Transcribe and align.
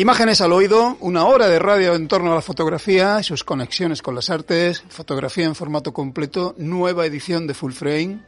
Imágenes 0.00 0.40
al 0.40 0.54
oído, 0.54 0.96
una 1.00 1.26
hora 1.26 1.46
de 1.46 1.58
radio 1.58 1.94
en 1.94 2.08
torno 2.08 2.32
a 2.32 2.34
la 2.34 2.40
fotografía, 2.40 3.22
sus 3.22 3.44
conexiones 3.44 4.00
con 4.00 4.14
las 4.14 4.30
artes, 4.30 4.82
fotografía 4.88 5.44
en 5.44 5.54
formato 5.54 5.92
completo, 5.92 6.54
nueva 6.56 7.04
edición 7.04 7.46
de 7.46 7.52
Full 7.52 7.72
Frame. 7.72 8.20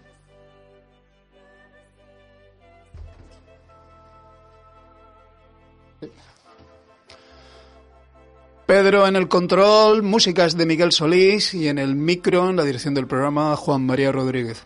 Pedro 8.66 9.06
en 9.06 9.16
el 9.16 9.28
control, 9.28 10.02
músicas 10.02 10.58
de 10.58 10.66
Miguel 10.66 10.92
Solís 10.92 11.54
y 11.54 11.68
en 11.68 11.78
el 11.78 11.94
micro, 11.94 12.50
en 12.50 12.56
la 12.56 12.64
dirección 12.64 12.92
del 12.92 13.06
programa, 13.06 13.56
Juan 13.56 13.86
María 13.86 14.12
Rodríguez. 14.12 14.62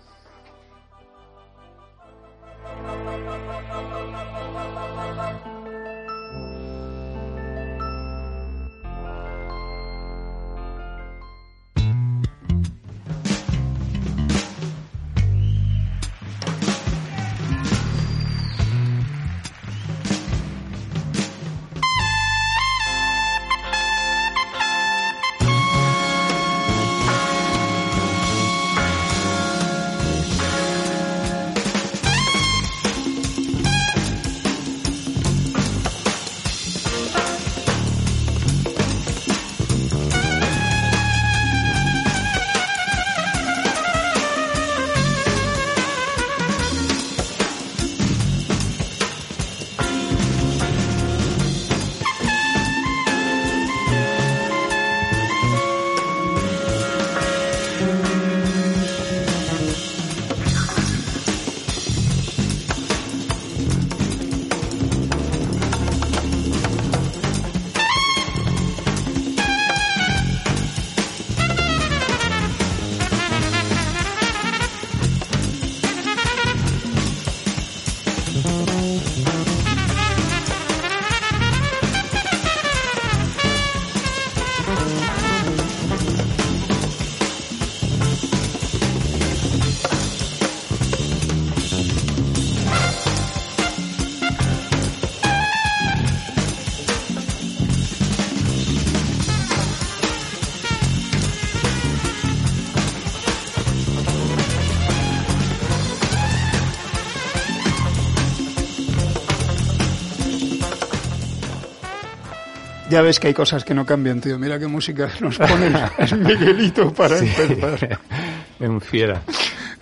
Ya 112.96 113.02
ves 113.02 113.20
que 113.20 113.26
hay 113.26 113.34
cosas 113.34 113.62
que 113.62 113.74
no 113.74 113.84
cambian, 113.84 114.22
tío. 114.22 114.38
Mira 114.38 114.58
qué 114.58 114.66
música 114.66 115.10
nos 115.20 115.36
pone 115.36 115.66
el 115.98 116.18
Miguelito 116.18 116.94
para 116.94 117.18
empezar. 117.18 118.00
Es 118.58 118.66
un 118.70 118.80
fiera. 118.80 119.22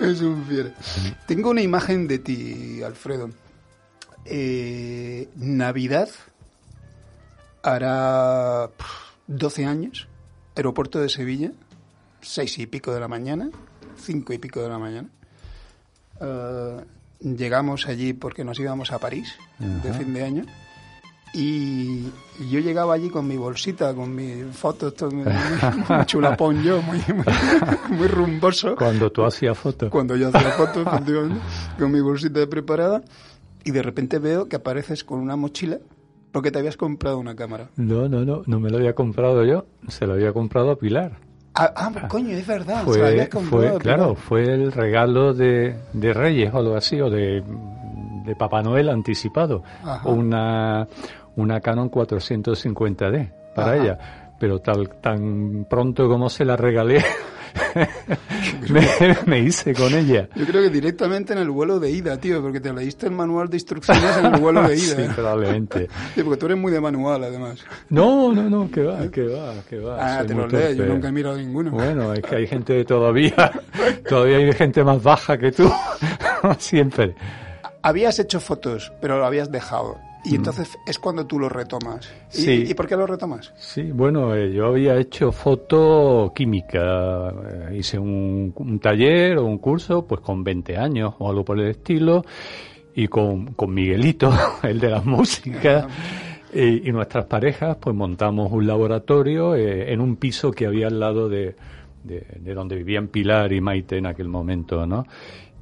Es 0.00 0.20
un 0.20 0.44
fiera. 0.44 0.70
Tengo 1.24 1.50
una 1.50 1.62
imagen 1.62 2.08
de 2.08 2.18
ti, 2.18 2.82
Alfredo. 2.82 3.30
Eh, 4.24 5.28
Navidad 5.36 6.08
hará 7.62 8.70
12 9.28 9.64
años. 9.64 10.08
Aeropuerto 10.56 11.00
de 11.00 11.08
Sevilla, 11.08 11.52
seis 12.20 12.58
y 12.58 12.66
pico 12.66 12.92
de 12.92 12.98
la 12.98 13.06
mañana, 13.06 13.48
cinco 13.96 14.32
y 14.32 14.38
pico 14.38 14.60
de 14.60 14.68
la 14.68 14.78
mañana. 14.80 15.08
Eh, 16.20 16.80
llegamos 17.20 17.86
allí 17.86 18.12
porque 18.12 18.42
nos 18.42 18.58
íbamos 18.58 18.90
a 18.90 18.98
París 18.98 19.36
de 19.60 19.92
fin 19.92 20.12
de 20.14 20.24
año. 20.24 20.44
Y 21.36 22.04
yo 22.48 22.60
llegaba 22.60 22.94
allí 22.94 23.10
con 23.10 23.26
mi 23.26 23.36
bolsita, 23.36 23.92
con 23.92 24.14
mi 24.14 24.44
foto, 24.52 24.88
esto, 24.88 25.10
muy, 25.10 25.24
muy 25.24 26.06
chulapón 26.06 26.62
yo, 26.62 26.80
muy, 26.82 27.00
muy, 27.08 27.96
muy 27.98 28.06
rumboso. 28.06 28.76
Cuando 28.76 29.10
tú 29.10 29.24
hacías 29.24 29.58
fotos. 29.58 29.90
Cuando 29.90 30.14
yo 30.14 30.28
hacía 30.28 30.50
fotos, 30.52 30.86
con 31.78 31.90
mi 31.90 32.00
bolsita 32.00 32.46
preparada, 32.46 33.02
y 33.64 33.72
de 33.72 33.82
repente 33.82 34.18
veo 34.18 34.48
que 34.48 34.56
apareces 34.56 35.02
con 35.02 35.18
una 35.18 35.36
mochila 35.36 35.78
porque 36.30 36.50
te 36.50 36.58
habías 36.58 36.76
comprado 36.76 37.18
una 37.18 37.34
cámara. 37.36 37.68
No, 37.76 38.08
no, 38.08 38.24
no, 38.24 38.42
no 38.46 38.60
me 38.60 38.68
lo 38.68 38.78
había 38.78 38.94
comprado 38.94 39.44
yo, 39.44 39.66
se 39.88 40.06
lo 40.06 40.14
había 40.14 40.32
comprado 40.32 40.72
a 40.72 40.76
Pilar. 40.76 41.12
Ah, 41.54 41.72
ah, 41.76 42.08
coño, 42.08 42.36
es 42.36 42.46
verdad, 42.46 42.84
se 42.86 42.98
la 42.98 43.06
habías 43.06 43.28
Fue, 43.28 43.40
comprado. 43.40 43.70
fue 43.70 43.78
claro, 43.78 44.14
fue 44.16 44.42
el 44.42 44.72
regalo 44.72 45.32
de, 45.32 45.76
de 45.92 46.12
Reyes 46.12 46.52
o 46.52 46.58
algo 46.58 46.74
así, 46.76 47.00
o 47.00 47.08
de, 47.08 47.44
de 48.24 48.34
Papá 48.34 48.62
Noel 48.62 48.88
anticipado. 48.88 49.62
Ajá. 49.84 50.08
Una, 50.08 50.88
una 51.36 51.60
Canon 51.60 51.90
450D 51.90 53.32
para 53.54 53.72
Ajá. 53.72 53.82
ella. 53.82 53.98
Pero 54.38 54.58
tal, 54.60 54.88
tan 55.00 55.64
pronto 55.70 56.08
como 56.08 56.28
se 56.28 56.44
la 56.44 56.56
regalé, 56.56 57.02
me, 58.68 58.86
me 59.26 59.38
hice 59.40 59.72
con 59.72 59.94
ella. 59.94 60.28
Yo 60.34 60.44
creo 60.44 60.62
que 60.62 60.70
directamente 60.70 61.32
en 61.32 61.38
el 61.38 61.50
vuelo 61.50 61.78
de 61.78 61.90
ida, 61.90 62.16
tío, 62.18 62.42
porque 62.42 62.60
te 62.60 62.72
leíste 62.72 63.06
el 63.06 63.12
manual 63.12 63.48
de 63.48 63.56
instrucciones 63.56 64.16
en 64.18 64.34
el 64.34 64.40
vuelo 64.40 64.62
de 64.66 64.74
ida. 64.76 64.96
Sí, 64.96 65.12
probablemente. 65.14 65.88
Sí, 66.14 66.22
porque 66.22 66.36
tú 66.38 66.46
eres 66.46 66.58
muy 66.58 66.72
de 66.72 66.80
manual, 66.80 67.22
además. 67.24 67.64
No, 67.90 68.32
no, 68.34 68.50
no, 68.50 68.70
que 68.70 68.82
va, 68.82 69.08
que 69.08 69.22
va, 69.22 69.54
que 69.68 69.78
va. 69.78 69.96
Ah, 70.00 70.18
soy 70.18 70.26
te 70.26 70.34
lo 70.34 70.46
lees, 70.48 70.76
yo 70.76 70.86
nunca 70.86 71.08
he 71.08 71.12
mirado 71.12 71.36
ninguno. 71.36 71.70
Bueno, 71.70 72.12
es 72.12 72.20
que 72.22 72.34
hay 72.36 72.46
gente 72.46 72.84
todavía, 72.84 73.52
todavía 74.08 74.38
hay 74.38 74.52
gente 74.52 74.82
más 74.82 75.02
baja 75.02 75.38
que 75.38 75.52
tú, 75.52 75.70
siempre. 76.58 77.14
Habías 77.82 78.18
hecho 78.18 78.40
fotos, 78.40 78.92
pero 79.00 79.18
lo 79.18 79.26
habías 79.26 79.50
dejado. 79.50 79.96
Y 80.24 80.36
entonces 80.36 80.78
es 80.86 80.98
cuando 80.98 81.26
tú 81.26 81.38
lo 81.38 81.48
retomas. 81.48 82.06
¿Y, 82.32 82.38
Mm. 82.38 82.44
Sí. 82.44 82.64
¿y 82.68 82.74
por 82.74 82.86
qué 82.86 82.96
lo 82.96 83.06
retomas? 83.06 83.52
Sí, 83.56 83.82
bueno, 83.92 84.34
eh, 84.34 84.52
yo 84.52 84.66
había 84.66 84.96
hecho 84.96 85.30
fotoquímica, 85.32 87.28
eh, 87.30 87.76
hice 87.78 87.98
un, 87.98 88.52
un 88.56 88.78
taller 88.78 89.38
o 89.38 89.44
un 89.44 89.58
curso, 89.58 90.06
pues 90.06 90.20
con 90.20 90.42
20 90.42 90.76
años 90.76 91.14
o 91.18 91.28
algo 91.28 91.44
por 91.44 91.58
el 91.58 91.68
estilo, 91.68 92.24
y 92.94 93.08
con, 93.08 93.54
con 93.54 93.74
Miguelito, 93.74 94.32
el 94.62 94.80
de 94.80 94.90
las 94.90 95.04
músicas, 95.04 95.86
y, 96.52 96.88
y 96.88 96.92
nuestras 96.92 97.26
parejas, 97.26 97.76
pues 97.80 97.94
montamos 97.94 98.50
un 98.52 98.66
laboratorio 98.66 99.54
eh, 99.56 99.92
en 99.92 100.00
un 100.00 100.16
piso 100.16 100.52
que 100.52 100.66
había 100.66 100.86
al 100.86 101.00
lado 101.00 101.28
de, 101.28 101.56
de, 102.04 102.26
de 102.40 102.54
donde 102.54 102.76
vivían 102.76 103.08
Pilar 103.08 103.52
y 103.52 103.60
Maite 103.60 103.98
en 103.98 104.06
aquel 104.06 104.28
momento, 104.28 104.86
¿no? 104.86 105.04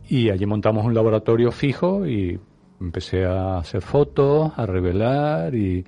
Y 0.08 0.28
allí 0.30 0.44
montamos 0.46 0.84
un 0.84 0.94
laboratorio 0.94 1.50
fijo 1.52 2.06
y 2.06 2.38
empecé 2.82 3.24
a 3.24 3.58
hacer 3.58 3.80
fotos, 3.82 4.52
a 4.56 4.66
revelar 4.66 5.54
y, 5.54 5.84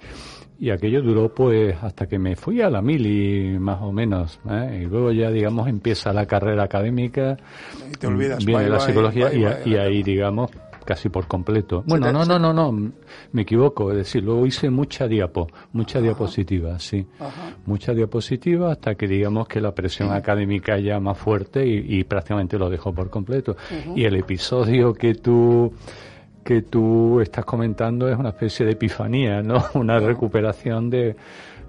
y 0.59 0.71
aquello 0.71 1.03
duró 1.03 1.35
pues 1.35 1.77
hasta 1.83 2.07
que 2.07 2.19
me 2.19 2.37
fui 2.37 2.61
a 2.61 2.71
la 2.71 2.81
mili 2.81 3.59
más 3.59 3.83
o 3.83 3.93
menos 3.93 4.39
¿eh? 4.49 4.83
y 4.83 4.87
luego 4.87 5.13
ya 5.13 5.31
digamos 5.31 5.69
empieza 5.69 6.13
la 6.13 6.27
carrera 6.27 6.65
académica. 6.65 7.37
Y 7.91 7.97
te 7.97 8.07
olvidas, 8.07 8.45
viene 8.45 8.63
bye, 8.63 8.71
la 8.71 8.81
psicología 8.81 9.29
bye, 9.29 9.39
y, 9.39 9.45
bye, 9.45 9.59
y 9.65 9.77
ahí 9.77 10.03
digamos 10.03 10.51
casi 10.85 11.09
por 11.09 11.27
completo. 11.27 11.83
Bueno 11.87 12.13
no 12.13 12.25
no 12.25 12.39
no 12.39 12.53
no 12.53 12.93
me 13.33 13.43
equivoco 13.43 13.91
es 13.91 13.97
decir 13.97 14.23
luego 14.23 14.47
hice 14.47 14.71
mucha 14.71 15.09
diapo 15.09 15.49
mucha 15.73 16.01
diapositiva 16.01 16.79
sí. 16.79 17.07
Ajá. 17.19 17.57
mucha 17.65 17.95
diapositiva 17.95 18.73
hasta 18.73 18.95
que 18.95 19.09
digamos 19.09 19.49
que 19.49 19.61
la 19.61 19.75
presión 19.75 20.13
académica 20.13 20.79
ya 20.79 21.01
más 21.01 21.19
fuerte 21.19 21.67
y, 21.67 21.99
y 21.99 22.05
prácticamente 22.05 22.59
lo 22.59 22.71
dejó 22.71 22.95
por 22.95 23.11
completo. 23.11 23.57
Y 23.97 24.05
el 24.05 24.17
episodio 24.17 24.93
que 24.93 25.15
tú 25.15 25.73
que 26.45 26.63
tú 26.63 27.21
estás 27.21 27.45
comentando 27.45 28.09
es 28.09 28.17
una 28.19 28.29
especie 28.31 28.67
de 28.67 28.73
epifanía, 28.73 29.43
¿no? 29.43 29.65
Una 29.75 29.99
recuperación 29.99 30.91
de, 30.91 31.17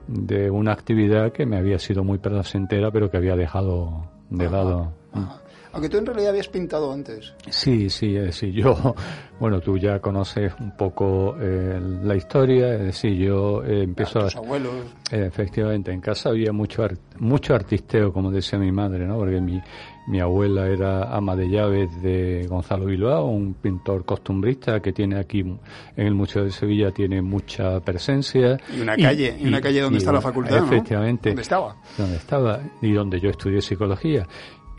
de 0.08 0.52
una 0.52 0.74
actividad 0.74 1.32
que 1.32 1.46
me 1.46 1.58
había 1.58 1.80
sido 1.80 2.04
muy 2.04 2.18
placentera, 2.18 2.92
pero 2.92 3.10
que 3.10 3.18
había 3.18 3.36
dejado 3.36 4.06
de 4.30 4.50
lado. 4.50 4.92
Ajá. 5.14 5.42
Aunque 5.72 5.90
tú 5.90 5.98
en 5.98 6.06
realidad 6.06 6.30
habías 6.30 6.48
pintado 6.48 6.94
antes. 6.94 7.34
Sí, 7.50 7.90
sí, 7.90 8.16
es 8.16 8.24
decir, 8.28 8.54
yo, 8.54 8.96
bueno, 9.42 9.60
tú 9.60 9.78
ya 9.78 10.00
conoces 10.00 10.54
un 10.62 10.72
poco 10.78 11.36
eh, 11.38 11.78
la 12.02 12.16
historia, 12.16 12.76
es 12.76 12.82
decir, 12.82 13.14
yo 13.18 13.62
eh, 13.66 13.84
empiezo 13.84 14.20
a... 14.20 14.24
Tus 14.24 14.38
abuelos. 14.38 14.74
Eh, 15.12 15.26
Efectivamente, 15.28 15.92
en 15.92 16.00
casa 16.00 16.30
había 16.30 16.54
mucho 16.54 16.84
ar- 16.84 16.98
mucho 17.20 17.54
artisteo, 17.56 18.14
como 18.14 18.32
decía 18.32 18.58
mi 18.58 18.72
madre, 18.72 19.06
¿no? 19.06 19.18
Porque 19.18 19.42
mi, 19.42 19.62
mi 20.08 20.20
abuela 20.20 20.68
era 20.68 21.16
ama 21.16 21.36
de 21.36 21.50
llaves 21.50 22.02
de 22.02 22.46
Gonzalo 22.48 22.86
Bilbao, 22.86 23.26
un 23.26 23.56
pintor 23.56 24.06
costumbrista 24.06 24.80
que 24.80 24.94
tiene 24.94 25.18
aquí 25.18 25.40
en 25.40 25.60
el 25.96 26.14
Museo 26.14 26.44
de 26.44 26.52
Sevilla 26.52 26.92
tiene 26.92 27.22
mucha 27.22 27.80
presencia. 27.80 28.58
Y 28.76 28.82
una 28.82 28.96
calle, 28.96 29.36
y 29.40 29.48
una 29.48 29.62
calle 29.62 29.82
donde 29.82 29.98
está 29.98 30.12
la 30.12 30.22
facultad, 30.22 30.60
¿no? 30.60 30.66
Efectivamente. 30.66 31.30
¿Dónde 31.30 31.42
estaba? 31.42 31.76
Donde 31.98 32.18
estaba 32.18 32.60
y 32.82 32.92
donde 32.92 33.20
yo 33.20 33.30
estudié 33.30 33.62
psicología. 33.62 34.28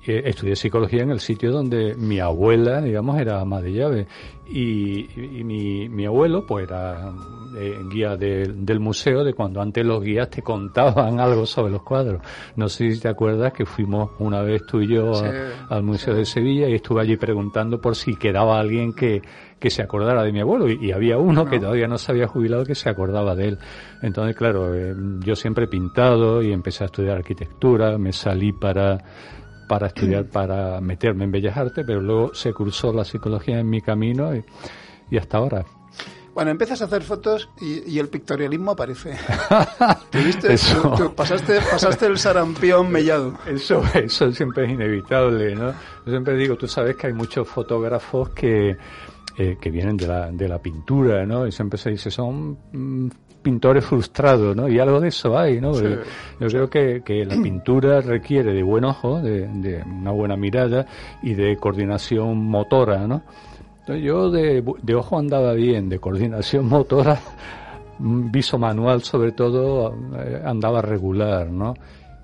Eh, 0.06 0.22
estudié 0.26 0.54
psicología 0.56 1.02
en 1.02 1.10
el 1.10 1.20
sitio 1.20 1.50
donde 1.50 1.94
mi 1.96 2.20
abuela, 2.20 2.80
digamos, 2.80 3.18
era 3.18 3.40
ama 3.40 3.60
de 3.60 3.72
llave. 3.72 4.06
Y, 4.48 5.38
y 5.40 5.42
mi, 5.44 5.88
mi 5.88 6.06
abuelo, 6.06 6.46
pues 6.46 6.68
era 6.68 7.10
eh, 7.56 7.82
guía 7.90 8.16
de- 8.16 8.52
del 8.54 8.78
museo 8.78 9.24
de 9.24 9.34
cuando 9.34 9.60
antes 9.60 9.84
los 9.84 10.00
guías 10.02 10.30
te 10.30 10.42
contaban 10.42 11.18
algo 11.20 11.44
sobre 11.46 11.72
los 11.72 11.82
cuadros. 11.82 12.20
No 12.54 12.68
sé 12.68 12.92
si 12.92 13.00
te 13.00 13.08
acuerdas 13.08 13.52
que 13.52 13.66
fuimos 13.66 14.10
una 14.20 14.42
vez 14.42 14.64
tú 14.64 14.80
y 14.80 14.86
yo 14.88 15.10
a- 15.14 15.32
Sí, 15.32 15.36
al 15.70 15.82
Museo 15.82 16.14
de 16.14 16.24
Sevilla 16.24 16.68
y 16.68 16.74
estuve 16.74 17.00
allí 17.02 17.16
preguntando 17.16 17.80
por 17.80 17.96
si 17.96 18.14
quedaba 18.14 18.60
alguien 18.60 18.92
que, 18.92 19.20
que 19.58 19.70
se 19.70 19.82
acordara 19.82 20.22
de 20.22 20.30
mi 20.32 20.40
abuelo 20.40 20.68
y, 20.70 20.78
y 20.86 20.92
había 20.92 21.18
uno 21.18 21.44
que 21.46 21.58
todavía 21.58 21.88
no 21.88 21.98
se 21.98 22.12
había 22.12 22.28
jubilado 22.28 22.64
que 22.64 22.76
se 22.76 22.88
acordaba 22.88 23.34
de 23.34 23.48
él. 23.48 23.58
Entonces, 24.00 24.36
claro, 24.36 24.72
eh, 24.76 24.94
yo 25.20 25.34
siempre 25.34 25.64
he 25.64 25.68
pintado 25.68 26.40
y 26.42 26.52
empecé 26.52 26.84
a 26.84 26.86
estudiar 26.86 27.16
arquitectura, 27.16 27.98
me 27.98 28.12
salí 28.12 28.52
para 28.52 28.98
para 29.68 29.86
estudiar, 29.88 30.24
para 30.26 30.80
meterme 30.80 31.24
en 31.24 31.32
Bellas 31.32 31.56
Artes, 31.56 31.84
pero 31.86 32.00
luego 32.00 32.34
se 32.34 32.52
cruzó 32.52 32.92
la 32.92 33.04
psicología 33.04 33.58
en 33.58 33.68
mi 33.68 33.80
camino 33.80 34.34
y, 34.34 34.44
y 35.10 35.16
hasta 35.18 35.38
ahora. 35.38 35.64
Bueno, 36.34 36.50
empiezas 36.50 36.82
a 36.82 36.84
hacer 36.84 37.02
fotos 37.02 37.48
y, 37.62 37.90
y 37.90 37.98
el 37.98 38.08
pictorialismo 38.10 38.72
aparece. 38.72 39.16
¿Te 40.10 40.18
viste? 40.22 40.52
Eso. 40.52 40.82
Tú- 40.94 41.04
tú 41.08 41.14
pasaste, 41.14 41.60
pasaste 41.70 42.04
el 42.06 42.18
sarampión 42.18 42.90
mellado. 42.90 43.32
Eso, 43.46 43.82
eso 43.94 44.30
siempre 44.32 44.66
es 44.66 44.72
inevitable, 44.72 45.54
¿no? 45.54 45.70
Yo 46.04 46.10
siempre 46.12 46.36
digo, 46.36 46.56
tú 46.56 46.68
sabes 46.68 46.94
que 46.96 47.06
hay 47.06 47.14
muchos 47.14 47.48
fotógrafos 47.48 48.28
que, 48.30 48.76
eh, 49.38 49.56
que 49.58 49.70
vienen 49.70 49.96
de 49.96 50.06
la, 50.08 50.30
de 50.30 50.46
la 50.46 50.58
pintura, 50.60 51.24
¿no? 51.24 51.46
Y 51.46 51.52
siempre 51.52 51.78
se 51.78 51.88
dice, 51.90 52.10
son 52.10 52.58
mm, 52.70 53.08
pintores 53.46 53.84
frustrados, 53.84 54.56
¿no? 54.56 54.68
Y 54.68 54.80
algo 54.80 54.98
de 54.98 55.06
eso 55.06 55.38
hay, 55.38 55.60
¿no? 55.60 55.72
Yo 55.80 56.48
creo 56.48 56.68
que, 56.68 57.02
que 57.04 57.24
la 57.24 57.36
pintura 57.42 58.00
requiere 58.00 58.52
de 58.52 58.64
buen 58.64 58.84
ojo, 58.84 59.22
de, 59.22 59.46
de 59.46 59.84
una 59.84 60.10
buena 60.10 60.36
mirada 60.36 60.84
y 61.22 61.34
de 61.34 61.56
coordinación 61.56 62.38
motora, 62.38 63.06
¿no? 63.06 63.22
Entonces 63.78 64.04
yo 64.04 64.32
de, 64.32 64.64
de 64.82 64.94
ojo 64.96 65.16
andaba 65.16 65.52
bien, 65.52 65.88
de 65.88 66.00
coordinación 66.00 66.66
motora, 66.68 67.20
viso 68.00 68.58
manual 68.58 69.02
sobre 69.02 69.30
todo, 69.30 69.94
eh, 70.18 70.42
andaba 70.44 70.82
regular, 70.82 71.48
¿no? 71.48 71.74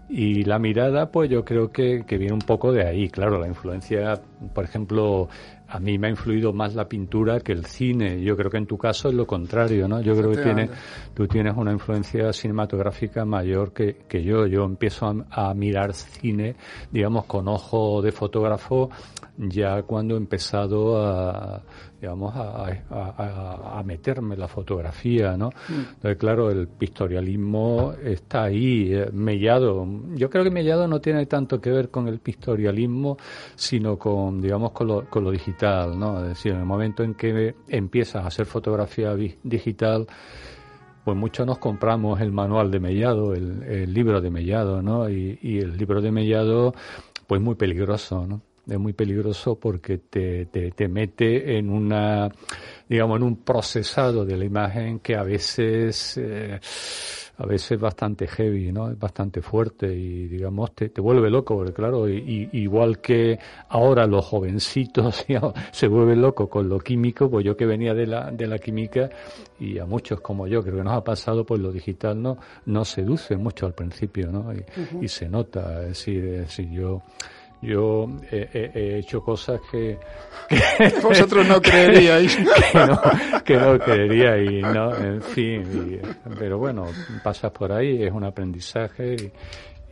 Y 0.09 0.43
la 0.43 0.59
mirada, 0.59 1.13
pues 1.13 1.31
yo 1.31 1.45
creo 1.45 1.71
que, 1.71 2.03
que 2.05 2.19
viene 2.19 2.35
un 2.35 2.41
poco 2.41 2.73
de 2.73 2.85
ahí, 2.85 3.09
claro, 3.09 3.39
la 3.39 3.47
influencia, 3.47 4.21
por 4.53 4.65
ejemplo, 4.65 5.29
a 5.73 5.81
mí 5.81 5.97
me 5.97 6.09
ha 6.09 6.11
influido 6.11 6.53
más 6.53 6.75
la 6.75 6.87
pintura 6.87 7.41
que 7.41 7.53
el 7.53 7.65
cine. 7.65 8.23
Yo 8.23 8.37
creo 8.37 8.51
que 8.51 8.59
en 8.59 8.67
tu 8.67 8.77
caso 8.77 9.09
es 9.09 9.15
lo 9.15 9.27
contrario, 9.27 9.89
¿no? 9.89 10.03
Yo 10.03 10.15
creo 10.15 10.31
que 10.33 10.43
tiene, 10.43 10.69
tú 11.15 11.27
tienes 11.27 11.57
una 11.57 11.73
influencia 11.73 12.31
cinematográfica 12.35 13.25
mayor 13.25 13.73
que, 13.73 13.97
que 14.07 14.23
yo. 14.23 14.47
Yo 14.47 14.65
empiezo 14.65 15.07
a, 15.07 15.49
a 15.51 15.55
mirar 15.55 15.95
cine, 15.95 16.57
digamos, 16.91 17.25
con 17.25 17.49
ojo 17.49 18.03
de 18.03 18.13
fotógrafo 18.13 18.91
ya 19.37 19.83
cuando 19.83 20.15
he 20.15 20.19
empezado 20.19 21.03
a, 21.03 21.63
digamos, 22.03 22.35
a, 22.35 22.65
a- 22.91 23.79
a- 23.79 23.83
meterme 23.85 24.35
en 24.35 24.41
la 24.41 24.49
fotografía, 24.49 25.37
¿no? 25.37 25.51
Entonces, 25.69 26.17
claro, 26.19 26.51
el 26.51 26.67
pictorialismo 26.67 27.93
está 28.03 28.43
ahí, 28.43 28.93
eh, 28.93 29.09
Mellado. 29.13 29.87
Yo 30.17 30.29
creo 30.29 30.43
que 30.43 30.51
Mellado 30.51 30.89
no 30.89 31.01
tiene 31.01 31.27
tanto 31.27 31.61
que 31.61 31.71
ver 31.71 31.91
con 31.91 32.09
el 32.09 32.19
pictorialismo, 32.19 33.17
sino 33.55 33.97
con, 33.99 34.41
digamos, 34.43 34.73
con 34.73 34.89
lo, 34.89 35.09
con 35.09 35.23
lo 35.23 35.31
digital, 35.31 35.97
¿no? 35.97 36.21
Es 36.23 36.29
decir, 36.31 36.53
en 36.53 36.59
el 36.59 36.65
momento 36.67 37.05
en 37.05 37.15
que 37.15 37.55
empiezas 37.69 38.25
a 38.25 38.27
hacer 38.27 38.47
fotografía 38.47 39.15
digital, 39.45 40.09
pues 41.05 41.17
muchos 41.17 41.47
nos 41.47 41.59
compramos 41.59 42.21
el 42.21 42.33
manual 42.33 42.73
de 42.73 42.81
Mellado, 42.81 43.33
el, 43.33 43.63
el 43.63 43.95
libro 43.95 44.21
de 44.21 44.31
Mellado, 44.31 44.83
¿no? 44.83 45.09
Y, 45.09 45.39
y 45.41 45.59
el 45.61 45.77
libro 45.77 46.01
de 46.01 46.11
Mellado, 46.11 46.75
pues 47.29 47.41
muy 47.41 47.55
peligroso, 47.55 48.27
¿no? 48.27 48.41
Es 48.69 48.79
muy 48.79 48.93
peligroso 48.93 49.57
porque 49.59 49.99
te, 49.99 50.47
te, 50.47 50.71
te 50.71 50.87
mete 50.87 51.59
en 51.59 51.69
una, 51.69 52.31
digamos, 52.89 53.17
en 53.17 53.25
un 53.25 53.37
procesado 53.39 54.25
de 54.25 54.37
la 54.37 54.45
imagen 54.45 55.01
que 55.01 55.17
a 55.17 55.25
veces, 55.25 56.17
eh, 56.17 56.61
a 57.39 57.47
veces 57.47 57.73
es 57.73 57.81
bastante 57.81 58.29
heavy, 58.29 58.71
¿no? 58.71 58.89
Es 58.89 58.97
bastante 58.97 59.43
fuerte 59.43 59.93
y, 59.93 60.29
digamos, 60.29 60.77
te, 60.77 60.91
te 60.91 61.01
vuelve 61.01 61.29
loco, 61.29 61.57
porque 61.57 61.73
claro, 61.73 62.09
y, 62.09 62.19
y- 62.53 62.59
igual 62.61 63.01
que 63.01 63.37
ahora 63.71 64.07
los 64.07 64.25
jovencitos 64.25 65.25
digamos, 65.29 65.55
se 65.73 65.89
vuelven 65.89 66.23
locos 66.23 66.49
con 66.49 66.69
lo 66.69 66.79
químico, 66.79 67.29
pues 67.29 67.45
yo 67.45 67.57
que 67.57 67.67
venía 67.67 67.95
de 67.95 68.07
la, 68.07 68.31
de 68.31 68.47
la 68.47 68.59
química 68.61 69.11
y 69.59 69.79
a 69.81 69.87
muchos 69.87 70.21
como 70.21 70.47
yo, 70.47 70.63
creo 70.63 70.77
que 70.77 70.85
nos 70.85 70.95
ha 70.97 71.03
pasado, 71.03 71.45
pues 71.45 71.61
lo 71.61 71.73
digital 71.73 72.23
no, 72.23 72.39
no 72.67 72.85
seduce 72.85 73.37
mucho 73.37 73.67
al 73.67 73.75
principio, 73.75 74.31
¿no? 74.31 74.53
Y, 74.55 74.65
y 75.05 75.09
se 75.09 75.29
nota, 75.29 75.83
es 75.83 75.89
decir, 75.89 76.25
es 76.27 76.41
decir, 76.43 76.71
yo, 76.71 77.03
yo 77.63 78.09
he, 78.31 78.49
he- 78.53 78.71
he 78.75 78.99
hecho 78.99 79.23
cosas 79.23 79.61
que, 79.71 79.99
Vosotros 81.03 81.47
no 81.49 81.61
creeríais. 81.63 82.37
que 82.73 82.79
no, 82.87 83.01
que 83.45 83.57
no 83.57 84.37
y 84.43 84.63
no, 84.63 84.97
en 84.97 85.23
fin, 85.23 85.63
y- 86.03 86.31
pero 86.39 86.59
bueno, 86.59 86.87
pasas 87.23 87.51
por 87.53 87.73
ahí, 87.73 88.03
es 88.03 88.13
un 88.13 88.25
aprendizaje 88.25 89.15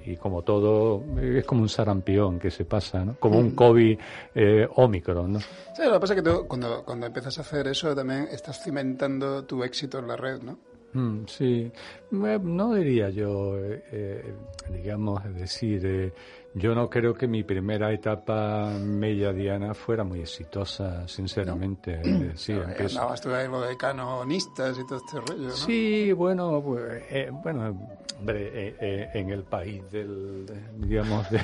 y, 0.05 0.11
y 0.13 0.17
como 0.17 0.43
todo, 0.43 1.03
es 1.21 1.45
como 1.45 1.63
un 1.63 1.69
sarampión 1.69 2.39
que 2.39 2.51
se 2.51 2.65
pasa, 2.65 3.05
¿no? 3.05 3.15
Como 3.19 3.39
un 3.39 3.51
COVID 3.53 3.99
eh, 4.35 4.69
Omicron, 4.77 5.33
¿no? 5.35 5.41
Sí, 5.41 5.83
lo 5.85 5.93
que 5.95 6.01
pasa 6.01 6.15
es 6.15 6.23
que 6.23 6.31
tú, 6.31 6.47
cuando, 6.49 6.83
cuando 6.85 7.07
empiezas 7.07 7.39
a 7.39 7.43
hacer 7.43 7.67
eso, 7.69 7.95
también 7.95 8.29
estás 8.33 8.63
cimentando 8.63 9.45
tu 9.45 9.63
éxito 9.63 9.99
en 9.99 10.09
la 10.09 10.17
red, 10.17 10.41
¿no? 10.43 10.59
Mm, 10.93 11.25
sí, 11.27 11.71
no 12.11 12.75
diría 12.75 13.11
yo, 13.11 13.57
eh, 13.57 13.85
eh, 13.93 14.35
digamos, 14.71 15.25
es 15.25 15.35
decir, 15.37 15.81
eh, 15.87 16.13
yo 16.55 16.75
no 16.75 16.91
creo 16.91 17.15
que 17.15 17.29
mi 17.29 17.45
primera 17.45 17.93
etapa 17.93 18.71
mediadiana 18.81 19.73
fuera 19.75 20.03
muy 20.05 20.21
exitosa, 20.21 21.07
sinceramente. 21.07 22.01
eh, 22.05 22.33
sí, 22.35 22.53
empiezo- 22.53 22.99
Andabas 22.99 23.21
tú 23.21 23.33
ahí 23.33 23.49
lo 23.49 23.61
de 23.61 23.77
canonistas 23.77 24.77
y 24.79 24.85
todo 24.87 24.99
este 24.99 25.21
rollo, 25.21 25.49
¿no? 25.49 25.51
Sí, 25.55 26.13
bueno, 26.13 26.61
pues, 26.65 27.03
eh, 27.11 27.31
bueno, 27.31 27.77
hombre, 28.19 28.49
eh, 28.69 28.77
eh, 28.81 29.11
en 29.15 29.31
el 29.31 29.45
país 29.45 29.89
del, 29.93 30.45
de- 30.47 30.61
digamos, 30.87 31.31
de, 31.31 31.41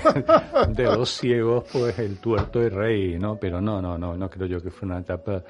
de 0.74 0.84
los 0.84 1.10
ciegos, 1.10 1.64
pues 1.72 1.98
el 2.00 2.18
tuerto 2.18 2.60
es 2.62 2.72
rey, 2.72 3.18
¿no? 3.18 3.36
Pero 3.36 3.60
no, 3.60 3.80
no, 3.80 3.96
no, 3.96 4.16
no 4.16 4.28
creo 4.28 4.46
yo 4.48 4.60
que 4.60 4.70
fue 4.70 4.86
una 4.88 4.98
etapa 4.98 5.42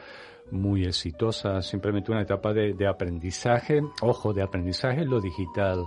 muy 0.51 0.85
exitosa, 0.85 1.61
simplemente 1.63 2.13
una 2.13 2.23
etapa 2.23 2.53
de, 2.53 2.75
de 2.75 2.87
aprendizaje, 2.87 3.81
ojo, 4.03 4.33
de 4.33 4.43
aprendizaje 4.43 5.01
en 5.03 5.11
lo 5.11 5.21
digital. 5.21 5.83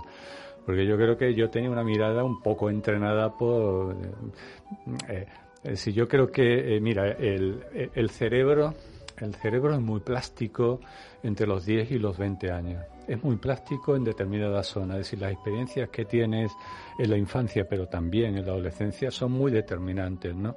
Porque 0.64 0.86
yo 0.86 0.96
creo 0.96 1.16
que 1.16 1.34
yo 1.34 1.50
tenía 1.50 1.70
una 1.70 1.84
mirada 1.84 2.24
un 2.24 2.40
poco 2.42 2.70
entrenada 2.70 3.36
por... 3.36 3.96
eh, 5.08 5.26
es 5.62 5.70
decir, 5.70 5.94
yo 5.94 6.08
creo 6.08 6.30
que, 6.30 6.76
eh, 6.76 6.80
mira, 6.80 7.08
el, 7.12 7.62
el 7.94 8.10
cerebro, 8.10 8.74
el 9.18 9.34
cerebro 9.34 9.74
es 9.74 9.80
muy 9.80 10.00
plástico 10.00 10.80
entre 11.22 11.46
los 11.46 11.66
10 11.66 11.90
y 11.90 11.98
los 11.98 12.16
20 12.16 12.50
años. 12.50 12.82
Es 13.06 13.22
muy 13.22 13.36
plástico 13.36 13.94
en 13.94 14.04
determinadas 14.04 14.68
zonas. 14.68 14.98
Es 14.98 15.06
decir, 15.06 15.20
las 15.20 15.32
experiencias 15.32 15.90
que 15.90 16.04
tienes 16.04 16.52
en 16.98 17.10
la 17.10 17.18
infancia, 17.18 17.68
pero 17.68 17.88
también 17.88 18.36
en 18.38 18.46
la 18.46 18.52
adolescencia, 18.52 19.10
son 19.10 19.32
muy 19.32 19.50
determinantes, 19.50 20.34
¿no? 20.34 20.56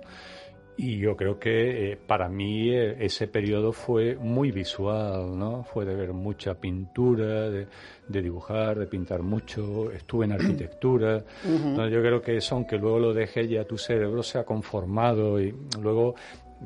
Y 0.75 0.98
yo 0.98 1.15
creo 1.15 1.39
que 1.39 1.92
eh, 1.92 1.98
para 1.98 2.30
mí 2.30 2.72
eh, 2.72 2.96
ese 3.00 3.27
periodo 3.27 3.72
fue 3.72 4.15
muy 4.15 4.51
visual, 4.51 5.38
¿no? 5.38 5.63
Fue 5.63 5.86
de 5.86 5.96
ver 5.96 6.13
mucha 6.13 6.56
pintura, 6.56 7.50
de, 7.50 7.68
dibujar, 8.08 8.80
de 8.80 8.88
pintar 8.88 9.22
mucho. 9.22 9.92
Estuve 9.92 10.25
en 10.25 10.32
arquitectura. 10.34 11.24
Yo 11.44 12.01
creo 12.01 12.22
que 12.22 12.38
eso, 12.38 12.56
aunque 12.56 12.77
luego 12.77 13.00
lo 13.00 13.13
dejé, 13.13 13.48
ya 13.48 13.65
tu 13.65 13.77
cerebro 13.77 14.24
se 14.24 14.39
ha 14.39 14.44
conformado 14.44 15.39
y 15.39 15.53
luego 15.82 16.15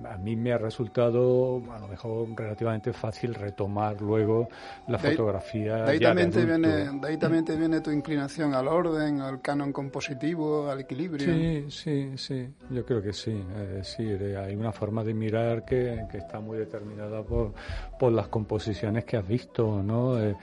a 0.05 0.17
mí 0.17 0.35
me 0.35 0.53
ha 0.53 0.57
resultado 0.57 1.61
a 1.71 1.79
lo 1.79 1.87
mejor 1.87 2.27
relativamente 2.35 2.93
fácil 2.93 3.33
retomar 3.33 4.01
luego 4.01 4.47
la 4.87 4.97
fotografía. 4.97 5.77
De 5.77 5.91
ahí, 5.91 5.99
también, 5.99 6.31
te 6.31 6.45
viene, 6.45 6.67
de 6.67 7.07
ahí 7.07 7.17
también 7.17 7.45
te 7.45 7.55
viene 7.55 7.81
tu 7.81 7.91
inclinación 7.91 8.53
al 8.53 8.67
orden, 8.67 9.21
al 9.21 9.41
canon 9.41 9.71
compositivo, 9.71 10.69
al 10.69 10.81
equilibrio. 10.81 11.25
Sí, 11.25 11.65
sí, 11.69 12.11
sí, 12.17 12.47
yo 12.69 12.85
creo 12.85 13.01
que 13.01 13.13
sí. 13.13 13.43
Es 13.79 13.97
hay 13.99 14.55
una 14.55 14.71
forma 14.71 15.03
de 15.03 15.13
mirar 15.13 15.65
que, 15.65 16.05
que 16.11 16.17
está 16.17 16.39
muy 16.39 16.57
determinada 16.57 17.23
por, 17.23 17.53
por 17.99 18.11
las 18.11 18.27
composiciones 18.27 19.05
que 19.05 19.17
has 19.17 19.27
visto, 19.27 19.81
¿no? 19.83 20.19
Eh, 20.19 20.35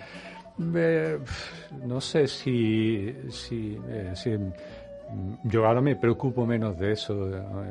no 1.85 2.01
sé 2.01 2.29
si, 2.29 3.13
si, 3.31 3.79
eh, 3.89 4.13
si 4.15 4.39
yo 5.45 5.67
ahora 5.67 5.81
me 5.81 5.97
preocupo 5.97 6.47
menos 6.47 6.79
de 6.79 6.93
eso, 6.93 7.31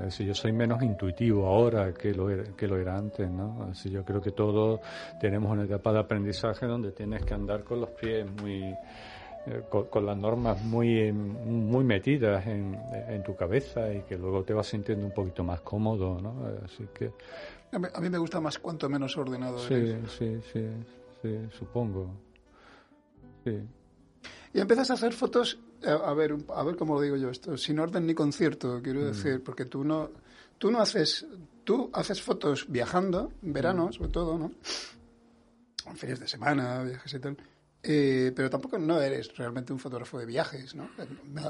si 0.09 0.25
yo 0.25 0.33
soy 0.33 0.51
menos 0.51 0.81
intuitivo 0.81 1.47
ahora 1.47 1.93
que 1.93 2.13
lo 2.13 2.29
era, 2.29 2.43
que 2.55 2.67
lo 2.67 2.77
era 2.77 2.97
antes, 2.97 3.29
¿no? 3.29 3.73
Si 3.73 3.89
yo 3.89 4.03
creo 4.03 4.21
que 4.21 4.31
todos 4.31 4.79
tenemos 5.19 5.51
una 5.51 5.63
etapa 5.63 5.91
de 5.91 5.99
aprendizaje 5.99 6.65
donde 6.65 6.91
tienes 6.91 7.25
que 7.25 7.33
andar 7.33 7.63
con 7.63 7.81
los 7.81 7.89
pies 7.89 8.25
muy 8.41 8.63
eh, 9.45 9.61
con, 9.69 10.05
las 10.05 10.17
normas 10.17 10.63
muy 10.63 11.11
muy 11.11 11.83
metidas 11.83 12.45
en, 12.47 12.79
en, 13.09 13.23
tu 13.23 13.35
cabeza 13.35 13.93
y 13.93 14.01
que 14.03 14.17
luego 14.17 14.43
te 14.43 14.53
vas 14.53 14.67
sintiendo 14.67 15.05
un 15.05 15.11
poquito 15.11 15.43
más 15.43 15.61
cómodo, 15.61 16.19
¿no? 16.21 16.45
Así 16.63 16.87
que 16.93 17.11
a 17.73 17.99
mí, 17.99 18.09
me 18.09 18.17
gusta 18.19 18.39
más 18.39 18.59
cuanto 18.59 18.87
menos 18.87 19.17
ordenado. 19.17 19.57
Sí, 19.57 19.95
sí, 20.07 20.39
sí, 20.51 20.67
sí, 21.21 21.39
supongo. 21.57 22.11
Sí. 23.43 23.59
Y 24.53 24.59
empiezas 24.59 24.91
a 24.91 24.93
hacer 24.93 25.11
fotos 25.11 25.59
a 25.85 26.13
ver, 26.13 26.35
a 26.53 26.63
ver 26.63 26.75
cómo 26.75 26.95
lo 26.95 27.01
digo 27.01 27.15
yo 27.15 27.29
esto, 27.29 27.57
sin 27.57 27.79
orden 27.79 28.05
ni 28.05 28.13
concierto, 28.13 28.81
quiero 28.81 29.01
mm. 29.01 29.05
decir, 29.05 29.43
porque 29.43 29.65
tú 29.65 29.83
no, 29.83 30.11
tú 30.57 30.71
no 30.71 30.79
haces, 30.79 31.25
tú 31.63 31.89
haces 31.93 32.21
fotos 32.21 32.65
viajando, 32.69 33.31
en 33.41 33.53
verano 33.53 33.87
mm. 33.87 33.93
sobre 33.93 34.09
todo, 34.09 34.37
¿no? 34.37 34.51
En 35.85 35.97
fines 35.97 36.19
de 36.19 36.27
semana, 36.27 36.83
viajes 36.83 37.13
y 37.13 37.19
tal. 37.19 37.37
Eh, 37.85 38.31
pero 38.33 38.49
tampoco 38.49 38.79
no 38.79 39.01
eres 39.01 39.35
realmente 39.35 39.73
un 39.73 39.79
fotógrafo 39.79 40.17
de 40.17 40.25
viajes, 40.25 40.73
¿no? 40.73 40.89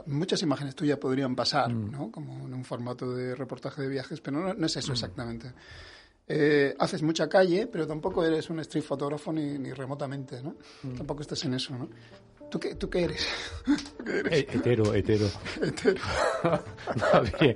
Muchas 0.08 0.42
imágenes 0.42 0.74
tuyas 0.74 0.98
podrían 0.98 1.36
pasar, 1.36 1.72
mm. 1.72 1.92
¿no? 1.92 2.12
Como 2.12 2.48
en 2.48 2.54
un 2.56 2.66
formato 2.66 3.14
de 3.14 3.36
reportaje 3.36 3.84
de 3.84 3.88
viajes, 3.88 4.20
pero 4.20 4.54
no, 4.54 4.66
es 4.66 4.76
eso 4.76 4.94
exactamente. 4.94 5.54
Eh, 6.28 6.74
haces 6.80 7.04
mucha 7.04 7.30
calle, 7.30 7.68
pero 7.68 7.86
tampoco 7.86 8.26
eres 8.26 8.50
un 8.50 8.60
street 8.62 8.84
fotógrafo 8.84 9.32
ni, 9.32 9.60
ni 9.60 9.74
remotamente, 9.74 10.42
¿no? 10.42 10.56
Tampoco 10.98 11.22
estás 11.22 11.44
en 11.46 11.54
eso, 11.54 11.78
¿no? 11.78 11.90
¿Tú 12.50 12.60
qué, 12.60 12.76
tú 12.80 12.90
qué 12.90 13.04
eres? 13.06 13.28
Eh, 14.30 14.48
hetero, 14.52 14.94
hetero. 14.94 15.28
Hetero. 15.62 16.02
más 16.44 17.40
bien, 17.40 17.56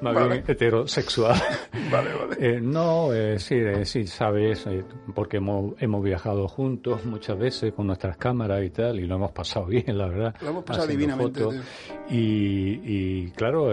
más, 0.00 0.28
bien 0.28 0.44
heterosexual. 0.46 1.40
Vale, 1.90 2.10
vale. 2.14 2.36
Eh, 2.38 2.60
no, 2.60 3.12
eh, 3.12 3.38
sí, 3.38 3.56
sí, 3.84 4.06
sabes, 4.06 4.66
porque 5.14 5.36
hemos, 5.36 5.80
hemos 5.80 6.02
viajado 6.02 6.48
juntos 6.48 7.04
muchas 7.04 7.38
veces 7.38 7.72
con 7.72 7.86
nuestras 7.86 8.16
cámaras 8.16 8.64
y 8.64 8.70
tal, 8.70 8.98
y 8.98 9.06
lo 9.06 9.14
hemos 9.16 9.32
pasado 9.32 9.66
bien, 9.66 9.96
la 9.96 10.08
verdad. 10.08 10.34
Lo 10.42 10.50
hemos 10.50 10.64
pasado 10.64 10.88
divinamente. 10.88 11.44
Y, 12.10 12.80
y 12.84 13.30
claro, 13.30 13.70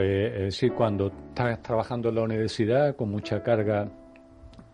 sí, 0.52 0.70
cuando 0.70 1.08
estás 1.08 1.62
trabajando 1.64 2.10
en 2.10 2.16
la 2.16 2.22
universidad 2.22 2.96
con 2.96 3.10
mucha 3.10 3.42
carga 3.42 3.90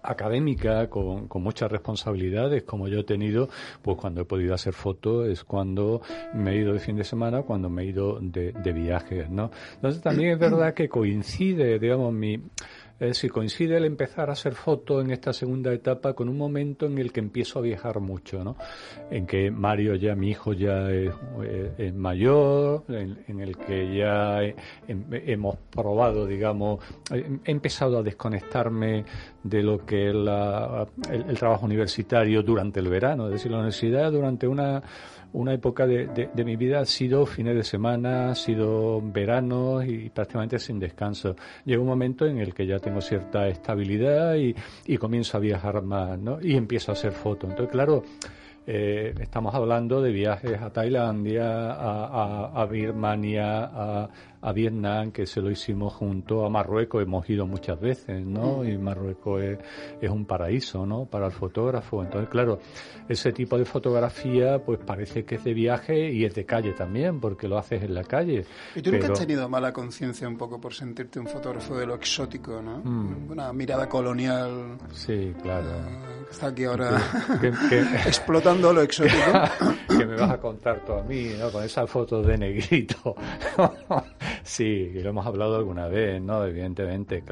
académica 0.03 0.89
con, 0.89 1.27
con, 1.27 1.43
muchas 1.43 1.71
responsabilidades 1.71 2.63
como 2.63 2.87
yo 2.87 2.99
he 2.99 3.03
tenido, 3.03 3.49
pues 3.81 3.97
cuando 3.97 4.21
he 4.21 4.25
podido 4.25 4.53
hacer 4.53 4.73
fotos 4.73 5.27
es 5.27 5.43
cuando 5.43 6.01
me 6.33 6.51
he 6.51 6.57
ido 6.57 6.73
de 6.73 6.79
fin 6.79 6.95
de 6.95 7.03
semana, 7.03 7.41
cuando 7.43 7.69
me 7.69 7.83
he 7.83 7.85
ido 7.87 8.19
de, 8.21 8.51
de 8.51 8.73
viajes, 8.73 9.29
¿no? 9.29 9.51
Entonces 9.75 10.01
también 10.01 10.31
es 10.31 10.39
verdad 10.39 10.73
que 10.73 10.89
coincide, 10.89 11.79
digamos, 11.79 12.13
mi, 12.13 12.41
es 12.99 13.07
decir, 13.07 13.31
coincide 13.31 13.77
el 13.77 13.85
empezar 13.85 14.29
a 14.29 14.33
hacer 14.33 14.53
fotos 14.53 15.03
en 15.03 15.11
esta 15.11 15.31
segunda 15.31 15.73
etapa 15.73 16.13
con 16.13 16.27
un 16.27 16.37
momento 16.37 16.85
en 16.85 16.97
el 16.97 17.11
que 17.11 17.21
empiezo 17.21 17.59
a 17.59 17.61
viajar 17.61 17.99
mucho, 18.01 18.43
¿no? 18.43 18.57
En 19.09 19.25
que 19.25 19.49
Mario 19.51 19.95
ya, 19.95 20.15
mi 20.15 20.31
hijo 20.31 20.53
ya 20.53 20.89
es, 20.91 21.93
mayor, 21.93 22.83
en, 22.89 23.39
el 23.39 23.57
que 23.57 23.95
ya 23.95 24.39
hemos 25.09 25.57
probado, 25.69 26.25
digamos, 26.25 26.83
he 27.11 27.51
empezado 27.51 27.99
a 27.99 28.03
desconectarme 28.03 29.05
de 29.43 29.63
lo 29.63 29.85
que 29.85 30.09
es 30.09 30.15
el 30.15 31.37
trabajo 31.37 31.65
universitario 31.65 32.43
durante 32.43 32.79
el 32.79 32.89
verano, 32.89 33.27
es 33.27 33.33
decir, 33.33 33.51
la 33.51 33.57
universidad 33.59 34.11
durante 34.11 34.47
una 34.47 34.83
una 35.33 35.53
época 35.53 35.85
de, 35.85 36.07
de, 36.33 36.43
mi 36.43 36.55
vida 36.55 36.79
ha 36.79 36.85
sido 36.85 37.25
fines 37.25 37.55
de 37.55 37.63
semana, 37.63 38.31
ha 38.31 38.35
sido 38.35 39.01
veranos 39.01 39.85
y 39.85 40.09
prácticamente 40.09 40.59
sin 40.59 40.79
descanso. 40.79 41.35
Llega 41.65 41.81
un 41.81 41.87
momento 41.87 42.25
en 42.25 42.39
el 42.39 42.53
que 42.53 42.65
ya 42.65 42.79
tengo 42.79 43.01
cierta 43.01 43.47
estabilidad 43.47 44.35
y, 44.35 44.55
y 44.85 44.97
comienzo 44.97 45.37
a 45.37 45.39
viajar 45.39 45.81
más, 45.81 46.17
¿no? 46.17 46.39
Y 46.41 46.55
empiezo 46.55 46.91
a 46.91 46.93
hacer 46.93 47.11
fotos. 47.11 47.49
Entonces, 47.49 47.71
claro, 47.71 48.03
eh, 48.71 49.15
estamos 49.19 49.55
hablando 49.55 49.99
de 49.99 50.11
viajes 50.11 50.61
a 50.61 50.69
Tailandia, 50.69 51.71
a, 51.71 52.61
a, 52.61 52.65
Birmania, 52.67 53.63
a, 53.63 54.09
a, 54.41 54.51
Vietnam, 54.51 55.11
que 55.11 55.25
se 55.25 55.41
lo 55.41 55.51
hicimos 55.51 55.93
junto 55.93 56.45
a 56.45 56.49
Marruecos, 56.49 57.03
hemos 57.03 57.29
ido 57.29 57.45
muchas 57.45 57.79
veces, 57.79 58.25
¿no? 58.25 58.63
Y 58.63 58.77
Marruecos 58.77 59.41
es, 59.41 59.59
es, 60.01 60.09
un 60.09 60.25
paraíso, 60.25 60.85
¿no? 60.85 61.05
Para 61.05 61.27
el 61.27 61.31
fotógrafo. 61.31 62.03
Entonces, 62.03 62.29
claro, 62.29 62.59
ese 63.07 63.31
tipo 63.31 63.57
de 63.57 63.65
fotografía, 63.65 64.59
pues 64.59 64.79
parece 64.79 65.25
que 65.25 65.35
es 65.35 65.43
de 65.43 65.53
viaje 65.53 66.11
y 66.11 66.25
es 66.25 66.35
de 66.35 66.45
calle 66.45 66.73
también, 66.73 67.19
porque 67.19 67.47
lo 67.47 67.57
haces 67.57 67.83
en 67.83 67.93
la 67.93 68.03
calle. 68.03 68.45
¿Y 68.75 68.81
tú 68.81 68.91
nunca 68.91 69.11
has 69.11 69.19
tenido 69.19 69.47
mala 69.49 69.73
conciencia 69.73 70.27
un 70.27 70.37
poco 70.37 70.59
por 70.59 70.73
sentirte 70.73 71.19
un 71.19 71.27
fotógrafo 71.27 71.77
de 71.77 71.85
lo 71.85 71.95
exótico, 71.95 72.61
¿no? 72.61 72.81
Mm. 72.83 73.31
Una 73.31 73.53
mirada 73.53 73.87
colonial. 73.87 74.77
Sí, 74.91 75.33
claro. 75.41 75.69
Uh, 75.69 76.29
está 76.29 76.47
aquí 76.47 76.65
ahora 76.65 77.01
explotando 78.05 78.73
lo 78.73 78.81
exótico. 78.81 79.17
que 79.87 80.05
me 80.05 80.15
vas 80.15 80.31
a 80.31 80.39
contar 80.39 80.85
tú 80.85 80.93
a 80.93 81.03
mí, 81.03 81.31
¿no? 81.39 81.51
Con 81.51 81.63
esa 81.63 81.85
foto 81.87 82.21
de 82.21 82.37
negrito. 82.37 83.15
sí, 84.43 84.91
lo 84.93 85.09
hemos 85.09 85.25
hablado 85.25 85.55
alguna 85.55 85.87
vez, 85.87 86.21
¿no? 86.21 86.45
Evidentemente, 86.45 87.23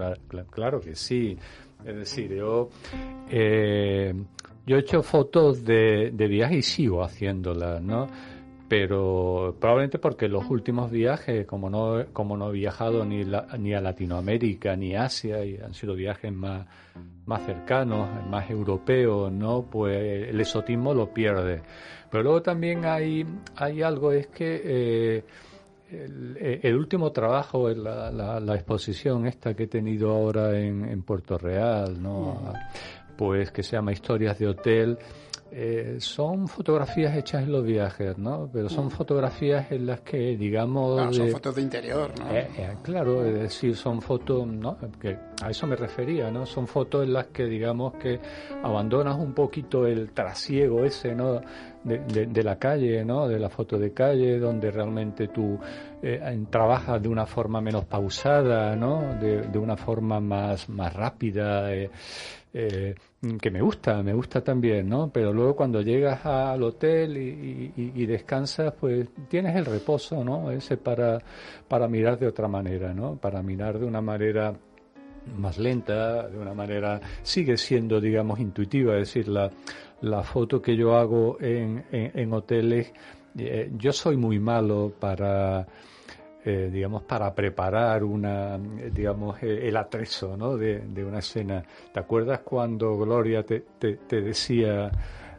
claro, 0.51 0.81
que 0.81 0.95
sí. 0.95 1.37
Es 1.85 1.95
decir, 1.95 2.33
yo, 2.33 2.69
eh, 3.29 4.13
yo 4.65 4.75
he 4.75 4.79
hecho 4.79 5.03
fotos 5.03 5.63
de, 5.63 6.11
de 6.11 6.27
viaje 6.27 6.57
y 6.57 6.61
sigo 6.61 7.03
haciéndolas, 7.03 7.81
¿no? 7.81 8.07
pero 8.67 9.55
probablemente 9.59 9.97
porque 9.97 10.27
los 10.27 10.49
últimos 10.49 10.91
viajes, 10.91 11.45
como 11.45 11.69
no, 11.69 12.05
como 12.11 12.35
no 12.35 12.49
he 12.49 12.53
viajado 12.53 13.05
ni, 13.05 13.23
ni 13.59 13.73
a 13.73 13.81
Latinoamérica 13.81 14.75
ni 14.75 14.95
Asia, 14.95 15.45
y 15.45 15.57
han 15.57 15.73
sido 15.73 15.95
viajes 15.95 16.33
más, 16.33 16.67
más 17.25 17.45
cercanos, 17.45 18.09
más 18.29 18.49
europeos, 18.49 19.31
¿no? 19.31 19.63
Pues 19.63 20.29
el 20.29 20.39
exotismo 20.39 20.93
lo 20.93 21.13
pierde. 21.13 21.61
Pero 22.11 22.23
luego 22.23 22.41
también 22.41 22.85
hay, 22.85 23.25
hay 23.55 23.81
algo, 23.81 24.11
es 24.11 24.27
que 24.27 24.61
eh, 24.63 25.23
el, 25.89 26.75
último 26.75 27.11
trabajo, 27.11 27.69
la, 27.69 28.11
la, 28.11 28.39
la, 28.39 28.55
exposición 28.55 29.25
esta 29.25 29.53
que 29.53 29.63
he 29.63 29.67
tenido 29.67 30.11
ahora 30.11 30.57
en, 30.59 30.85
en 30.85 31.01
Puerto 31.03 31.37
Real, 31.37 32.01
¿no? 32.01 32.53
Pues 33.15 33.51
que 33.51 33.63
se 33.63 33.77
llama 33.77 33.93
Historias 33.93 34.37
de 34.37 34.47
Hotel, 34.47 34.97
eh, 35.51 35.97
son 35.99 36.47
fotografías 36.47 37.15
hechas 37.15 37.43
en 37.43 37.51
los 37.51 37.63
viajes, 37.63 38.17
¿no? 38.17 38.49
Pero 38.51 38.69
son 38.69 38.87
mm. 38.87 38.91
fotografías 38.91 39.71
en 39.71 39.85
las 39.85 40.01
que, 40.01 40.37
digamos... 40.37 41.15
son 41.15 41.29
fotos 41.29 41.55
de 41.55 41.61
interior, 41.61 42.11
¿no? 42.19 42.29
Eh, 42.29 42.47
eh, 42.57 42.75
claro, 42.83 43.25
es 43.25 43.33
decir, 43.33 43.75
son 43.75 44.01
fotos, 44.01 44.45
¿no? 44.45 44.77
Que 44.99 45.17
a 45.41 45.49
eso 45.49 45.65
me 45.65 45.75
refería, 45.75 46.29
¿no? 46.31 46.45
Son 46.45 46.67
fotos 46.67 47.03
en 47.03 47.13
las 47.13 47.27
que, 47.27 47.45
digamos, 47.45 47.93
que 47.95 48.19
abandonas 48.63 49.17
un 49.17 49.33
poquito 49.33 49.85
el 49.87 50.11
trasiego 50.11 50.83
ese, 50.83 51.15
¿no? 51.15 51.41
De, 51.83 52.43
la 52.43 52.59
calle, 52.59 53.05
¿no? 53.05 53.29
De 53.29 53.39
la 53.39 53.49
foto 53.49 53.79
de 53.79 53.93
calle, 53.93 54.39
donde 54.39 54.71
realmente 54.71 55.29
tú 55.29 55.57
trabajas 56.49 57.01
de 57.01 57.07
una 57.07 57.25
forma 57.25 57.61
menos 57.61 57.85
pausada, 57.85 58.75
¿no? 58.75 59.15
De, 59.21 59.43
de 59.43 59.57
una 59.57 59.77
forma 59.77 60.19
más, 60.19 60.67
más 60.67 60.93
rápida. 60.93 61.69
Eh, 62.59 62.95
que 63.39 63.51
me 63.51 63.61
gusta, 63.61 64.01
me 64.01 64.13
gusta 64.13 64.43
también, 64.43 64.89
¿no? 64.89 65.11
Pero 65.13 65.31
luego 65.31 65.55
cuando 65.55 65.79
llegas 65.81 66.25
al 66.25 66.63
hotel 66.63 67.15
y, 67.15 68.05
descansas, 68.07 68.73
pues 68.79 69.07
tienes 69.29 69.55
el 69.55 69.65
reposo, 69.65 70.23
¿no? 70.23 70.49
Ese 70.49 70.75
para, 70.75 71.19
para 71.67 71.87
mirar 71.87 72.17
de 72.17 72.25
otra 72.25 72.47
manera, 72.47 72.95
¿no? 72.95 73.15
Para 73.15 73.43
mirar 73.43 73.77
de 73.77 73.85
una 73.85 74.01
manera 74.01 74.55
más 75.37 75.59
lenta, 75.59 76.27
de 76.29 76.39
una 76.39 76.55
manera, 76.55 76.99
sigue 77.21 77.57
siendo, 77.57 78.01
digamos, 78.01 78.39
intuitiva, 78.39 78.93
es 78.93 79.13
decir, 79.13 79.27
la, 79.27 79.51
la 80.01 80.23
foto 80.23 80.59
que 80.59 80.75
yo 80.75 80.95
hago 80.95 81.37
en, 81.39 81.85
en, 81.91 82.33
hoteles, 82.33 82.91
eh, 83.37 83.69
yo 83.77 83.93
soy 83.93 84.17
muy 84.17 84.39
malo 84.39 84.91
para 84.99 85.67
eh, 86.47 86.69
digamos, 86.71 87.03
para 87.03 87.35
preparar 87.35 88.05
una, 88.05 88.57
digamos, 88.57 89.37
el 89.43 89.75
atrezo, 89.75 90.37
¿no? 90.37 90.55
De, 90.55 90.79
de, 90.79 91.03
una 91.03 91.19
escena. 91.19 91.61
¿Te 91.93 91.99
acuerdas 91.99 92.39
cuando 92.39 92.97
Gloria 92.97 93.43
te, 93.43 93.65
te, 93.77 93.97
te 93.97 94.21
decía 94.21 94.89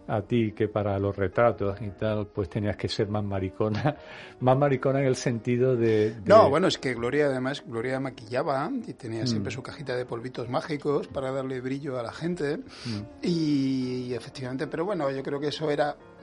a 0.08 0.22
ti 0.22 0.52
que 0.52 0.68
para 0.68 0.98
los 0.98 1.14
retratos 1.16 1.80
y 1.82 1.90
tal, 1.90 2.26
pues 2.26 2.48
tenías 2.48 2.76
que 2.76 2.88
ser 2.88 3.08
más 3.08 3.22
maricona, 3.22 3.96
más 4.40 4.56
maricona 4.56 5.00
en 5.00 5.06
el 5.06 5.16
sentido 5.16 5.76
de, 5.76 6.16
No, 6.24 6.48
bueno, 6.48 6.66
es 6.66 6.78
que 6.78 6.94
Gloria 6.94 7.26
además, 7.26 7.62
Gloria 7.66 8.00
maquillaba 8.00 8.70
y 8.86 8.94
tenía 8.94 9.26
siempre 9.26 9.52
mm. 9.52 9.54
su 9.54 9.62
cajita 9.62 9.96
de 9.96 10.06
polvitos 10.06 10.48
mágicos 10.48 11.08
para 11.08 11.30
darle 11.30 11.60
brillo 11.60 11.98
a 11.98 12.02
la 12.02 12.12
gente 12.12 12.56
mm. 12.58 13.00
y, 13.22 14.14
efectivamente, 14.14 14.66
pero 14.66 14.86
bueno, 14.86 15.10
yo 15.10 15.22
creo 15.22 15.38
que 15.38 15.48
eso 15.48 15.70
era 15.70 15.90
eh, 15.90 16.17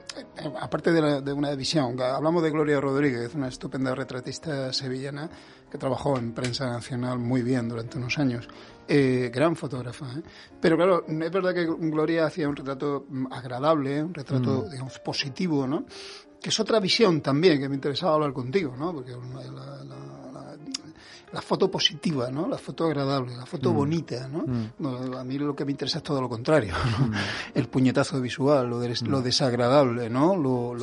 aparte 0.60 0.92
de, 0.92 1.20
de, 1.22 1.32
una 1.32 1.54
visión, 1.54 2.00
hablamos 2.00 2.42
de 2.42 2.50
Gloria 2.50 2.80
Rodríguez, 2.80 3.34
una 3.34 3.48
estupenda 3.48 3.94
retratista 3.94 4.72
sevillana 4.72 5.28
que 5.70 5.78
trabajó 5.78 6.18
en 6.18 6.32
prensa 6.32 6.66
nacional 6.66 7.18
muy 7.18 7.42
bien 7.42 7.68
durante 7.68 7.98
unos 7.98 8.18
años 8.18 8.48
eh, 8.88 9.30
gran 9.32 9.56
fotógrafa. 9.56 10.06
¿eh? 10.12 10.22
Pero 10.60 10.76
claro, 10.76 11.04
es 11.06 11.30
verdad 11.30 11.52
que 11.52 11.66
Gloria 11.66 12.26
hacía 12.26 12.48
un 12.48 12.54
retrato 12.54 13.06
mm, 13.08 13.32
agradable, 13.32 14.02
un 14.02 14.14
retrato, 14.14 14.64
mm. 14.66 14.70
digamos, 14.70 14.98
positivo, 15.00 15.66
¿no? 15.66 15.84
Que 16.40 16.50
es 16.50 16.60
otra 16.60 16.78
visión 16.78 17.20
también 17.20 17.60
que 17.60 17.68
me 17.68 17.74
interesaba 17.74 18.14
hablar 18.14 18.32
contigo, 18.32 18.76
¿no? 18.76 18.92
Porque 18.92 19.12
la, 19.12 19.84
la 19.84 20.25
foto 21.42 21.70
positiva, 21.70 22.30
¿no? 22.30 22.48
La 22.48 22.58
foto 22.58 22.84
agradable, 22.84 23.36
la 23.36 23.46
foto 23.46 23.72
mm. 23.72 23.76
bonita, 23.76 24.28
mm. 24.28 24.66
¿no? 24.78 25.18
A 25.18 25.24
mí 25.24 25.38
lo 25.38 25.54
que 25.54 25.64
me 25.64 25.72
interesa 25.72 25.98
es 25.98 26.04
todo 26.04 26.20
lo 26.20 26.28
contrario, 26.28 26.74
¿no? 26.98 27.08
Mm. 27.08 27.12
El 27.54 27.68
puñetazo 27.68 28.20
visual, 28.20 28.68
lo, 28.68 28.80
lo 28.80 29.22
desagradable, 29.22 30.08
¿no? 30.08 30.36
Lo, 30.36 30.74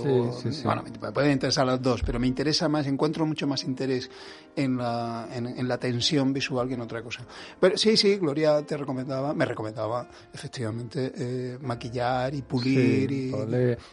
Bueno, 0.63 0.83
me 1.01 1.11
pueden 1.11 1.31
interesar 1.31 1.65
las 1.65 1.81
dos, 1.81 2.01
pero 2.03 2.19
me 2.19 2.27
interesa 2.27 2.67
más, 2.67 2.87
encuentro 2.87 3.25
mucho 3.25 3.47
más 3.47 3.63
interés 3.63 4.09
en 4.55 4.77
la, 4.77 5.27
en, 5.31 5.67
la 5.67 5.77
tensión 5.77 6.33
visual 6.33 6.67
que 6.67 6.73
en 6.73 6.81
otra 6.81 7.01
cosa. 7.01 7.25
Pero 7.59 7.77
sí, 7.77 7.97
sí, 7.97 8.17
Gloria 8.17 8.61
te 8.65 8.77
recomendaba, 8.77 9.33
me 9.33 9.45
recomendaba 9.45 10.07
efectivamente 10.33 11.11
eh, 11.15 11.57
maquillar 11.61 12.33
y 12.35 12.41
pulir 12.41 13.11
y... 13.11 13.31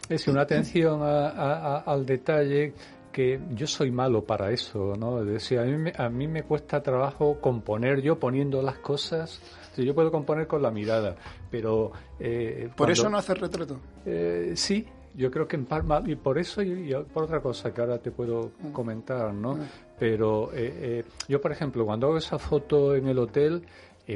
Es 0.09 0.27
una 0.27 0.41
atención 0.43 1.01
al 1.01 2.05
detalle 2.05 2.73
que 3.11 3.39
yo 3.51 3.67
soy 3.67 3.91
malo 3.91 4.23
para 4.23 4.51
eso, 4.51 4.95
¿no? 4.97 5.21
Es 5.21 5.27
decir, 5.27 5.59
a 5.59 5.63
mí, 5.63 5.77
me, 5.77 5.93
a 5.95 6.09
mí 6.09 6.27
me 6.27 6.43
cuesta 6.43 6.81
trabajo 6.81 7.39
componer 7.39 8.01
yo 8.01 8.19
poniendo 8.19 8.61
las 8.61 8.77
cosas. 8.77 9.41
yo 9.77 9.93
puedo 9.93 10.11
componer 10.11 10.47
con 10.47 10.61
la 10.61 10.71
mirada, 10.71 11.15
pero... 11.49 11.91
Eh, 12.19 12.69
¿Por 12.75 12.89
eso 12.91 13.09
no 13.09 13.17
haces 13.17 13.39
retrato? 13.39 13.79
Eh, 14.05 14.53
sí, 14.55 14.85
yo 15.15 15.29
creo 15.29 15.47
que 15.47 15.55
en 15.55 15.65
Palma, 15.65 16.01
y 16.05 16.15
por 16.15 16.39
eso 16.39 16.61
y, 16.61 16.93
por 17.13 17.23
otra 17.23 17.41
cosa 17.41 17.73
que 17.73 17.81
ahora 17.81 17.97
te 17.99 18.11
puedo 18.11 18.51
mm. 18.59 18.71
comentar, 18.71 19.33
¿no? 19.33 19.55
Mm. 19.55 19.61
Pero 19.99 20.49
eh, 20.53 21.03
yo, 21.27 21.39
por 21.39 21.51
ejemplo, 21.51 21.85
cuando 21.85 22.07
hago 22.07 22.17
esa 22.17 22.39
foto 22.39 22.95
en 22.95 23.07
el 23.07 23.19
hotel, 23.19 23.63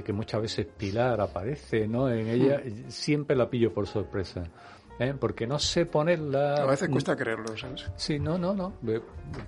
que 0.04 0.12
muchas 0.12 0.42
veces 0.42 0.66
Pilar 0.66 1.22
aparece, 1.22 1.88
¿no? 1.88 2.10
En 2.10 2.28
ella, 2.28 2.62
mm. 2.66 2.90
siempre 2.90 3.36
la 3.36 3.50
pillo 3.50 3.74
por 3.74 3.88
sorpresa. 3.88 4.44
¿Eh? 5.00 5.14
porque 5.20 5.48
no 5.48 5.60
sé 5.60 5.86
ponerla. 5.86 6.56
A 6.56 6.66
veces 6.66 6.90
cuesta 6.90 7.16
creerlo, 7.16 7.56
¿sabes? 7.58 7.90
Sí, 7.96 8.20
no, 8.20 8.38
no, 8.38 8.54
no. 8.54 8.74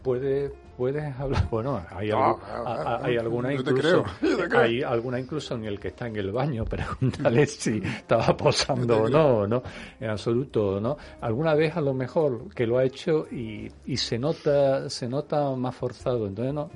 Puede, 0.01 0.51
puedes 0.75 1.15
hablar. 1.19 1.47
Bueno, 1.51 1.81
hay, 1.89 2.11
hay 2.11 3.17
alguna 3.17 3.53
incluso. 3.53 4.03
Hay 4.55 4.83
alguna 4.83 5.19
incluso 5.19 5.55
en 5.55 5.65
el 5.65 5.79
que 5.79 5.89
está 5.89 6.07
en 6.07 6.17
el 6.17 6.31
baño. 6.31 6.65
Pregúntale 6.69 7.45
si 7.45 7.81
estaba 7.83 8.35
posando 8.35 9.03
o 9.03 9.09
no, 9.09 9.47
no. 9.47 9.63
En 9.99 10.09
absoluto, 10.09 10.79
¿no? 10.79 10.97
Alguna 11.21 11.55
vez 11.55 11.75
a 11.75 11.81
lo 11.81 11.93
mejor 11.93 12.53
que 12.53 12.67
lo 12.67 12.77
ha 12.77 12.83
hecho 12.83 13.27
y, 13.31 13.71
y 13.85 13.97
se 13.97 14.19
nota, 14.19 14.89
se 14.89 15.07
nota 15.07 15.49
más 15.55 15.75
forzado. 15.75 16.27
Entonces 16.27 16.53
no, 16.53 16.69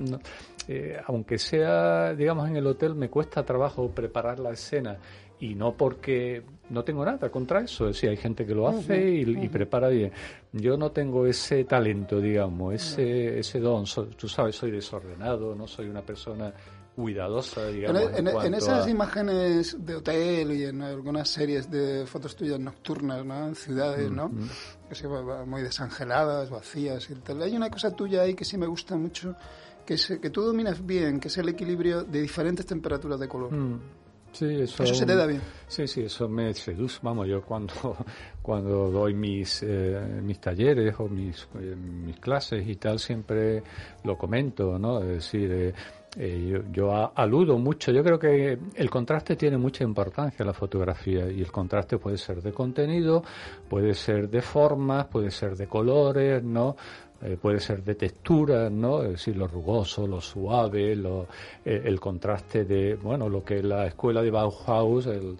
eh, 0.67 0.97
aunque 1.05 1.38
sea, 1.38 2.13
digamos, 2.13 2.47
en 2.47 2.55
el 2.55 2.67
hotel, 2.67 2.95
me 2.95 3.10
cuesta 3.10 3.43
trabajo 3.43 3.89
preparar 3.89 4.39
la 4.39 4.51
escena 4.51 4.97
y 5.41 5.56
no 5.56 5.75
porque 5.75 6.43
no 6.69 6.84
tengo 6.84 7.04
nada 7.04 7.30
contra 7.30 7.62
eso, 7.62 7.89
es 7.89 7.95
decir, 7.95 8.12
hay 8.12 8.17
gente 8.17 8.45
que 8.45 8.56
lo 8.56 8.67
hace 8.67 9.10
y, 9.10 9.49
prepara 9.49 9.89
bien. 9.89 10.12
Yo 10.54 10.77
no 10.77 10.91
tengo 10.91 11.25
ese 11.25 11.65
talento, 11.65 12.21
digamos, 12.21 12.75
ese, 12.75 13.39
ese 13.39 13.60
don. 13.60 13.86
tú 14.15 14.30
sabes, 14.30 14.56
soy 14.56 14.71
desordenado, 14.71 15.54
no 15.56 15.67
soy 15.67 15.89
una 15.89 16.01
persona 16.01 16.54
cuidadosa, 16.95 17.67
digamos. 17.67 18.04
En, 18.15 18.54
esas 18.54 18.88
imágenes 18.88 19.84
de 19.84 19.95
hotel 19.95 20.51
y 20.51 20.65
en 20.65 20.84
algunas 20.84 21.27
series 21.27 21.69
de 21.69 22.06
fotos 22.06 22.36
tuyas 22.36 22.60
nocturnas, 22.60 23.25
¿no? 23.25 23.47
En 23.47 23.56
ciudades, 23.56 24.12
¿no? 24.12 24.32
Que 24.88 24.95
se 24.95 25.08
muy 25.08 25.63
desangeladas, 25.63 26.51
vacías 26.51 27.10
y 27.10 27.15
tal. 27.15 27.41
Hay 27.41 27.56
una 27.56 27.71
cosa 27.71 27.91
tuya 27.95 28.21
ahí 28.21 28.36
que 28.36 28.45
sí 28.45 28.58
me 28.58 28.67
gusta 28.67 28.95
mucho, 28.95 29.36
que, 29.86 29.95
es, 29.95 30.19
que 30.21 30.30
tú 30.30 30.43
dominas 30.43 30.86
bien, 30.86 31.19
que 31.19 31.30
es 31.30 31.38
el 31.39 31.49
equilibrio 31.49 32.04
de 32.04 32.21
diferentes 32.21 32.65
temperaturas 32.65 33.19
de 33.19 33.27
color. 33.27 33.51
Sí, 34.31 34.61
eso, 34.61 34.85
se 34.85 35.05
te 35.05 35.15
da 35.15 35.25
bien. 35.25 35.41
Sí, 35.67 35.87
sí, 35.87 36.03
eso 36.03 36.27
me 36.29 36.53
seduce. 36.53 36.99
Vamos, 37.01 37.27
yo 37.27 37.41
cuando, 37.41 37.73
cuando 38.41 38.89
doy 38.89 39.13
mis, 39.13 39.63
eh, 39.63 40.19
mis 40.21 40.39
talleres 40.39 40.95
o 40.99 41.07
mis, 41.07 41.47
eh, 41.55 41.75
mis 41.75 42.17
clases 42.19 42.67
y 42.67 42.75
tal, 42.75 42.99
siempre 42.99 43.61
lo 44.03 44.17
comento, 44.17 44.79
¿no? 44.79 45.01
Es 45.01 45.07
decir, 45.07 45.73
eh, 46.17 46.49
yo, 46.49 46.59
yo, 46.71 47.11
aludo 47.15 47.57
mucho. 47.57 47.91
Yo 47.91 48.03
creo 48.03 48.19
que 48.19 48.57
el 48.75 48.89
contraste 48.89 49.35
tiene 49.35 49.57
mucha 49.57 49.83
importancia 49.83 50.43
en 50.43 50.47
la 50.47 50.53
fotografía 50.53 51.29
y 51.29 51.41
el 51.41 51.51
contraste 51.51 51.97
puede 51.97 52.17
ser 52.17 52.41
de 52.41 52.51
contenido, 52.53 53.23
puede 53.69 53.93
ser 53.93 54.29
de 54.29 54.41
formas, 54.41 55.07
puede 55.07 55.31
ser 55.31 55.55
de 55.55 55.67
colores, 55.67 56.43
¿no? 56.43 56.75
Eh, 57.23 57.38
puede 57.39 57.60
ser 57.60 57.84
de 57.84 57.93
textura, 57.93 58.69
¿no? 58.69 59.03
Es 59.03 59.12
decir, 59.12 59.38
lo 59.38 59.47
rugoso, 59.47 60.07
lo 60.07 60.19
suave, 60.19 60.95
lo, 60.95 61.27
eh, 61.63 61.81
el 61.86 61.99
contraste 61.99 62.65
de, 62.65 62.95
bueno, 62.95 63.29
lo 63.29 63.43
que 63.43 63.62
la 63.62 63.86
escuela 63.86 64.23
de 64.23 64.31
Bauhaus, 64.31 65.05
el, 65.05 65.38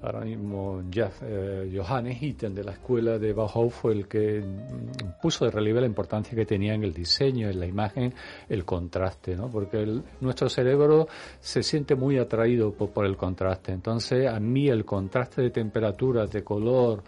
ahora 0.00 0.20
mismo 0.20 0.82
eh, 1.22 1.70
Johannes 1.74 2.22
Itten 2.22 2.54
de 2.54 2.64
la 2.64 2.72
escuela 2.72 3.18
de 3.18 3.34
Bauhaus 3.34 3.74
fue 3.74 3.92
el 3.92 4.08
que 4.08 4.40
mm, 4.40 5.20
puso 5.20 5.44
de 5.44 5.50
relieve 5.50 5.82
la 5.82 5.86
importancia 5.86 6.34
que 6.34 6.46
tenía 6.46 6.72
en 6.72 6.82
el 6.82 6.94
diseño, 6.94 7.50
en 7.50 7.60
la 7.60 7.66
imagen, 7.66 8.14
el 8.48 8.64
contraste, 8.64 9.36
¿no? 9.36 9.50
Porque 9.50 10.00
nuestro 10.22 10.48
cerebro 10.48 11.08
se 11.40 11.62
siente 11.62 11.94
muy 11.94 12.18
atraído 12.18 12.72
por, 12.72 12.88
por 12.88 13.04
el 13.04 13.18
contraste. 13.18 13.70
Entonces, 13.70 14.26
a 14.26 14.40
mí 14.40 14.68
el 14.68 14.86
contraste 14.86 15.42
de 15.42 15.50
temperaturas, 15.50 16.30
de 16.32 16.42
color, 16.42 17.02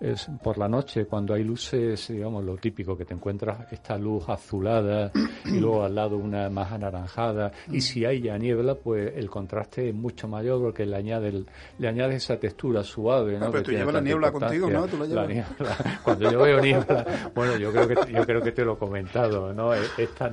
es 0.00 0.28
por 0.42 0.58
la 0.58 0.68
noche 0.68 1.06
cuando 1.06 1.34
hay 1.34 1.44
luces, 1.44 2.08
digamos, 2.08 2.44
lo 2.44 2.56
típico 2.56 2.96
que 2.96 3.04
te 3.04 3.14
encuentras 3.14 3.72
esta 3.72 3.96
luz 3.96 4.28
azulada 4.28 5.10
y 5.44 5.58
luego 5.58 5.84
al 5.84 5.94
lado 5.94 6.16
una 6.16 6.50
más 6.50 6.72
anaranjada 6.72 7.52
y 7.70 7.80
si 7.80 8.04
hay 8.04 8.22
ya 8.22 8.36
niebla, 8.38 8.74
pues 8.74 9.12
el 9.16 9.30
contraste 9.30 9.88
es 9.88 9.94
mucho 9.94 10.28
mayor 10.28 10.60
porque 10.60 10.86
le 10.86 10.96
añade 10.96 11.44
le 11.78 11.88
añade 11.88 12.16
esa 12.16 12.38
textura 12.38 12.82
suave, 12.82 13.38
¿no? 13.38 13.46
Ah, 13.46 13.48
pero 13.50 13.62
tú 13.62 13.72
llevas 13.72 13.94
la 13.94 14.00
niebla 14.00 14.32
contigo, 14.32 14.70
¿no? 14.70 14.86
¿Tú 14.86 14.98
la, 14.98 15.26
niebla, 15.26 16.00
cuando 16.02 16.30
yo 16.30 16.42
veo 16.42 16.60
niebla, 16.60 17.30
bueno, 17.34 17.56
yo 17.56 17.72
creo 17.72 17.88
que 17.88 18.12
yo 18.12 18.24
creo 18.24 18.42
que 18.42 18.52
te 18.52 18.64
lo 18.64 18.74
he 18.74 18.78
comentado, 18.78 19.52
¿no? 19.52 19.72
Esta, 19.74 20.32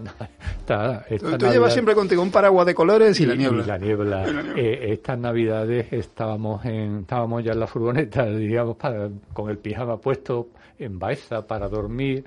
esta, 0.59 1.05
esta 1.09 1.37
tú, 1.37 1.47
llevas 1.47 1.73
siempre 1.73 1.95
contigo 1.95 2.21
un 2.21 2.31
paraguas 2.31 2.65
de 2.65 2.75
colores 2.75 3.19
y, 3.19 3.25
la 3.25 3.35
niebla. 3.35 3.63
Y 3.63 3.67
la 3.67 3.77
niebla. 3.77 4.25
Eh, 4.55 4.93
estas 4.93 5.17
navidades 5.17 5.91
estábamos 5.91 6.65
en 6.65 6.99
estábamos 7.01 7.43
ya 7.43 7.53
en 7.53 7.59
la 7.59 7.67
furgoneta, 7.67 8.25
digamos, 8.25 8.77
para, 8.77 9.09
con 9.33 9.49
el 9.51 9.59
pijama 9.59 9.97
puesto 9.97 10.49
en 10.79 10.97
Baeza 10.97 11.45
para 11.45 11.67
dormir 11.67 12.25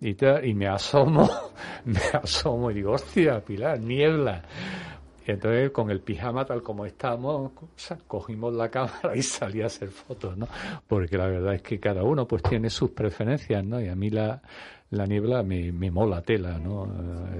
y, 0.00 0.16
y 0.44 0.54
me 0.54 0.68
asomo, 0.68 1.28
me 1.84 2.00
asomo 2.12 2.70
y 2.70 2.74
digo, 2.74 2.92
hostia, 2.92 3.40
Pilar, 3.40 3.80
niebla. 3.80 4.42
Y 5.26 5.32
entonces 5.32 5.70
con 5.70 5.90
el 5.90 6.00
pijama 6.00 6.44
tal 6.44 6.62
como 6.62 6.86
estamos, 6.86 7.50
cogimos 8.06 8.54
la 8.54 8.70
cámara 8.70 9.16
y 9.16 9.22
salí 9.22 9.60
a 9.62 9.66
hacer 9.66 9.88
fotos, 9.88 10.36
¿no? 10.36 10.46
Porque 10.86 11.18
la 11.18 11.26
verdad 11.26 11.54
es 11.54 11.62
que 11.62 11.80
cada 11.80 12.04
uno 12.04 12.28
pues 12.28 12.42
tiene 12.42 12.70
sus 12.70 12.90
preferencias, 12.90 13.64
¿no? 13.64 13.80
Y 13.80 13.88
a 13.88 13.96
mí 13.96 14.10
la, 14.10 14.40
la 14.90 15.06
niebla 15.06 15.42
me, 15.42 15.72
me 15.72 15.90
mola 15.90 16.22
tela, 16.22 16.58
¿no? 16.58 16.86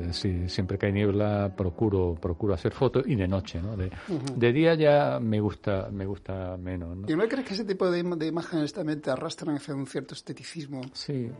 Eh, 0.09 0.13
siempre 0.49 0.79
que 0.79 0.87
hay 0.87 0.93
niebla 0.93 1.55
procuro 1.57 2.17
procuro 2.21 2.55
hacer 2.55 2.73
fotos 2.73 3.05
y 3.07 3.15
de 3.15 3.29
noche, 3.29 3.61
¿no? 3.61 3.77
De, 3.77 4.53
día 4.53 4.75
ya 4.75 5.21
me 5.21 5.41
gusta 5.41 5.89
me 5.93 6.07
gusta 6.07 6.57
menos, 6.57 6.97
¿no? 6.97 7.09
¿Y 7.09 7.15
no 7.15 7.29
crees 7.29 7.47
que 7.47 7.55
ese 7.55 7.65
tipo 7.65 7.91
de, 7.91 8.03
de 8.03 8.27
imágenes 8.27 8.73
también 8.73 9.01
te 9.01 9.11
arrastran 9.11 9.57
hacia 9.57 9.75
un 9.75 9.87
cierto 9.87 10.15
esteticismo? 10.15 10.81
Sí, 10.93 11.31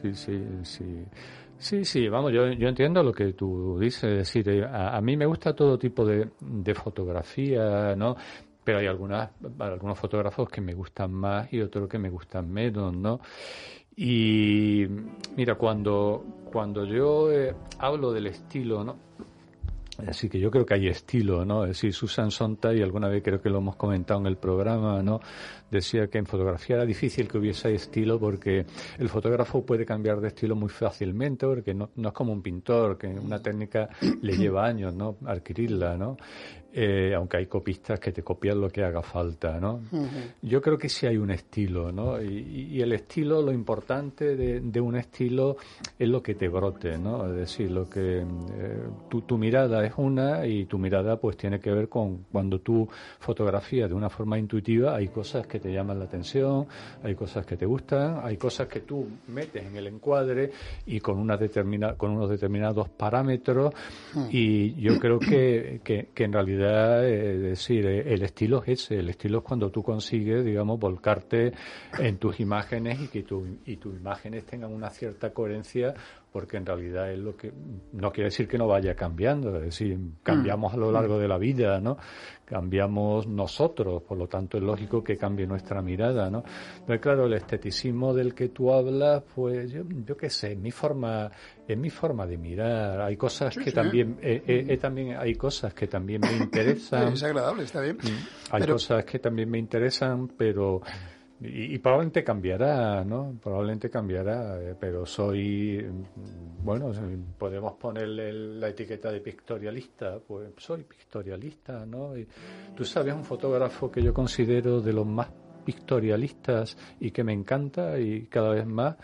sí, 0.00 0.14
sí, 0.14 0.42
sí. 0.62 1.04
Sí, 1.58 1.84
sí, 1.84 2.08
vamos, 2.08 2.32
yo, 2.32 2.50
yo 2.52 2.68
entiendo 2.68 3.04
lo 3.04 3.12
que 3.12 3.34
tú 3.34 3.78
dices, 3.78 4.04
es 4.04 4.18
decir, 4.18 4.48
eh, 4.48 4.64
a, 4.64 4.96
a 4.96 5.00
mí 5.00 5.16
me 5.16 5.26
gusta 5.26 5.54
todo 5.54 5.78
tipo 5.78 6.04
de, 6.04 6.30
de 6.40 6.74
fotografía, 6.74 7.94
¿no? 7.94 8.16
Pero 8.64 8.78
hay 8.78 8.86
algunas, 8.86 9.30
algunos 9.58 9.98
fotógrafos 9.98 10.48
que 10.48 10.60
me 10.60 10.74
gustan 10.74 11.12
más 11.12 11.52
y 11.52 11.60
otros 11.60 11.88
que 11.88 11.98
me 11.98 12.10
gustan 12.10 12.50
menos, 12.50 12.96
¿no? 12.96 13.20
Y 13.96 14.86
mira, 15.36 15.54
cuando, 15.56 16.24
cuando 16.50 16.84
yo 16.84 17.30
eh, 17.30 17.54
hablo 17.78 18.12
del 18.12 18.26
estilo, 18.28 18.84
¿no? 18.84 18.96
Así 20.06 20.28
que 20.28 20.40
yo 20.40 20.50
creo 20.50 20.64
que 20.64 20.74
hay 20.74 20.88
estilo, 20.88 21.44
¿no? 21.44 21.64
Es 21.64 21.70
decir, 21.70 21.92
Susan 21.92 22.30
Sontag, 22.30 22.82
alguna 22.82 23.08
vez 23.08 23.22
creo 23.22 23.40
que 23.40 23.50
lo 23.50 23.58
hemos 23.58 23.76
comentado 23.76 24.20
en 24.20 24.26
el 24.26 24.36
programa, 24.36 25.02
¿no? 25.02 25.20
Decía 25.70 26.08
que 26.08 26.18
en 26.18 26.26
fotografía 26.26 26.76
era 26.76 26.86
difícil 26.86 27.28
que 27.28 27.38
hubiese 27.38 27.74
estilo 27.74 28.18
porque 28.18 28.64
el 28.98 29.08
fotógrafo 29.08 29.64
puede 29.64 29.84
cambiar 29.84 30.20
de 30.20 30.28
estilo 30.28 30.56
muy 30.56 30.70
fácilmente 30.70 31.46
porque 31.46 31.74
no, 31.74 31.90
no 31.96 32.08
es 32.08 32.14
como 32.14 32.32
un 32.32 32.42
pintor, 32.42 32.96
que 32.96 33.06
una 33.06 33.40
técnica 33.40 33.90
le 34.22 34.36
lleva 34.36 34.66
años, 34.66 34.94
¿no? 34.94 35.16
Adquirirla, 35.26 35.96
¿no? 35.96 36.16
Eh, 36.74 37.12
aunque 37.14 37.36
hay 37.36 37.46
copistas 37.46 38.00
que 38.00 38.12
te 38.12 38.22
copian 38.22 38.58
lo 38.58 38.70
que 38.70 38.82
haga 38.82 39.02
falta, 39.02 39.60
¿no? 39.60 39.80
Yo 40.40 40.62
creo 40.62 40.78
que 40.78 40.88
sí 40.88 41.06
hay 41.06 41.18
un 41.18 41.30
estilo, 41.30 41.92
¿no? 41.92 42.22
Y, 42.22 42.80
el 42.80 42.94
estilo, 42.94 43.42
lo 43.42 43.52
importante 43.52 44.36
de, 44.36 44.80
un 44.80 44.96
estilo 44.96 45.58
es 45.98 46.08
lo 46.08 46.22
que 46.22 46.34
te 46.34 46.48
brote, 46.48 46.96
¿no? 46.96 47.26
Es 47.26 47.36
decir, 47.36 47.70
lo 47.70 47.90
que 47.90 48.20
eh, 48.20 48.24
tu, 49.10 49.20
tu, 49.20 49.36
mirada 49.36 49.84
es 49.84 49.92
una 49.98 50.46
y 50.46 50.64
tu 50.64 50.78
mirada 50.78 51.16
pues 51.18 51.36
tiene 51.36 51.60
que 51.60 51.70
ver 51.70 51.90
con 51.90 52.24
cuando 52.32 52.60
tú 52.60 52.88
fotografías 53.18 53.90
de 53.90 53.94
una 53.94 54.08
forma 54.08 54.38
intuitiva, 54.38 54.96
hay 54.96 55.08
cosas 55.08 55.46
que 55.46 55.60
te 55.60 55.70
llaman 55.70 55.98
la 55.98 56.06
atención, 56.06 56.66
hay 57.02 57.14
cosas 57.14 57.44
que 57.44 57.58
te 57.58 57.66
gustan, 57.66 58.20
hay 58.24 58.38
cosas 58.38 58.66
que 58.68 58.80
tú 58.80 59.06
metes 59.28 59.66
en 59.66 59.76
el 59.76 59.88
encuadre 59.88 60.50
y 60.86 61.00
con 61.00 61.18
una 61.18 61.36
determina, 61.36 61.96
con 61.96 62.12
unos 62.12 62.30
determinados 62.30 62.88
parámetros 62.88 63.74
y 64.30 64.72
yo 64.80 64.98
creo 64.98 65.18
que, 65.18 65.80
que 65.84 66.24
en 66.24 66.32
realidad 66.32 66.61
es 66.62 67.40
decir, 67.42 67.86
eh, 67.86 68.12
el 68.12 68.22
estilo 68.22 68.62
es 68.62 68.84
ese, 68.84 68.98
el 68.98 69.10
estilo 69.10 69.38
es 69.38 69.44
cuando 69.44 69.70
tú 69.70 69.82
consigues, 69.82 70.44
digamos, 70.44 70.78
volcarte 70.78 71.52
en 71.98 72.18
tus 72.18 72.40
imágenes 72.40 73.00
y 73.00 73.08
que 73.08 73.22
tu, 73.22 73.46
y 73.64 73.76
tus 73.76 73.94
imágenes 73.94 74.44
tengan 74.46 74.72
una 74.72 74.90
cierta 74.90 75.32
coherencia 75.32 75.94
porque 76.32 76.56
en 76.56 76.64
realidad 76.64 77.12
es 77.12 77.18
lo 77.18 77.36
que 77.36 77.52
no 77.92 78.10
quiere 78.10 78.28
decir 78.30 78.48
que 78.48 78.56
no 78.56 78.66
vaya 78.66 78.94
cambiando, 78.94 79.54
es 79.56 79.64
decir, 79.64 79.98
cambiamos 80.22 80.72
a 80.72 80.78
lo 80.78 80.90
largo 80.90 81.18
de 81.18 81.28
la 81.28 81.36
vida, 81.36 81.78
¿no? 81.78 81.98
Cambiamos 82.46 83.26
nosotros, 83.26 84.02
por 84.02 84.16
lo 84.16 84.26
tanto 84.28 84.56
es 84.56 84.62
lógico 84.62 85.04
que 85.04 85.18
cambie 85.18 85.46
nuestra 85.46 85.82
mirada, 85.82 86.30
¿no? 86.30 86.42
Pero 86.86 87.00
claro, 87.00 87.26
el 87.26 87.34
esteticismo 87.34 88.14
del 88.14 88.34
que 88.34 88.48
tú 88.48 88.72
hablas, 88.72 89.22
pues 89.34 89.70
yo, 89.70 89.82
yo 90.06 90.16
qué 90.16 90.30
sé, 90.30 90.56
mi 90.56 90.70
forma, 90.70 91.30
es 91.68 91.76
mi 91.76 91.90
forma 91.90 92.26
de 92.26 92.38
mirar. 92.38 93.02
Hay 93.02 93.16
cosas 93.16 93.54
que 93.54 93.70
también, 93.70 94.18
eh, 94.22 94.42
eh, 94.46 94.64
eh, 94.68 94.76
también 94.78 95.16
hay 95.18 95.34
cosas 95.34 95.74
que 95.74 95.86
también 95.86 96.22
me 96.22 96.32
interesan. 96.44 97.12
es 97.12 97.22
agradable, 97.22 97.64
está 97.64 97.82
bien. 97.82 97.96
Mm, 97.96 98.54
hay 98.54 98.66
cosas 98.66 99.04
que 99.04 99.18
también 99.18 99.50
me 99.50 99.58
interesan, 99.58 100.28
pero 100.28 100.80
y, 101.44 101.78
probablemente 101.78 102.22
cambiará, 102.22 103.04
¿no? 103.04 103.36
Probablemente 103.42 103.90
cambiará, 103.90 104.60
eh, 104.62 104.76
pero 104.78 105.04
soy, 105.04 105.82
mm, 105.82 106.64
bueno, 106.64 106.92
podemos 107.36 107.74
ponerle 107.74 108.32
la 108.32 108.68
etiqueta 108.68 109.10
de 109.10 109.20
pictorialista, 109.20 110.18
pues 110.20 110.50
soy 110.58 110.84
pictorialista, 110.84 111.84
¿no? 111.84 112.16
Y 112.16 112.26
tú 112.76 112.84
sabes, 112.84 113.14
un 113.14 113.24
fotógrafo 113.24 113.90
que 113.90 114.02
yo 114.02 114.14
considero 114.14 114.80
de 114.80 114.92
los 114.92 115.06
más 115.06 115.28
pictorialistas 115.64 116.76
y 117.00 117.10
que 117.10 117.24
me 117.24 117.32
encanta 117.32 117.98
y 117.98 118.26
cada 118.26 118.50
vez 118.50 118.66
más 118.66 118.96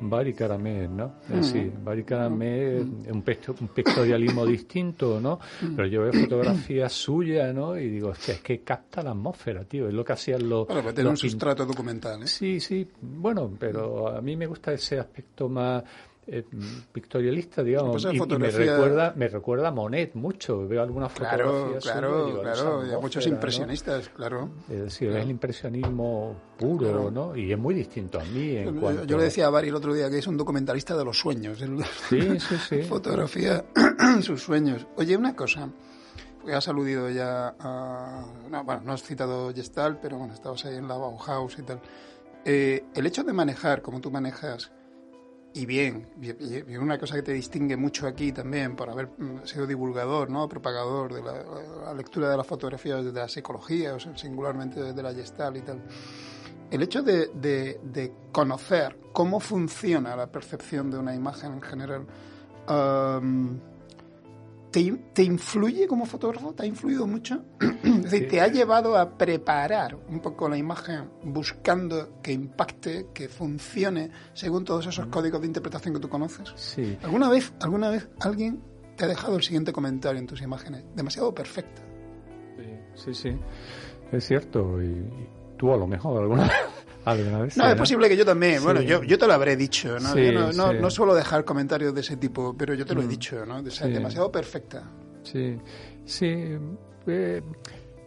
Bari 0.00 0.34
Caramé, 0.34 0.88
¿no? 0.88 1.14
Sí, 1.40 1.70
Bari 1.82 2.04
Caramé 2.04 2.76
es 2.76 2.82
un, 2.82 3.24
un, 3.60 3.68
pictorialismo 3.68 4.44
distinto, 4.44 5.20
¿no? 5.20 5.38
Pero 5.74 5.88
yo 5.88 6.02
veo 6.02 6.12
fotografías 6.12 6.92
suyas, 6.92 7.54
¿no? 7.54 7.78
Y 7.78 7.88
digo, 7.88 8.12
es 8.12 8.40
que 8.40 8.60
capta 8.60 9.02
la 9.02 9.10
atmósfera, 9.10 9.64
tío. 9.64 9.88
Es 9.88 9.94
lo 9.94 10.04
que 10.04 10.12
hacían 10.12 10.48
los... 10.48 10.66
Bueno, 10.66 10.92
tiene 10.92 11.10
un 11.10 11.16
sustrato 11.16 11.64
documental, 11.64 12.22
¿eh? 12.22 12.26
Sí, 12.26 12.60
sí. 12.60 12.86
Bueno, 13.00 13.50
pero 13.58 14.08
a 14.08 14.20
mí 14.20 14.36
me 14.36 14.46
gusta 14.46 14.72
ese 14.72 14.98
aspecto 14.98 15.48
más 15.48 15.82
eh, 16.28 16.44
pictorialista, 16.92 17.62
digamos, 17.62 18.04
y, 18.04 18.18
me 18.18 18.50
recuerda 18.50 19.12
me 19.14 19.28
recuerda 19.28 19.68
a 19.68 19.70
Monet 19.70 20.14
mucho. 20.14 20.66
Veo 20.66 20.82
algunas 20.82 21.12
fotografías. 21.12 21.84
Claro, 21.84 22.40
claro, 22.42 22.86
y 22.86 22.92
a 22.92 22.98
muchos 22.98 23.26
impresionistas, 23.28 24.08
claro. 24.08 24.50
Es 24.68 24.80
decir, 24.80 25.10
es 25.10 25.22
el 25.22 25.30
impresionismo 25.30 26.34
puro, 26.58 27.10
¿no? 27.12 27.36
Y 27.36 27.52
es 27.52 27.58
muy 27.58 27.74
distinto 27.74 28.18
a 28.18 28.24
mí. 28.24 28.56
En 28.56 28.80
yo, 28.80 29.04
yo 29.04 29.16
le 29.18 29.24
decía 29.24 29.46
a 29.46 29.50
Bari 29.50 29.68
el 29.68 29.76
otro 29.76 29.94
día 29.94 30.10
que 30.10 30.18
es 30.18 30.26
un 30.26 30.36
documentalista 30.36 30.96
de 30.96 31.04
los 31.04 31.16
sueños. 31.16 31.58
Sí, 32.08 32.40
sí, 32.40 32.56
sí. 32.68 32.82
Fotografía 32.88 33.64
sus 34.22 34.42
sueños. 34.42 34.86
Oye, 34.96 35.16
una 35.16 35.36
cosa. 35.36 35.70
Has 36.52 36.68
aludido 36.68 37.08
ya 37.10 37.54
a. 37.58 38.24
No, 38.50 38.64
bueno, 38.64 38.82
no 38.84 38.92
has 38.92 39.02
citado 39.02 39.52
Gestal, 39.54 40.00
pero 40.00 40.18
bueno, 40.18 40.34
estabas 40.34 40.64
ahí 40.64 40.76
en 40.76 40.88
la 40.88 40.96
Bauhaus 40.96 41.58
y 41.58 41.62
tal. 41.62 41.80
Eh, 42.44 42.84
el 42.94 43.06
hecho 43.06 43.24
de 43.24 43.32
manejar, 43.32 43.82
como 43.82 44.00
tú 44.00 44.10
manejas, 44.10 44.70
y 45.56 45.64
bien, 45.64 46.06
y, 46.20 46.76
una 46.76 46.98
cosa 46.98 47.14
que 47.14 47.22
te 47.22 47.32
distingue 47.32 47.78
mucho 47.78 48.06
aquí 48.06 48.30
también 48.30 48.76
por 48.76 48.90
haber 48.90 49.08
mm, 49.16 49.46
sido 49.46 49.66
divulgador, 49.66 50.28
¿no? 50.28 50.46
propagador 50.46 51.14
de 51.14 51.22
la, 51.22 51.94
lectura 51.94 52.28
de 52.28 52.36
las 52.36 52.46
fotografías 52.46 53.02
desde 53.02 53.18
la 53.18 53.28
psicología, 53.28 53.94
o 53.94 53.98
singularmente 53.98 54.82
desde 54.82 55.02
la 55.02 55.14
gestal 55.14 55.56
y 55.56 55.62
tal. 55.62 55.82
El 56.70 56.82
hecho 56.82 57.02
de, 57.02 57.28
de, 57.28 58.12
conocer 58.32 58.98
cómo 59.12 59.40
funciona 59.40 60.14
la 60.14 60.26
percepción 60.26 60.90
de 60.90 60.98
una 60.98 61.14
imagen 61.14 61.54
en 61.54 61.62
general, 61.62 62.06
¿te, 65.12 65.22
influye 65.22 65.86
como 65.86 66.04
fotógrafo? 66.06 66.52
¿Te 66.52 66.64
ha 66.64 66.66
influido 66.66 67.06
mucho? 67.06 67.42
es 67.82 68.02
decir, 68.10 68.28
¿te 68.28 68.40
ha 68.40 68.48
llevado 68.48 68.96
a 68.96 69.16
preparar 69.16 69.96
un 70.08 70.20
poco 70.20 70.48
la 70.48 70.56
imagen 70.56 71.08
buscando 71.22 72.20
que 72.22 72.32
impacte, 72.32 73.08
que 73.14 73.28
funcione 73.28 74.10
según 74.34 74.64
todos 74.64 74.86
esos 74.86 75.06
códigos 75.06 75.40
de 75.40 75.46
interpretación 75.46 75.94
que 75.94 76.00
tú 76.00 76.08
conoces? 76.08 76.52
Sí. 76.56 76.98
¿Alguna 77.02 77.28
vez, 77.28 77.52
alguna 77.60 77.90
vez 77.90 78.08
alguien 78.20 78.62
te 78.96 79.04
ha 79.04 79.08
dejado 79.08 79.36
el 79.36 79.42
siguiente 79.42 79.72
comentario 79.72 80.18
en 80.18 80.26
tus 80.26 80.42
imágenes? 80.42 80.84
Demasiado 80.94 81.34
perfecta. 81.34 81.82
Sí, 82.94 83.14
sí, 83.14 83.38
Es 84.12 84.26
cierto. 84.26 84.82
Y, 84.82 85.06
tú 85.56 85.72
a 85.72 85.76
lo 85.76 85.86
mejor 85.86 86.22
alguna 86.22 86.42
vez 86.44 86.75
no, 87.14 87.44
es 87.44 87.74
posible 87.76 88.08
que 88.08 88.16
yo 88.16 88.24
también. 88.24 88.62
Bueno, 88.62 88.80
yo, 88.82 89.02
yo 89.04 89.16
te 89.16 89.26
lo 89.26 89.32
habré 89.32 89.56
dicho. 89.56 89.98
¿no? 90.00 90.14
no, 90.52 90.72
no, 90.72 90.90
suelo 90.90 91.14
dejar 91.14 91.44
comentarios 91.44 91.94
de 91.94 92.00
ese 92.00 92.16
tipo, 92.16 92.56
pero 92.56 92.74
yo 92.74 92.84
te 92.84 92.94
lo 92.94 93.02
he 93.02 93.04
mm. 93.04 93.08
dicho, 93.08 93.46
¿no? 93.46 93.62
demasiado 93.62 94.30
perfecta. 94.32 94.90
Sí, 95.22 95.56
sí. 96.04 96.56
Eh, 97.06 97.42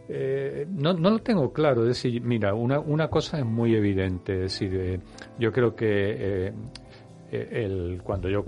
eh, 0.10 0.66
no, 0.70 0.94
no 0.94 1.12
lo 1.12 1.20
tengo 1.20 1.54
claro. 1.54 1.84
Es 1.84 1.90
decir, 1.90 2.22
mira, 2.22 2.54
una, 2.54 2.80
una 2.80 3.10
cosa 3.10 3.40
es 3.40 3.46
muy 3.46 3.74
evidente. 3.74 4.34
Es 4.46 4.54
decir, 4.54 4.76
eh, 4.76 5.00
yo 5.40 5.52
creo 5.52 5.76
que 5.76 6.54
el, 7.32 8.02
cuando 8.04 8.30
yo 8.30 8.44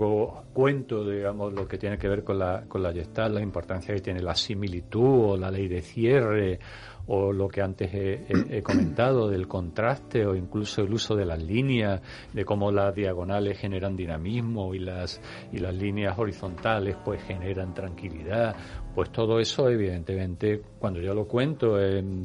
cuento, 0.52 1.08
digamos, 1.08 1.52
lo 1.52 1.66
que 1.66 1.78
tiene 1.78 1.98
que 1.98 2.08
ver 2.08 2.24
con 2.24 2.38
la, 2.38 2.64
con 2.68 2.82
la 2.82 2.92
gestal, 2.92 3.34
la 3.34 3.40
importancia 3.40 3.94
que 3.94 4.00
tiene 4.00 4.20
la 4.20 4.34
similitud 4.34 5.32
o 5.32 5.36
la 5.36 5.50
ley 5.50 5.68
de 5.68 5.82
cierre 5.82 6.58
o 7.06 7.32
lo 7.32 7.48
que 7.48 7.62
antes 7.62 7.90
he, 7.92 8.62
comentado 8.62 9.28
del 9.28 9.48
contraste 9.48 10.24
o 10.24 10.36
incluso 10.36 10.82
el 10.82 10.92
uso 10.92 11.16
de 11.16 11.24
las 11.24 11.42
líneas, 11.42 12.00
de 12.32 12.44
cómo 12.44 12.70
las 12.70 12.94
diagonales 12.94 13.58
generan 13.58 13.96
dinamismo 13.96 14.74
y 14.74 14.78
las, 14.78 15.20
y 15.52 15.58
las 15.58 15.74
líneas 15.74 16.18
horizontales 16.18 16.96
pues 17.04 17.22
generan 17.22 17.74
tranquilidad 17.74 18.54
pues 18.94 19.10
todo 19.10 19.40
eso, 19.40 19.68
evidentemente, 19.68 20.62
cuando 20.78 21.00
yo 21.00 21.14
lo 21.14 21.26
cuento 21.26 21.80
en, 21.80 22.22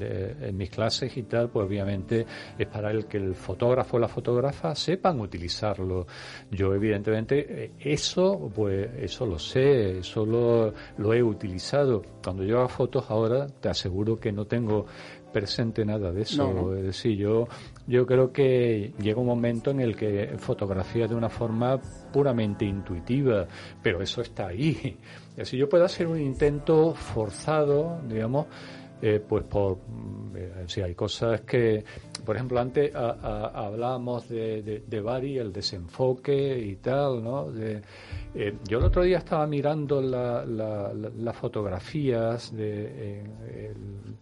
mis 0.54 0.70
clases 0.70 1.16
y 1.16 1.24
tal, 1.24 1.50
pues 1.50 1.66
obviamente 1.66 2.26
es 2.58 2.68
para 2.68 2.92
el 2.92 3.06
que 3.06 3.18
el 3.18 3.36
fotógrafo 3.36 3.98
o 3.98 4.00
la 4.00 4.08
fotógrafa 4.08 4.76
sepan 4.76 5.20
utilizarlo. 5.20 6.08
Yo, 6.52 6.74
evidentemente, 6.74 7.72
eso, 7.80 8.52
pues 8.54 8.90
eso 9.00 9.26
lo 9.26 9.40
sé, 9.40 10.00
eso 10.00 10.26
lo, 10.26 10.74
lo 10.98 11.14
he 11.14 11.24
utilizado. 11.24 12.02
Cuando 12.24 12.44
yo 12.44 12.60
hago 12.60 12.70
fotos 12.70 13.06
ahora, 13.10 13.48
te 13.48 13.70
aseguro 13.70 14.20
que 14.20 14.32
no 14.32 14.46
tengo 14.46 14.86
presente 15.32 15.86
nada 15.86 16.12
de 16.12 16.22
eso. 16.22 16.74
Es 16.76 16.84
decir, 16.84 17.18
yo, 17.18 17.48
yo 17.86 18.06
creo 18.06 18.32
que 18.32 18.94
llega 19.00 19.20
un 19.20 19.28
momento 19.28 19.72
en 19.72 19.80
el 19.82 19.96
que 19.96 20.36
fotografía 20.38 21.08
de 21.08 21.16
una 21.16 21.30
forma 21.30 21.80
puramente 22.12 22.66
intuitiva, 22.66 23.48
pero 23.82 24.02
eso 24.02 24.22
está 24.22 24.48
ahí. 24.48 24.98
Así 25.40 25.58
yo 25.58 25.70
puedo 25.70 25.86
hacer 25.86 26.08
un 26.08 26.20
intento 26.20 26.94
forzado, 26.94 28.02
digamos, 28.08 28.48
eh, 29.00 29.24
pues 29.26 29.44
por 29.44 29.78
eh, 30.36 30.64
si 30.66 30.82
hay 30.82 30.96
cosas 30.96 31.42
que 31.42 31.86
por 32.26 32.36
ejemplo 32.36 32.60
antes 32.60 32.92
hablábamos 32.96 34.28
de, 34.28 34.64
de, 34.64 34.80
de, 34.88 35.02
Bari 35.02 35.38
el 35.38 35.54
desenfoque 35.54 36.58
y 36.58 36.78
tal 36.78 37.24
no 37.24 37.52
de, 37.52 37.84
eh, 38.38 38.58
yo 38.68 38.80
el 38.80 38.86
otro 38.86 39.04
día 39.04 39.18
estaba 39.18 39.46
mirando 39.48 40.02
las 40.02 41.36
fotografías 41.36 42.56
de 42.56 43.24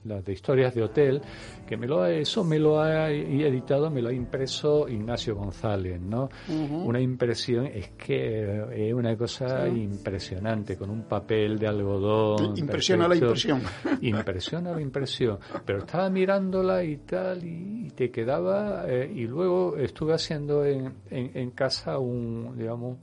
las 0.03 0.23
de 0.23 0.33
historias 0.33 0.73
de 0.73 0.83
hotel 0.83 1.21
que 1.67 1.77
me 1.77 1.87
lo 1.87 2.05
eso 2.05 2.43
me 2.43 2.59
lo 2.59 2.79
ha 2.79 3.09
editado 3.11 3.89
me 3.89 4.01
lo 4.01 4.09
ha 4.09 4.13
impreso 4.13 4.87
Ignacio 4.87 5.35
González 5.35 5.99
no 5.99 6.29
una 6.49 6.99
impresión 6.99 7.65
es 7.67 7.89
que 7.91 8.87
es 8.87 8.93
una 8.93 9.15
cosa 9.17 9.67
impresionante 9.67 10.77
con 10.77 10.89
un 10.89 11.03
papel 11.03 11.57
de 11.57 11.67
algodón 11.67 12.55
impresiona 12.65 13.07
la 13.07 13.15
impresión. 13.15 13.61
Impresiona 14.01 14.71
la 14.71 14.81
impresión, 14.81 15.39
pero 15.65 15.79
estaba 15.79 16.09
mirándola 16.09 16.83
y 16.83 16.97
tal, 16.97 17.43
y, 17.43 17.89
te 17.95 18.11
quedaba, 18.11 18.85
eh, 18.87 19.11
y 19.13 19.25
luego 19.25 19.77
estuve 19.77 20.13
haciendo 20.13 20.65
en, 20.65 20.93
en, 21.09 21.51
casa 21.51 21.97
un, 21.97 22.57
digamos, 22.57 22.97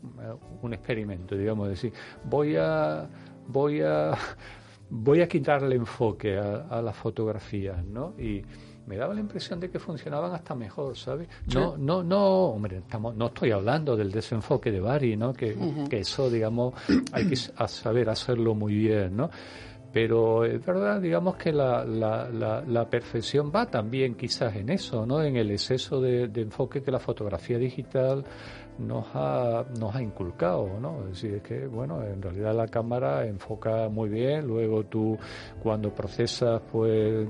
un 0.60 0.74
experimento, 0.74 1.01
digamos, 1.36 1.68
decir, 1.68 1.92
voy 2.24 2.56
a 2.56 3.08
voy 3.48 3.80
a 3.80 4.16
voy 4.90 5.22
a 5.22 5.28
quitarle 5.28 5.76
enfoque 5.76 6.38
a, 6.38 6.66
a 6.68 6.82
las 6.82 6.96
fotografías, 6.96 7.84
¿no? 7.84 8.14
Y 8.18 8.42
me 8.86 8.96
daba 8.96 9.14
la 9.14 9.20
impresión 9.20 9.60
de 9.60 9.70
que 9.70 9.78
funcionaban 9.78 10.32
hasta 10.32 10.54
mejor, 10.54 10.96
¿sabes? 10.96 11.28
No, 11.54 11.76
no, 11.76 12.02
no, 12.02 12.46
hombre, 12.46 12.78
estamos, 12.78 13.14
no 13.14 13.26
estoy 13.26 13.52
hablando 13.52 13.96
del 13.96 14.10
desenfoque 14.10 14.72
de 14.72 14.80
Bari, 14.80 15.16
¿no? 15.16 15.32
Que, 15.32 15.56
que 15.88 16.00
eso, 16.00 16.28
digamos, 16.28 16.74
hay 17.12 17.28
que 17.28 17.36
saber 17.36 18.10
hacerlo 18.10 18.54
muy 18.54 18.74
bien, 18.74 19.16
¿no? 19.16 19.30
Pero 19.92 20.44
es 20.44 20.64
verdad, 20.64 21.00
digamos 21.00 21.36
que 21.36 21.52
la, 21.52 21.84
la, 21.84 22.62
la, 22.66 22.88
perfección 22.88 23.52
va 23.54 23.66
también 23.66 24.14
quizás 24.14 24.56
en 24.56 24.70
eso, 24.70 25.04
¿no? 25.04 25.22
En 25.22 25.36
el 25.36 25.50
exceso 25.50 26.00
de, 26.00 26.30
enfoque 26.34 26.82
que 26.82 26.90
la 26.90 26.98
fotografía 26.98 27.58
digital 27.58 28.24
nos 28.78 29.06
ha, 29.12 29.66
nos 29.78 29.94
ha 29.94 30.02
inculcado, 30.02 30.80
¿no? 30.80 31.00
Es 31.02 31.10
decir, 31.10 31.34
es 31.34 31.42
que, 31.42 31.66
bueno, 31.66 32.02
en 32.02 32.22
realidad 32.22 32.54
la 32.54 32.68
cámara 32.68 33.26
enfoca 33.26 33.90
muy 33.90 34.08
bien, 34.08 34.46
luego 34.46 34.84
tú 34.84 35.18
cuando 35.62 35.94
procesas, 35.94 36.62
pues 36.72 37.28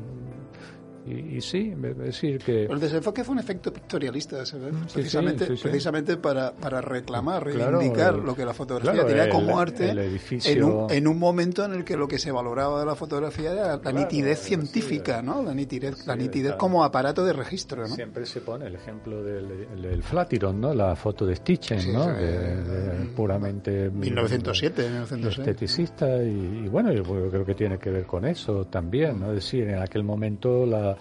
y, 1.04 1.40
sí, 1.40 1.74
es 1.82 1.98
decir 1.98 2.38
que... 2.38 2.64
El 2.64 2.78
desenfoque 2.78 3.24
fue 3.24 3.32
un 3.32 3.40
efecto 3.40 3.72
pictorialista, 3.72 4.46
¿sabes? 4.46 4.72
precisamente, 4.92 5.46
precisamente 5.46 6.16
para, 6.16 6.52
para 6.52 6.80
reclamar, 6.80 7.44
reivindicar 7.44 8.14
lo 8.14 8.34
que 8.36 8.44
la 8.44 8.54
fotografía 8.54 9.04
tenía 9.04 9.28
como 9.28 9.58
arte 9.58 9.90
en, 9.90 10.62
un, 10.62 10.90
en 10.90 11.08
un 11.08 11.18
momento 11.18 11.64
en 11.64 11.72
el 11.72 11.84
que 11.84 11.96
lo 11.96 12.06
que 12.06 12.18
se 12.18 12.30
valoraba 12.30 12.80
de 12.80 12.86
la 12.86 12.94
fotografía 12.94 13.52
era 13.52 13.80
la 13.82 13.92
nitidez 13.92 14.38
científica, 14.40 15.22
¿no? 15.22 15.42
La 15.42 15.54
nitidez, 15.54 16.06
la 16.06 16.14
nitidez 16.14 16.54
como 16.54 16.84
aparato 16.84 17.24
de 17.24 17.32
registro, 17.32 17.82
¿no? 17.82 17.94
Siempre 17.94 18.24
se 18.24 18.40
pone 18.40 18.66
el 18.66 18.76
ejemplo 18.76 19.22
del, 19.24 19.66
del 19.80 20.02
Flatiron, 20.02 20.60
¿no? 20.60 20.72
La 20.72 20.94
foto 20.94 21.26
de 21.26 21.36
Stitchen, 21.36 21.92
¿no? 21.92 22.06
De, 22.06 23.10
puramente... 23.16 23.90
1907, 23.90 24.82
1907. 24.82 25.50
Esteticista 25.50 26.22
y, 26.22 26.68
bueno, 26.68 26.92
yo 26.92 27.02
creo 27.02 27.44
que 27.44 27.54
tiene 27.54 27.78
que 27.78 27.90
ver 27.90 28.06
con 28.06 28.24
eso 28.24 28.66
también, 28.66 29.18
¿no? 29.20 29.30
Es 29.30 29.36
decir, 29.36 29.68
en 29.68 29.80
aquel 29.80 30.04
momento 30.04 30.64
la 30.66 30.91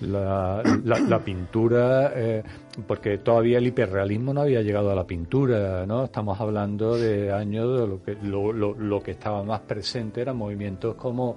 la, 0.00 0.62
la, 0.84 1.18
pintura, 1.20 2.12
eh, 2.14 2.42
porque 2.86 3.18
todavía 3.18 3.58
el 3.58 3.66
hiperrealismo 3.66 4.34
no 4.34 4.42
había 4.42 4.62
llegado 4.62 4.90
a 4.90 4.94
la 4.94 5.04
pintura, 5.04 5.86
¿no? 5.86 6.04
Estamos 6.04 6.40
hablando 6.40 6.96
de 6.96 7.32
años 7.32 7.80
de 7.80 7.86
lo 7.86 8.02
que, 8.02 8.14
lo, 8.22 8.52
lo, 8.52 9.02
que 9.02 9.12
estaba 9.12 9.42
más 9.42 9.60
presente 9.60 10.20
eran 10.20 10.36
movimientos 10.36 10.96
como 10.96 11.36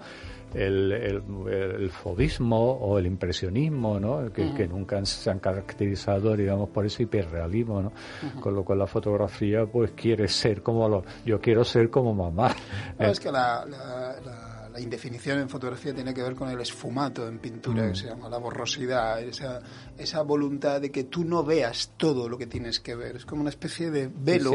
el, 0.54 0.92
el, 0.92 1.90
fobismo 1.92 2.58
o 2.58 2.98
el 2.98 3.06
impresionismo, 3.06 4.00
¿no? 4.00 4.32
Que, 4.32 4.54
que, 4.54 4.68
nunca 4.68 5.04
se 5.06 5.30
han 5.30 5.40
caracterizado, 5.40 6.36
digamos, 6.36 6.70
por 6.70 6.86
ese 6.86 7.04
hiperrealismo, 7.04 7.82
¿no? 7.82 7.92
Con 8.40 8.56
lo 8.56 8.64
cual 8.64 8.80
la 8.80 8.88
fotografía, 8.88 9.66
pues, 9.66 9.92
quiere 9.92 10.28
ser 10.28 10.62
como 10.64 10.88
lo, 10.90 11.04
yo 11.26 11.40
quiero 11.40 11.64
ser 11.64 11.90
como 11.90 12.14
mamá. 12.14 12.56
es 12.98 13.20
que 13.20 13.32
la 13.32 13.66
la 13.66 14.57
indefinición 14.80 15.40
en 15.40 15.50
fotografía 15.50 15.94
tiene 15.94 16.14
que 16.14 16.22
ver 16.22 16.36
con 16.36 16.50
el 16.50 16.60
esfumato 16.60 17.28
en 17.28 17.40
pintura, 17.40 17.84
que 17.84 17.92
mm. 17.92 17.96
se 17.96 18.08
llama 18.08 18.30
la 18.30 18.38
borrosidad, 18.38 19.22
esa, 19.22 19.62
esa 19.98 20.22
voluntad 20.22 20.82
de 20.82 20.92
que 20.92 21.06
tú 21.06 21.24
no 21.24 21.44
veas 21.44 21.94
todo 21.98 22.30
lo 22.30 22.38
que 22.38 22.48
tienes 22.48 22.80
que 22.80 22.96
ver. 22.96 23.16
Es 23.16 23.26
como 23.26 23.42
una 23.42 23.50
especie 23.50 23.92
de 23.92 24.08
velo 24.08 24.52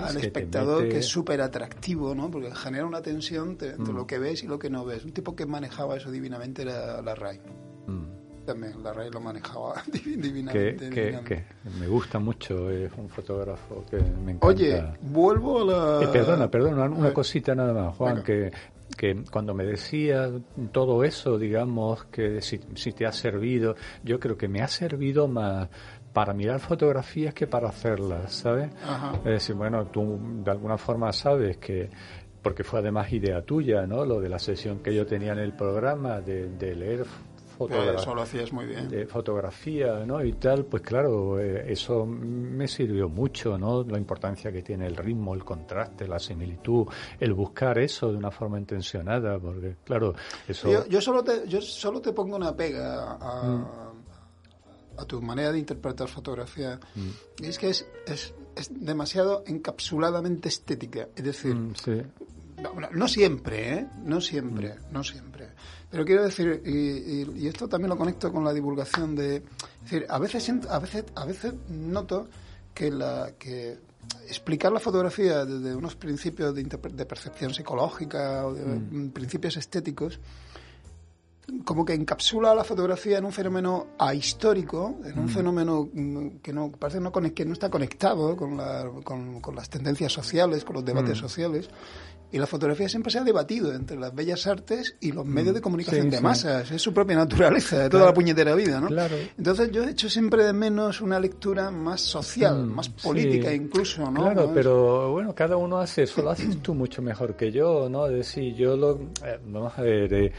al 0.00 0.16
espectador 0.16 0.88
que, 0.88 0.98
es 0.98 1.06
súper 1.06 1.40
atractivo, 1.40 2.14
¿no? 2.14 2.30
Porque 2.30 2.54
genera 2.54 2.86
una 2.86 3.02
tensión 3.02 3.50
entre 3.50 3.76
mm. 3.76 3.96
lo 3.96 4.06
que 4.06 4.18
ves 4.18 4.42
y 4.42 4.46
lo 4.46 4.58
que 4.58 4.70
no 4.70 4.84
ves. 4.84 5.04
Un 5.04 5.12
tipo 5.12 5.34
que 5.34 5.46
manejaba 5.46 5.96
eso 5.96 6.10
divinamente 6.10 6.62
era 6.62 7.02
la. 7.02 7.14
Mm. 7.86 8.25
También 8.46 8.82
la 8.82 8.92
Ray 8.92 9.10
lo 9.10 9.20
manejaba 9.20 9.82
divinamente. 9.92 10.88
Que, 10.90 11.44
me 11.78 11.86
gusta 11.88 12.18
mucho, 12.18 12.70
es 12.70 12.92
un 12.96 13.08
fotógrafo 13.08 13.84
que 13.90 13.96
me 13.96 14.32
encanta. 14.32 14.46
Oye, 14.46 14.84
vuelvo 15.02 15.62
a 15.62 15.64
la... 15.64 16.04
Eh, 16.04 16.08
perdona, 16.12 16.50
perdona, 16.50 16.84
una, 16.84 17.12
cosita 17.12 17.54
nada 17.54 17.72
más, 17.72 17.96
Juan, 17.96 18.22
que 18.22 18.52
que 18.96 19.24
cuando 19.30 19.54
me 19.54 19.64
decía 19.64 20.30
todo 20.72 21.04
eso, 21.04 21.38
digamos, 21.38 22.04
que 22.04 22.40
si, 22.40 22.58
te 22.92 23.06
ha 23.06 23.12
servido, 23.12 23.76
yo 24.02 24.18
creo 24.18 24.36
que 24.36 24.48
me 24.48 24.62
ha 24.62 24.68
servido 24.68 25.28
más 25.28 25.68
para 26.12 26.32
mirar 26.32 26.60
fotografías 26.60 27.34
que 27.34 27.46
para 27.46 27.68
hacerlas, 27.68 28.32
¿sabes? 28.32 28.70
Es 29.18 29.24
decir, 29.24 29.54
bueno, 29.54 29.86
tú 29.86 30.18
de 30.42 30.50
alguna 30.50 30.78
forma 30.78 31.12
sabes 31.12 31.58
que 31.58 31.90
porque 32.42 32.62
fue 32.62 32.78
además 32.78 33.12
idea 33.12 33.42
tuya, 33.42 33.86
¿no? 33.86 34.04
Lo 34.04 34.20
de 34.20 34.28
la 34.28 34.38
sesión 34.38 34.78
que 34.78 34.94
yo 34.94 35.04
tenía 35.04 35.32
en 35.32 35.40
el 35.40 35.52
programa 35.52 36.20
de, 36.20 36.48
de 36.50 36.76
leer 36.76 37.04
eso 37.58 38.14
lo 38.14 38.22
hacías 38.22 38.52
muy 38.52 38.66
bien. 38.66 38.88
de 38.88 39.06
fotografía 39.06 40.04
¿no? 40.06 40.22
y 40.22 40.32
tal, 40.34 40.64
pues 40.64 40.82
claro, 40.82 41.40
eh, 41.40 41.64
eso 41.72 42.04
me 42.06 42.68
sirvió 42.68 43.08
mucho, 43.08 43.56
¿no? 43.58 43.82
La 43.84 43.98
importancia 43.98 44.52
que 44.52 44.62
tiene 44.62 44.86
el 44.86 44.96
ritmo, 44.96 45.34
el 45.34 45.44
contraste, 45.44 46.06
la 46.06 46.18
similitud, 46.18 46.86
el 47.18 47.32
buscar 47.32 47.78
eso 47.78 48.10
de 48.10 48.16
una 48.16 48.30
forma 48.30 48.58
intencionada, 48.58 49.38
porque 49.38 49.76
claro, 49.84 50.14
eso... 50.46 50.86
Yo, 50.88 51.00
solo, 51.00 51.24
te, 51.24 51.48
yo 51.48 51.60
solo 51.60 52.00
te 52.00 52.12
pongo 52.12 52.36
una 52.36 52.54
pega 52.54 53.16
a, 53.20 53.92
mm. 55.02 55.06
tu 55.06 55.22
manera 55.22 55.52
de 55.52 55.58
interpretar 55.58 56.08
fotografía. 56.08 56.78
Mm. 56.94 57.44
Y 57.44 57.46
es 57.46 57.58
que 57.58 57.70
es, 57.70 57.86
es, 58.06 58.34
es, 58.54 58.70
demasiado 58.72 59.44
encapsuladamente 59.46 60.48
estética, 60.48 61.08
es 61.16 61.24
decir... 61.24 61.54
Mm, 61.54 61.74
no, 62.92 63.08
siempre, 63.08 63.72
¿eh? 63.74 63.86
No 64.04 64.20
siempre, 64.20 64.76
no 64.90 65.04
siempre. 65.04 65.48
Pero 65.90 66.04
quiero 66.04 66.24
decir, 66.24 66.62
y, 66.64 67.46
esto 67.46 67.68
también 67.68 67.90
lo 67.90 67.96
conecto 67.96 68.32
con 68.32 68.44
la 68.44 68.52
divulgación 68.52 69.14
de... 69.14 69.36
Es 69.36 69.90
decir, 69.90 70.06
a 70.08 70.18
veces, 70.18 70.50
a 70.68 70.78
veces, 70.78 71.04
a 71.14 71.24
veces 71.24 71.54
noto 71.68 72.28
que, 72.74 72.90
la, 72.90 73.32
que 73.38 73.78
explicar 74.28 74.72
la 74.72 74.80
fotografía 74.80 75.44
desde 75.44 75.74
unos 75.74 75.96
principios 75.96 76.54
de, 76.54 76.62
de 76.64 77.06
percepción 77.06 77.54
psicológica 77.54 78.46
o 78.46 78.54
de 78.54 78.64
mm. 78.64 79.10
principios 79.10 79.56
estéticos 79.56 80.18
como 81.64 81.84
que 81.84 81.94
encapsula 81.94 82.54
la 82.54 82.64
fotografía 82.64 83.18
en 83.18 83.24
un 83.24 83.32
fenómeno 83.32 83.88
ahistórico, 83.98 84.96
en 85.04 85.18
un 85.18 85.26
mm. 85.26 85.28
fenómeno 85.28 85.88
mm, 85.92 86.28
que 86.42 86.52
no 86.52 86.72
parece 86.72 87.00
no, 87.00 87.12
que 87.12 87.44
no 87.44 87.52
está 87.52 87.70
conectado 87.70 88.36
con, 88.36 88.56
la, 88.56 88.90
con, 89.04 89.40
con, 89.40 89.54
las 89.54 89.70
tendencias 89.70 90.12
sociales, 90.12 90.64
con 90.64 90.74
los 90.74 90.84
debates 90.84 91.18
sociales, 91.18 91.70
y 92.32 92.38
la 92.38 92.46
fotografía 92.46 92.88
siempre 92.88 93.12
se 93.12 93.18
ha 93.18 93.24
debatido 93.24 93.72
entre 93.72 93.96
las 93.96 94.14
bellas 94.14 94.46
artes 94.46 94.96
y 95.00 95.12
los 95.12 95.24
medios 95.24 95.54
de 95.54 95.60
mm, 95.60 95.62
comunicación 95.62 96.10
de 96.10 96.20
masas. 96.20 96.70
Es 96.70 96.82
su 96.82 96.92
propia 96.92 97.16
naturaleza 97.16 97.78
de 97.78 97.90
toda 97.90 98.06
la 98.06 98.14
puñetera 98.14 98.54
vida, 98.54 98.80
¿no? 98.80 98.88
Entonces 99.38 99.70
yo 99.70 99.84
he 99.84 99.90
hecho 99.90 100.08
siempre 100.08 100.44
de 100.44 100.52
menos 100.52 101.00
una 101.00 101.20
lectura 101.20 101.70
más 101.70 102.00
social, 102.00 102.64
mm, 102.64 102.74
más 102.74 102.88
política 102.88 103.52
incluso, 103.52 104.10
¿no? 104.10 104.22
Claro, 104.22 104.50
pero 104.52 105.12
bueno, 105.12 105.34
cada 105.34 105.56
uno 105.56 105.78
hace 105.78 106.02
eso. 106.02 106.22
Lo 106.22 106.30
haces 106.30 106.60
tú 106.62 106.74
mucho 106.74 107.02
mejor 107.02 107.36
que 107.36 107.52
yo, 107.52 107.88
¿no? 107.88 108.06
Es 108.06 108.12
decir, 108.12 108.54
yo 108.54 108.76
lo... 108.76 108.98
Eh, 109.24 109.40
vamos 109.46 109.72
a 109.76 109.82
ver... 109.82 110.12
Eh, 110.12 110.32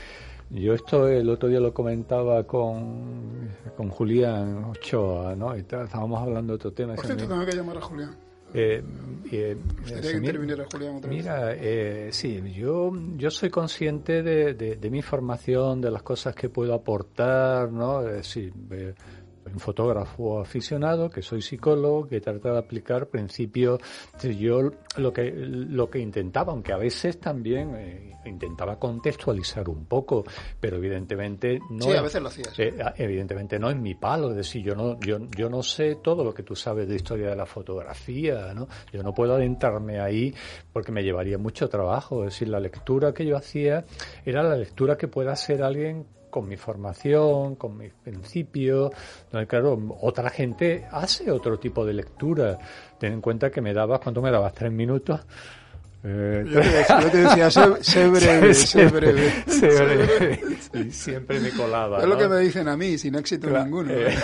yo 0.50 0.74
esto 0.74 1.10
el 1.10 1.30
otro 1.30 1.50
día 1.50 1.60
lo 1.60 1.74
comentaba 1.74 2.44
con, 2.46 3.50
con 3.76 3.90
Julián 3.90 4.64
Ochoa, 4.64 5.36
¿no? 5.36 5.54
Y 5.58 5.60
estábamos 5.60 6.22
hablando 6.22 6.54
de 6.54 6.56
otro 6.56 6.72
tema. 6.72 6.96
Por 6.96 7.06
cierto, 7.06 7.28
tengo 7.28 7.46
que 7.46 7.52
llamar 7.52 7.78
a 7.78 7.82
Julián. 7.82 8.27
Eh, 8.54 8.82
eh, 9.32 9.58
mira, 11.10 11.54
eh, 11.54 12.10
sí, 12.12 12.42
yo, 12.54 12.92
yo 13.18 13.30
soy 13.30 13.50
consciente 13.50 14.24
de, 14.24 14.54
de, 14.54 14.90
mi 14.90 15.02
formación, 15.02 15.82
de 15.82 15.92
las 15.92 16.02
cosas 16.02 16.34
que 16.34 16.50
puedo 16.50 16.74
aportar, 16.74 17.72
¿no? 17.72 18.02
Sí, 18.24 18.52
un 19.58 19.60
fotógrafo 19.60 20.40
aficionado, 20.40 21.10
que 21.10 21.24
soy 21.24 21.42
psicólogo, 21.42 22.08
que 22.08 22.22
trata 22.22 22.52
de 22.52 22.60
aplicar 22.60 23.08
principios. 23.08 23.80
Yo 24.22 24.72
lo 24.98 25.12
que, 25.12 25.32
lo 25.32 25.90
que 25.90 25.98
intentaba, 25.98 26.54
aunque 26.54 26.74
a 26.74 26.78
veces 26.78 27.20
también 27.20 27.76
eh, 27.76 28.12
intentaba 28.26 28.78
contextualizar 28.78 29.68
un 29.68 29.86
poco, 29.86 30.24
pero 30.60 30.78
evidentemente 30.78 31.60
no. 31.72 31.86
Sí, 31.86 31.94
a 31.94 32.04
veces 32.04 32.22
lo 32.22 32.28
hacías. 32.28 32.60
Eh, 32.60 32.72
evidentemente 32.98 33.58
no 33.58 33.72
es 33.72 33.78
mi 33.78 33.96
palo, 33.96 34.30
es 34.30 34.38
decir, 34.38 34.62
yo 34.64 34.76
no, 34.76 35.00
yo, 35.00 35.18
yo 35.36 35.50
no 35.50 35.64
sé 35.64 35.96
todo 35.96 36.24
lo 36.24 36.34
que 36.34 36.44
tú 36.44 36.56
sabes 36.56 36.88
de 36.88 36.96
historia 36.96 37.30
de 37.30 37.36
la 37.36 37.48
fotografía, 37.48 38.54
¿no? 38.54 38.68
Yo 38.94 39.02
no 39.02 39.12
puedo 39.14 39.34
adentrarme 39.34 40.00
ahí 40.00 40.34
porque 40.72 40.92
me 40.92 41.02
llevaría 41.02 41.40
mucho 41.40 41.68
trabajo. 41.68 42.24
Es 42.24 42.34
decir, 42.34 42.50
la 42.50 42.60
lectura 42.60 43.12
que 43.12 43.26
yo 43.26 43.36
hacía 43.36 43.86
era 44.24 44.44
la 44.44 44.56
lectura 44.56 44.98
que 44.98 45.08
pueda 45.08 45.32
hacer 45.32 45.64
alguien 45.64 46.06
con 46.30 46.48
mi 46.48 46.58
formación, 46.58 47.56
con 47.56 47.78
mis 47.78 47.94
principios. 47.94 48.92
claro, 49.48 49.98
otra 50.02 50.30
gente 50.30 50.86
hace 50.92 51.32
otro 51.32 51.60
tipo 51.60 51.86
de 51.86 51.94
lectura. 51.94 52.58
Ten 53.00 53.14
en 53.14 53.22
cuenta 53.22 53.50
que 53.50 53.62
me 53.62 53.74
dabas, 53.74 54.00
¿cuánto 54.00 54.22
me 54.22 54.32
dabas? 54.32 54.54
¿Tres 54.54 54.72
minutos? 54.72 55.22
Eh, 56.04 56.46
yo, 56.48 56.62
te 57.12 57.18
decía, 57.18 57.50
sé, 57.50 58.08
breve, 58.08 58.54
sé 58.54 58.86
breve. 58.86 59.44
Sé 59.48 59.68
breve. 59.68 60.40
Y 60.74 60.92
siempre 60.92 61.40
me 61.40 61.50
colaba. 61.52 62.00
Es 62.00 62.08
lo 62.08 62.18
que 62.18 62.28
me 62.28 62.40
dicen 62.40 62.68
a 62.68 62.78
mí, 62.78 62.98
sin 62.98 63.16
éxito 63.16 63.50
ninguno. 63.50 63.92
Eh, 63.92 64.16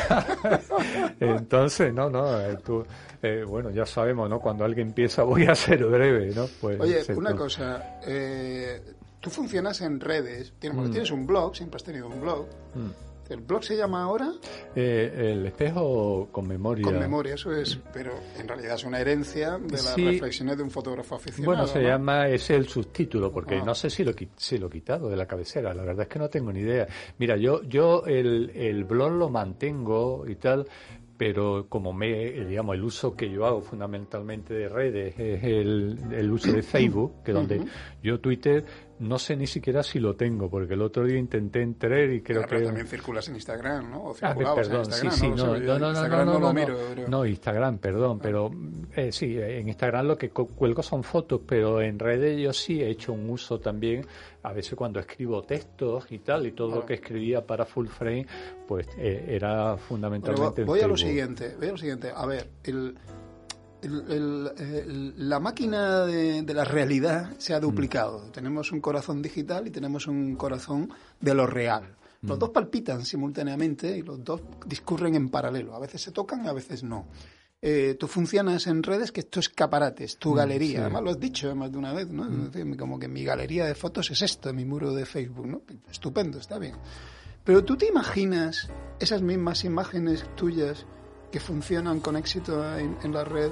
entonces, 1.20 1.94
no, 1.94 2.10
no, 2.10 2.40
eh, 2.40 2.58
tú, 2.64 2.86
eh, 3.22 3.44
bueno, 3.48 3.72
ya 3.72 3.86
sabemos, 3.86 4.30
¿no? 4.30 4.40
Cuando 4.40 4.64
alguien 4.66 4.90
empieza 4.90 5.24
voy 5.24 5.46
a 5.46 5.56
ser 5.56 5.84
breve, 5.86 6.32
¿no? 6.36 6.46
Pues, 6.62 6.80
Oye, 6.80 7.04
una 7.16 7.36
cosa, 7.36 8.00
eh, 8.06 8.82
tú 9.24 9.30
funcionas 9.30 9.80
en 9.80 10.02
redes, 10.02 10.54
tienes, 10.60 10.78
mm. 10.78 10.92
tienes 10.92 11.12
un 11.12 11.26
blog, 11.26 11.56
siempre 11.56 11.78
has 11.78 11.84
tenido 11.84 12.08
un 12.08 12.20
blog. 12.20 12.46
Mm. 12.76 13.32
¿El 13.32 13.40
blog 13.40 13.64
se 13.64 13.78
llama 13.78 14.04
ahora? 14.04 14.34
Eh, 14.76 15.32
el 15.32 15.46
espejo 15.46 16.28
con 16.30 16.46
memoria. 16.46 16.84
Con 16.84 17.00
memoria, 17.00 17.36
eso 17.36 17.54
es, 17.54 17.80
pero 17.94 18.12
en 18.38 18.46
realidad 18.46 18.76
es 18.76 18.84
una 18.84 19.00
herencia 19.00 19.58
de 19.58 19.78
las 19.78 19.96
reflexiones 19.96 20.58
de 20.58 20.64
un 20.64 20.70
fotógrafo 20.70 21.16
aficionado. 21.16 21.56
Bueno, 21.56 21.66
se 21.66 21.82
llama, 21.82 22.28
es 22.28 22.50
el 22.50 22.68
subtítulo, 22.68 23.32
porque 23.32 23.56
ah. 23.56 23.64
no 23.66 23.74
sé 23.74 23.90
si 23.90 24.04
lo, 24.04 24.12
si 24.36 24.58
lo 24.58 24.68
he 24.68 24.70
quitado 24.70 25.10
de 25.10 25.16
la 25.16 25.26
cabecera, 25.26 25.74
la 25.74 25.84
verdad 25.84 26.02
es 26.02 26.10
que 26.10 26.20
no 26.20 26.30
tengo 26.30 26.52
ni 26.52 26.60
idea. 26.60 26.86
Mira, 27.18 27.38
yo, 27.38 27.64
yo 27.64 28.04
el, 28.06 28.52
el 28.54 28.84
blog 28.84 29.14
lo 29.14 29.30
mantengo 29.30 30.26
y 30.28 30.36
tal, 30.36 30.68
pero 31.18 31.68
como 31.70 31.94
me, 31.94 32.32
digamos, 32.32 32.76
el 32.76 32.84
uso 32.84 33.16
que 33.16 33.30
yo 33.30 33.46
hago 33.46 33.62
fundamentalmente 33.62 34.54
de 34.54 34.68
redes 34.68 35.16
es 35.18 35.44
el, 35.44 35.98
el 36.12 36.32
uso 36.32 36.52
de 36.52 36.62
Facebook, 36.62 37.24
que 37.24 37.32
donde 37.32 37.62
yo 38.02 38.20
Twitter 38.20 38.66
no 39.00 39.20
sé 39.20 39.36
ni 39.36 39.48
siquiera 39.48 39.84
si 39.84 40.00
lo 40.00 40.16
tengo, 40.16 40.50
porque 40.50 40.76
el 40.76 40.82
otro 40.82 41.06
día 41.06 41.18
intenté 41.18 41.62
entrar 41.62 42.10
y 42.12 42.22
creo 42.22 42.44
pero 42.48 42.60
que... 42.60 42.66
también 42.66 42.88
circulas 42.88 43.28
en 43.28 43.36
Instagram, 43.36 43.92
¿no? 43.92 44.04
O 44.04 44.16
ah, 44.22 44.36
perdón, 44.36 44.92
sí, 44.92 45.08
sí, 45.12 45.30
no, 45.30 45.58
no, 45.58 45.80
no, 45.80 45.94
no, 45.94 46.26
no, 46.26 46.40
no, 46.40 46.54
miro, 46.54 46.78
no, 47.08 47.26
Instagram, 47.26 47.80
perdón, 47.80 48.20
pero 48.20 48.52
eh, 48.96 49.12
sí, 49.12 49.38
en 49.38 49.68
Instagram 49.68 50.08
lo 50.08 50.18
que 50.18 50.30
cuelgo 50.30 50.84
son 50.84 51.04
fotos, 51.04 51.42
pero 51.46 51.82
en 51.82 52.00
redes 52.00 52.40
yo 52.40 52.54
sí 52.54 52.82
he 52.82 52.90
hecho 52.90 53.14
un 53.14 53.30
uso 53.30 53.60
también, 53.60 54.06
a 54.44 54.54
veces 54.54 54.76
cuando 54.76 55.00
escribo 55.00 55.42
textos 55.44 56.06
y 56.12 56.20
tal, 56.20 56.46
y 56.46 56.52
todo 56.52 56.76
lo 56.76 56.86
que 56.86 56.96
escribía 56.96 57.46
para 57.46 57.66
Full 57.66 57.88
Frame, 57.88 58.28
pues 58.68 58.88
eh, 58.98 59.26
era 59.28 59.78
fundamentalmente... 59.78 60.64
voy 60.64 60.82
a 60.82 60.88
lo 60.88 60.98
siguiente, 60.98 61.56
voy 61.58 61.68
a 61.68 61.72
lo 61.72 61.78
siguiente, 61.78 62.12
a 62.16 62.26
ver, 62.26 62.50
el 62.64 62.96
la 63.84 65.40
máquina 65.40 66.06
de, 66.06 66.54
la 66.54 66.64
realidad 66.64 67.34
se 67.38 67.54
ha 67.54 67.60
duplicado. 67.60 68.28
Mm. 68.28 68.32
Tenemos 68.32 68.72
un 68.72 68.82
corazón 68.82 69.22
digital 69.22 69.68
y 69.68 69.72
tenemos 69.72 70.08
un 70.08 70.36
corazón 70.36 70.90
de 71.20 71.34
lo 71.34 71.48
real. 71.48 71.96
Los 72.22 72.38
mm. 72.38 72.40
dos 72.40 72.50
palpitan 72.50 73.06
simultáneamente 73.06 73.98
y 73.98 74.02
los 74.02 74.24
dos 74.24 74.42
discurren 74.66 75.16
en 75.16 75.30
paralelo. 75.30 75.76
A 75.76 75.80
veces 75.80 76.02
se 76.02 76.12
tocan, 76.12 76.48
a 76.48 76.54
veces 76.54 76.84
no. 76.84 77.08
Eh, 77.62 77.96
tú 77.98 78.08
funcionas 78.08 78.68
en 78.68 78.84
redes 78.84 79.12
que 79.12 79.22
esto 79.22 79.40
es 79.40 79.50
caparates, 79.50 80.18
tu 80.18 80.32
mm, 80.34 80.36
galería. 80.36 80.82
Además 80.82 81.04
lo 81.04 81.10
has 81.12 81.20
dicho 81.20 81.56
más 81.56 81.72
de 81.72 81.78
una 81.78 81.94
vez, 81.94 82.10
¿no? 82.10 82.28
Como 82.78 83.00
que 83.00 83.08
mi 83.08 83.24
galería 83.24 83.66
de 83.66 83.76
fotos 83.76 84.12
es 84.12 84.22
esto, 84.22 84.54
mi 84.54 84.66
muro 84.66 84.94
de 84.94 85.06
Facebook, 85.06 85.48
¿no? 85.48 85.62
Estupendo, 85.90 86.40
está 86.40 86.60
bien. 86.60 86.76
Pero 87.44 87.64
tú 87.64 87.78
te 87.78 87.88
imaginas 87.88 88.70
esas 89.00 89.22
mismas 89.22 89.64
imágenes 89.64 90.26
tuyas 90.36 90.86
que 91.32 91.40
funcionan 91.40 92.00
con 92.00 92.16
éxito 92.16 92.64
en 92.78 93.14
la 93.14 93.24
red 93.24 93.52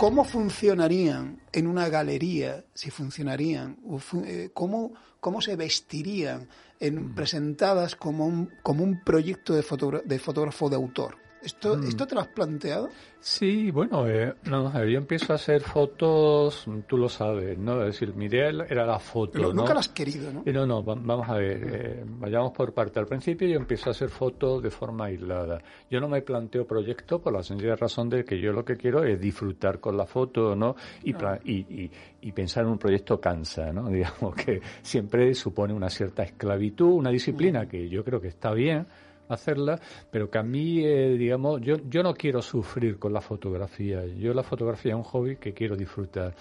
¿Cómo 0.00 0.24
funcionarían 0.24 1.42
en 1.52 1.66
una 1.66 1.90
galería, 1.90 2.64
si 2.72 2.90
funcionarían? 2.90 3.76
Eh, 4.24 4.48
¿Cómo, 4.54 4.94
cómo 5.20 5.42
se 5.42 5.56
vestirían 5.56 6.48
en, 6.80 7.10
mm. 7.10 7.14
presentadas 7.14 7.96
como 7.96 8.24
un, 8.24 8.48
como 8.62 8.82
un 8.82 9.04
proyecto 9.04 9.52
de, 9.52 9.62
de 10.06 10.18
fotógrafo 10.18 10.70
de 10.70 10.76
autor? 10.76 11.18
¿Esto, 11.42 11.76
mm. 11.76 11.84
¿Esto 11.84 12.06
te 12.06 12.14
lo 12.14 12.20
has 12.20 12.28
planteado? 12.28 12.90
Sí, 13.22 13.70
bueno, 13.70 14.08
eh, 14.08 14.34
no, 14.44 14.72
yo 14.84 14.98
empiezo 14.98 15.34
a 15.34 15.36
hacer 15.36 15.60
fotos, 15.60 16.64
tú 16.86 16.96
lo 16.96 17.08
sabes, 17.08 17.58
¿no? 17.58 17.80
Es 17.82 17.94
decir, 17.94 18.14
mi 18.14 18.26
idea 18.26 18.48
era 18.48 18.86
la 18.86 18.98
foto, 18.98 19.32
Pero 19.32 19.52
nunca 19.52 19.74
la 19.74 19.80
has 19.80 19.88
querido, 19.88 20.32
¿no? 20.32 20.42
no, 20.46 20.66
no, 20.66 20.82
vamos 20.82 21.28
a 21.28 21.34
ver, 21.34 21.60
eh, 21.62 22.04
vayamos 22.06 22.52
por 22.52 22.72
parte. 22.72 22.98
Al 22.98 23.06
principio 23.06 23.46
yo 23.46 23.56
empiezo 23.56 23.90
a 23.90 23.92
hacer 23.92 24.08
fotos 24.08 24.62
de 24.62 24.70
forma 24.70 25.06
aislada. 25.06 25.60
Yo 25.90 26.00
no 26.00 26.08
me 26.08 26.22
planteo 26.22 26.66
proyectos 26.66 27.20
por 27.20 27.34
la 27.34 27.42
sencilla 27.42 27.76
razón 27.76 28.08
de 28.08 28.24
que 28.24 28.40
yo 28.40 28.52
lo 28.52 28.64
que 28.64 28.76
quiero 28.76 29.04
es 29.04 29.20
disfrutar 29.20 29.80
con 29.80 29.98
la 29.98 30.06
foto, 30.06 30.56
¿no? 30.56 30.74
Y, 31.04 31.14
y, 31.44 31.90
y, 32.22 32.32
pensar 32.32 32.64
en 32.64 32.70
un 32.70 32.78
proyecto 32.78 33.20
cansa, 33.20 33.70
¿no? 33.70 33.88
Digamos 33.90 34.34
que 34.34 34.60
siempre 34.80 35.34
supone 35.34 35.74
una 35.74 35.90
cierta 35.90 36.22
esclavitud, 36.22 36.88
una 36.88 37.10
disciplina 37.10 37.66
que 37.66 37.86
yo 37.88 38.02
creo 38.02 38.18
que 38.18 38.28
está 38.28 38.52
bien, 38.52 38.86
hacerla, 39.34 39.80
pero 40.10 40.30
que 40.30 40.38
a 40.38 40.42
mí, 40.42 40.84
eh, 40.84 41.16
digamos, 41.16 41.60
yo, 41.60 41.76
yo 41.88 42.02
no 42.02 42.14
quiero 42.14 42.42
sufrir 42.42 42.98
con 42.98 43.12
la 43.12 43.20
fotografía. 43.20 44.04
Yo 44.06 44.34
la 44.34 44.42
fotografía 44.42 44.92
es 44.92 44.96
un 44.96 45.04
hobby 45.04 45.36
que 45.36 45.52
quiero 45.52 45.76
disfrutar. 45.76 46.34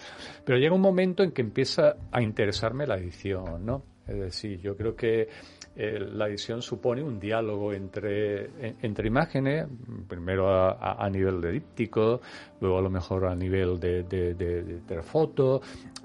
Pero 0.45 0.58
llega 0.58 0.75
un 0.75 0.82
momento 0.82 1.23
en 1.23 1.32
que 1.32 1.41
empieza 1.41 1.95
a 2.12 2.21
interesarme 2.21 2.86
la 2.88 2.97
edición, 2.97 3.65
¿no? 3.65 3.84
Es 4.08 4.19
decir, 4.19 4.60
yo 4.60 4.75
creo 4.75 4.95
que 4.95 5.28
eh, 5.75 5.99
la 5.99 6.28
edición 6.28 6.62
supone 6.62 7.04
un 7.04 7.19
diálogo 7.19 7.71
entre, 7.71 8.49
entre 8.82 9.08
imágenes, 9.08 9.67
primero 10.08 10.49
a, 10.49 11.10
nivel 11.10 11.39
de 11.39 11.52
díptico, 11.52 12.19
luego 12.60 12.80
a 12.80 12.82
lo 12.82 12.89
mejor 12.89 13.28
a 13.28 13.36
nivel 13.36 13.80
de, 13.80 14.04
de, 14.04 14.34
de, 14.34 14.82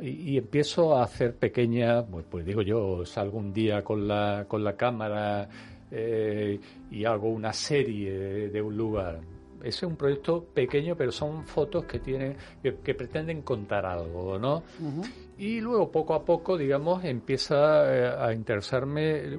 y, 0.02 0.36
empiezo 0.36 0.96
a 0.96 1.04
hacer 1.04 1.34
pequeñas, 1.36 2.04
pues, 2.10 2.26
pues, 2.30 2.44
digo 2.44 2.60
yo, 2.62 3.04
salgo 3.06 3.38
un 3.38 3.52
día 3.52 3.82
con 3.82 4.06
la, 4.06 4.44
con 4.46 4.62
la 4.62 4.76
cámara 4.76 5.48
eh, 5.94 6.58
y 6.90 7.04
hago 7.04 7.28
una 7.28 7.52
serie 7.52 8.50
de 8.50 8.62
un 8.62 8.76
lugar. 8.76 9.33
Ese 9.64 9.86
es 9.86 9.90
un 9.90 9.96
proyecto 9.96 10.44
pequeño, 10.44 10.96
pero 10.96 11.10
son 11.10 11.44
fotos 11.44 11.84
que 11.84 11.98
tienen, 11.98 12.36
que, 12.62 12.94
pretenden 12.94 13.42
contar 13.42 13.86
algo, 13.86 14.38
¿no? 14.38 14.62
Y 15.38 15.60
luego 15.60 15.90
poco 15.90 16.14
a 16.14 16.24
poco, 16.24 16.56
digamos, 16.56 17.04
empieza 17.04 17.56
eh, 17.92 18.14
a 18.18 18.32
interesarme 18.32 19.36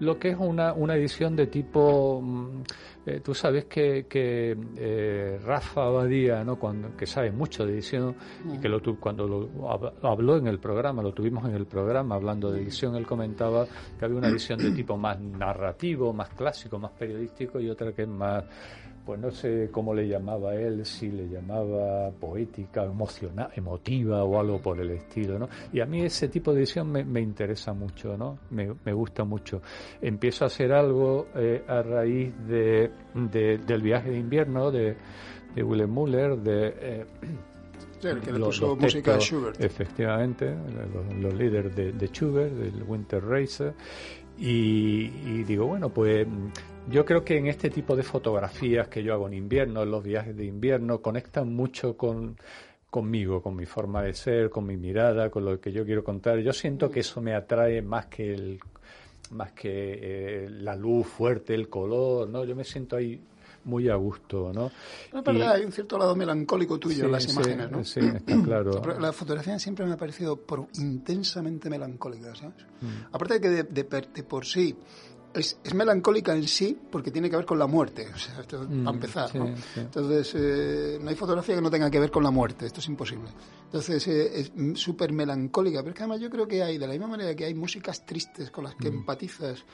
lo 0.00 0.18
que 0.18 0.30
es 0.30 0.36
una, 0.38 0.72
una 0.72 0.96
edición 0.96 1.36
de 1.36 1.48
tipo 1.48 2.20
mm, 2.22 2.62
eh, 3.08 3.20
tú 3.20 3.32
sabes 3.32 3.64
que, 3.64 4.04
que 4.06 4.54
eh, 4.76 5.40
Rafa 5.42 5.84
Abadía, 5.84 6.44
¿no? 6.44 6.56
Cuando, 6.58 6.94
que 6.94 7.06
sabe 7.06 7.32
mucho 7.32 7.64
de 7.64 7.72
edición, 7.72 8.14
y 8.52 8.58
que 8.58 8.68
lo 8.68 8.82
cuando 9.00 9.26
lo, 9.26 9.48
habló 10.02 10.36
en 10.36 10.46
el 10.46 10.58
programa, 10.58 11.02
lo 11.02 11.14
tuvimos 11.14 11.46
en 11.46 11.54
el 11.54 11.64
programa 11.64 12.16
hablando 12.16 12.52
de 12.52 12.60
edición, 12.60 12.96
él 12.96 13.06
comentaba 13.06 13.66
que 13.98 14.04
había 14.04 14.18
una 14.18 14.28
edición 14.28 14.58
de 14.58 14.72
tipo 14.72 14.98
más 14.98 15.18
narrativo, 15.18 16.12
más 16.12 16.28
clásico, 16.30 16.78
más 16.78 16.90
periodístico 16.92 17.58
y 17.58 17.70
otra 17.70 17.94
que 17.94 18.02
es 18.02 18.08
más 18.08 18.44
pues 19.08 19.18
no 19.18 19.30
sé 19.30 19.70
cómo 19.72 19.94
le 19.94 20.06
llamaba 20.06 20.54
él, 20.54 20.84
si 20.84 21.10
le 21.10 21.30
llamaba 21.30 22.10
poética, 22.10 22.84
emocional, 22.84 23.50
emotiva 23.56 24.22
o 24.22 24.38
algo 24.38 24.60
por 24.60 24.78
el 24.78 24.90
estilo, 24.90 25.38
¿no? 25.38 25.48
Y 25.72 25.80
a 25.80 25.86
mí 25.86 26.02
ese 26.02 26.28
tipo 26.28 26.52
de 26.52 26.58
edición 26.58 26.92
me, 26.92 27.20
interesa 27.22 27.72
mucho, 27.72 28.18
¿no? 28.18 28.40
Me, 28.50 28.92
gusta 28.92 29.24
mucho. 29.24 29.62
Empiezo 30.02 30.44
a 30.44 30.48
hacer 30.48 30.74
algo 30.74 31.28
eh, 31.34 31.64
a 31.66 31.80
raíz 31.80 32.34
de, 32.46 32.90
del 33.14 33.80
viaje 33.80 34.10
de 34.10 34.18
invierno 34.18 34.70
de, 34.70 34.94
de 35.54 35.62
Willem 35.62 35.90
Müller, 35.90 36.36
de... 36.36 36.74
Eh, 36.78 37.06
el 38.02 38.20
que 38.20 38.30
le 38.30 38.40
puso 38.40 38.76
música 38.76 39.14
a 39.14 39.20
Schubert. 39.20 39.58
Efectivamente, 39.58 40.54
los, 41.18 41.32
líderes 41.32 41.74
de, 41.74 41.92
de, 41.92 42.08
Schubert, 42.08 42.52
del 42.52 42.82
Winter 42.82 43.24
Racer. 43.24 43.72
Y, 44.36 45.10
y, 45.24 45.44
digo, 45.44 45.66
bueno, 45.66 45.88
pues 45.88 46.26
yo 46.90 47.04
creo 47.04 47.24
que 47.24 47.36
en 47.36 47.46
este 47.46 47.70
tipo 47.70 47.96
de 47.96 48.02
fotografías 48.02 48.88
que 48.88 49.02
yo 49.02 49.12
hago 49.12 49.26
en 49.26 49.34
invierno, 49.34 49.82
en 49.82 49.90
los 49.90 50.02
viajes 50.02 50.36
de 50.36 50.44
invierno, 50.44 51.00
conectan 51.00 51.52
mucho 51.54 51.96
con, 51.96 52.36
conmigo, 52.90 53.42
con 53.42 53.54
mi 53.56 53.66
forma 53.66 54.02
de 54.02 54.14
ser, 54.14 54.50
con 54.50 54.66
mi 54.66 54.76
mirada, 54.76 55.30
con 55.30 55.44
lo 55.44 55.60
que 55.60 55.72
yo 55.72 55.84
quiero 55.84 56.02
contar. 56.02 56.38
Yo 56.38 56.52
siento 56.52 56.90
que 56.90 57.00
eso 57.00 57.20
me 57.20 57.34
atrae 57.34 57.82
más 57.82 58.06
que 58.06 58.34
el 58.34 58.60
más 59.30 59.52
que 59.52 59.98
eh, 60.00 60.48
la 60.48 60.74
luz 60.74 61.06
fuerte, 61.06 61.54
el 61.54 61.68
color, 61.68 62.28
¿no? 62.28 62.44
Yo 62.44 62.56
me 62.56 62.64
siento 62.64 62.96
ahí 62.96 63.20
muy 63.64 63.88
a 63.88 63.94
gusto, 63.96 64.50
¿no? 64.54 64.70
No, 65.12 65.22
pero 65.22 65.46
hay 65.46 65.64
un 65.64 65.72
cierto 65.72 65.98
lado 65.98 66.16
melancólico 66.16 66.78
tuyo 66.78 67.04
en 67.04 67.12
las 67.12 67.28
imágenes, 67.28 67.70
¿no? 67.70 67.84
Sí, 67.84 68.00
está 68.00 68.42
claro. 68.42 68.80
La 68.98 69.12
fotografía 69.12 69.58
siempre 69.58 69.84
me 69.84 69.92
ha 69.92 69.96
parecido 69.96 70.36
por, 70.36 70.66
intensamente 70.74 71.68
melancólica, 71.68 72.34
¿sabes? 72.34 72.64
Mm. 72.80 73.14
Aparte 73.14 73.34
de 73.34 73.40
que 73.40 73.48
de, 73.48 73.62
de, 73.64 74.22
por 74.22 74.46
sí 74.46 74.74
es, 75.34 75.58
melancólica 75.74 76.34
en 76.34 76.46
sí 76.46 76.76
porque 76.90 77.10
tiene 77.10 77.30
que 77.30 77.36
ver 77.36 77.44
con 77.44 77.58
la 77.58 77.66
muerte, 77.66 78.08
o 78.12 78.18
sea, 78.18 78.40
esto, 78.40 78.66
mm, 78.68 78.84
para 78.84 78.94
empezar. 78.94 79.34
¿no? 79.34 79.54
Entonces, 79.76 80.34
eh, 80.36 80.98
no 81.00 81.08
hay 81.08 81.16
fotografía 81.16 81.54
que 81.54 81.60
no 81.60 81.70
tenga 81.70 81.90
que 81.90 82.00
ver 82.00 82.10
con 82.10 82.22
la 82.22 82.30
muerte, 82.30 82.66
esto 82.66 82.80
es 82.80 82.88
imposible. 82.88 83.28
Entonces, 83.64 84.06
eh, 84.08 84.40
es 84.40 84.52
súper 84.74 85.12
melancólica, 85.12 85.80
pero 85.80 85.90
es 85.90 85.96
que 85.96 86.02
además 86.02 86.20
yo 86.20 86.30
creo 86.30 86.46
que 86.46 86.62
hay, 86.62 86.78
de 86.78 86.86
la 86.86 86.92
misma 86.92 87.08
manera 87.08 87.34
que 87.34 87.44
hay 87.44 87.54
músicas 87.54 88.04
tristes 88.04 88.50
con 88.50 88.64
las 88.64 88.74
que 88.74 88.90
mm. 88.90 88.94
empatizas, 88.94 89.64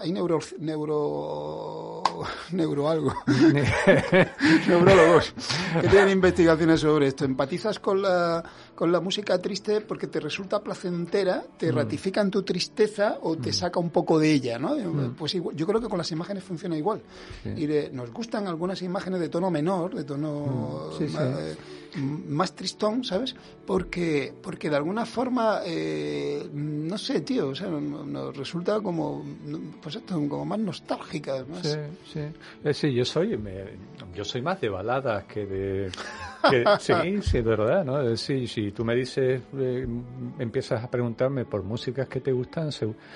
hay 0.00 0.12
neuro, 0.12 0.38
neuro, 0.58 2.02
neuro 2.52 2.88
algo, 2.88 3.14
neurólogos 4.68 5.34
que 5.80 5.88
tienen 5.88 6.10
investigaciones 6.10 6.80
sobre 6.80 7.08
esto. 7.08 7.24
Empatizas 7.24 7.78
con 7.78 8.02
la, 8.02 8.42
con 8.80 8.90
la 8.90 9.00
música 9.00 9.38
triste 9.38 9.82
porque 9.82 10.06
te 10.06 10.20
resulta 10.20 10.62
placentera, 10.62 11.44
te 11.58 11.70
mm. 11.70 11.74
ratifica 11.74 12.22
en 12.22 12.30
tu 12.30 12.42
tristeza 12.42 13.18
o 13.20 13.36
te 13.36 13.50
mm. 13.50 13.52
saca 13.52 13.78
un 13.78 13.90
poco 13.90 14.18
de 14.18 14.32
ella, 14.32 14.58
¿no? 14.58 14.74
Mm. 14.74 15.16
Pues 15.16 15.34
yo 15.34 15.66
creo 15.66 15.82
que 15.82 15.88
con 15.88 15.98
las 15.98 16.10
imágenes 16.12 16.42
funciona 16.42 16.78
igual. 16.78 17.02
Y 17.44 17.66
nos 17.92 18.10
gustan 18.10 18.46
algunas 18.46 18.80
imágenes 18.80 19.20
de 19.20 19.28
tono 19.28 19.50
menor, 19.50 19.94
de 19.94 20.04
tono 20.04 20.92
eh, 20.98 21.56
más 22.26 22.54
tristón, 22.54 23.04
¿sabes? 23.04 23.36
Porque, 23.66 24.32
porque 24.40 24.70
de 24.70 24.76
alguna 24.76 25.04
forma, 25.04 25.60
eh, 25.66 26.48
no 26.50 26.96
sé, 26.96 27.20
tío, 27.20 27.48
o 27.48 27.54
sea, 27.54 27.68
nos 27.68 28.34
resulta 28.34 28.80
como, 28.80 29.22
pues 29.82 29.96
esto, 29.96 30.14
como 30.26 30.46
más 30.46 30.58
nostálgicas. 30.58 31.46
Más... 31.46 31.66
Sí, 31.66 31.78
sí. 32.14 32.20
Eh, 32.64 32.72
sí, 32.72 32.94
yo 32.94 33.04
soy, 33.04 33.38
yo 34.14 34.24
soy 34.24 34.40
más 34.40 34.58
de 34.58 34.70
baladas 34.70 35.24
que 35.24 35.44
de... 35.44 35.90
sí, 36.80 36.92
sí, 37.22 37.38
es 37.38 37.44
verdad, 37.44 37.84
¿no? 37.84 38.02
Decir, 38.02 38.48
si 38.48 38.72
tú 38.72 38.84
me 38.84 38.94
dices, 38.94 39.42
eh, 39.58 39.86
empiezas 40.38 40.82
a 40.82 40.90
preguntarme 40.90 41.44
por 41.44 41.62
músicas 41.62 42.08
que 42.08 42.20
te 42.20 42.32
gustan, 42.32 42.70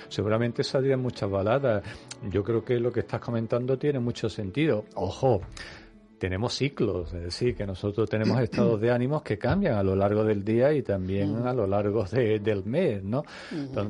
seguramente 0.08 0.62
saldrían 0.62 1.00
muchas 1.00 1.30
baladas. 1.30 1.82
Yo 2.30 2.42
creo 2.42 2.64
que 2.64 2.78
lo 2.78 2.92
que 2.92 3.00
estás 3.00 3.20
comentando 3.20 3.78
tiene 3.78 3.98
mucho 3.98 4.28
sentido. 4.28 4.84
Ojo, 4.94 5.40
tenemos 6.18 6.54
ciclos, 6.54 7.12
es 7.14 7.22
decir, 7.22 7.54
que 7.54 7.66
nosotros 7.66 8.08
tenemos 8.08 8.38
estados 8.42 8.80
de 8.80 8.90
ánimos 8.90 9.22
que 9.22 9.38
cambian 9.38 9.74
a 9.76 9.82
lo 9.82 9.94
largo 9.94 10.24
del 10.24 10.44
día 10.44 10.72
y 10.72 10.82
también 10.82 11.42
mm. 11.42 11.46
a 11.46 11.52
lo 11.52 11.66
largo 11.66 12.04
del 12.04 12.64
mes, 12.64 13.02
¿no? 13.02 13.24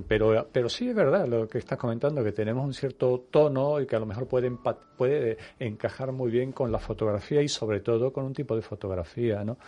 pero, 0.08 0.48
pero 0.50 0.68
sí 0.68 0.88
es 0.88 0.94
verdad 0.94 1.26
lo 1.26 1.48
que 1.48 1.58
estás 1.58 1.78
comentando, 1.78 2.22
que 2.22 2.32
tenemos 2.32 2.64
un 2.64 2.74
cierto 2.74 3.26
tono 3.30 3.80
y 3.80 3.86
que 3.86 3.96
a 3.96 4.00
lo 4.00 4.06
mejor 4.06 4.26
puede, 4.26 4.50
puede 4.96 5.38
encajar 5.58 6.12
muy 6.12 6.30
bien 6.30 6.52
con 6.52 6.70
la 6.72 6.78
fotografía 6.78 7.42
y 7.42 7.48
sobre 7.48 7.80
todo 7.80 8.12
con 8.12 8.24
un 8.24 8.32
tipo 8.32 8.56
de 8.56 8.62
fotografía, 8.62 9.44
¿no? 9.44 9.58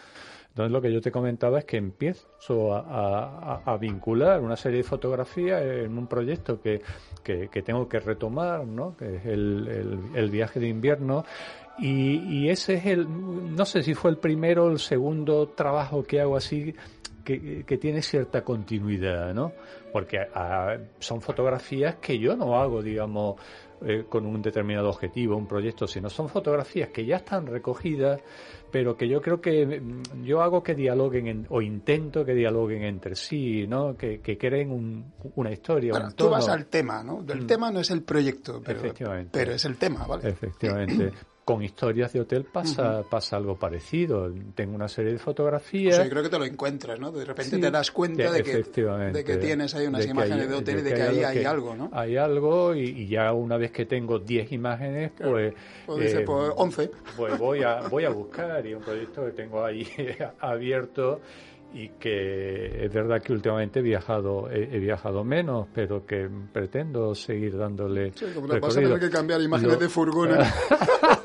Entonces 0.57 0.72
lo 0.72 0.80
que 0.80 0.90
yo 0.90 1.02
te 1.02 1.11
comentaba 1.11 1.59
es 1.59 1.66
que 1.66 1.76
empiezo 1.76 2.74
a, 2.74 3.76
vincular 3.78 4.40
una 4.40 4.57
serie 4.57 4.78
de 4.78 4.84
fotografías 4.84 5.61
en 5.62 5.98
un 5.98 6.07
proyecto 6.07 6.62
que, 6.62 6.80
que, 7.22 7.62
tengo 7.62 7.86
que 7.86 8.00
retomar, 8.00 8.66
¿no? 8.66 8.96
que 8.96 9.16
es 9.16 9.26
el, 9.26 10.00
el 10.14 10.30
viaje 10.30 10.59
de 10.59 10.68
invierno, 10.68 11.26
y, 11.79 12.49
ese 12.49 12.74
es 12.74 12.87
el, 12.87 13.07
no 13.55 13.64
sé 13.64 13.83
si 13.83 13.95
fue 13.95 14.11
el 14.11 14.18
primero 14.18 14.64
o 14.64 14.70
el 14.70 14.79
segundo 14.79 15.49
trabajo 15.49 16.03
que 16.03 16.20
hago 16.20 16.37
así 16.37 16.74
que, 17.27 17.79
tiene 17.79 18.03
cierta 18.03 18.43
continuidad, 18.43 19.35
¿no? 19.35 19.53
Porque 19.93 20.18
ah, 20.35 20.77
son 20.99 21.20
fotografías 21.20 21.97
que 21.97 22.18
yo 22.18 22.37
no 22.37 22.59
hago, 22.59 22.83
digamos, 22.83 23.37
eh, 23.85 24.05
con 24.09 24.24
un 24.27 24.41
determinado 24.41 24.89
objetivo, 24.89 25.37
un 25.37 25.47
proyecto, 25.47 25.87
sino 25.87 26.09
son 26.09 26.29
fotografías 26.29 26.91
que 26.91 27.05
ya 27.05 27.16
están 27.16 27.47
recogidas, 27.47 28.20
pero 28.70 28.97
que 28.97 29.09
yo 29.09 29.20
creo 29.20 29.41
que 29.41 29.66
mm, 29.66 30.24
yo 30.24 30.41
hago 30.41 30.62
que 30.62 30.74
dialoguen 30.74 31.47
o 31.51 31.61
intento 31.61 32.24
que 32.24 32.35
dialoguen 32.35 32.85
entre 32.85 33.16
sí, 33.16 33.66
¿no? 33.66 33.97
Que, 33.97 34.20
creen 34.20 35.12
una 35.35 35.51
historia. 35.51 35.93
Bueno, 35.93 36.12
tú 36.12 36.31
vas 36.31 36.49
al 36.49 36.66
tema, 36.66 37.03
¿no? 37.03 37.24
El 37.29 37.43
mm. 37.43 37.47
tema 37.47 37.70
no 37.70 37.81
es 37.81 37.91
el 37.91 38.03
proyecto, 38.03 38.62
pero, 38.64 38.81
pero 39.33 39.53
es 39.53 39.64
el 39.64 39.77
tema, 39.77 40.07
¿vale? 40.07 40.29
Efectivamente. 40.29 41.12
con 41.47 41.62
historias 41.62 42.12
de 42.12 42.20
hotel 42.22 42.42
pasa, 42.42 43.05
pasa 43.09 43.36
algo 43.36 43.57
parecido. 43.57 44.28
Tengo 44.57 44.74
una 44.74 44.88
serie 44.88 45.12
de 45.12 45.20
fotografías. 45.20 46.03
yo 46.03 46.11
creo 46.11 46.24
que 46.24 46.28
te 46.28 46.40
lo 46.40 46.44
encuentras, 46.44 46.99
¿no? 46.99 47.12
De 47.12 47.24
repente 47.24 47.59
te 47.59 47.70
das 47.70 47.92
cuenta 47.92 48.32
de, 48.32 48.42
que, 48.42 48.64
de 48.64 49.24
que 49.24 49.36
tienes 49.36 49.72
ahí 49.76 49.86
unas 49.86 50.05
imágenes 50.05 50.49
de 50.49 50.55
hotel 50.57 50.80
y 50.80 50.82
de 50.82 50.94
que, 50.94 51.03
ahí 51.03 51.22
hay 51.22 51.44
algo, 51.44 51.76
¿no? 51.76 51.88
Hay 51.92 52.16
algo 52.16 52.74
y, 52.74 53.07
ya 53.07 53.32
una 53.32 53.59
vez 53.59 53.70
que 53.70 53.86
tengo 53.86 54.18
10 54.18 54.51
imágenes, 54.51 55.12
pues... 55.16 55.55
Pues, 55.86 56.14
eh, 56.14 56.24
pues 56.26 56.53
11. 56.57 56.90
Pues 57.16 57.38
voy 57.38 57.62
a, 57.62 57.82
voy 57.82 58.05
a 58.05 58.11
buscar 58.11 58.66
y 58.66 58.74
un 58.74 58.82
proyecto 58.82 59.24
que 59.24 59.30
tengo 59.30 59.64
ahí 59.64 59.86
abierto 60.40 61.20
y 61.72 61.90
que 61.90 62.86
es 62.86 62.92
verdad 62.92 63.22
que 63.22 63.32
últimamente 63.32 63.80
he 63.80 63.82
viajado 63.82 64.49
he, 64.51 64.78
viajado 64.78 65.24
menos 65.24 65.66
pero 65.74 66.07
que 66.07 66.28
pretendo 66.53 67.14
seguir 67.14 67.57
dándole 67.59 68.12
sí, 68.14 68.26
como 68.34 68.49
te 68.49 68.61
pasa 68.61 68.80
tener 68.80 69.01
que 69.01 69.11
cambiar 69.11 69.42
imágenes 69.42 69.78
de 69.78 69.88
furgones 69.88 70.38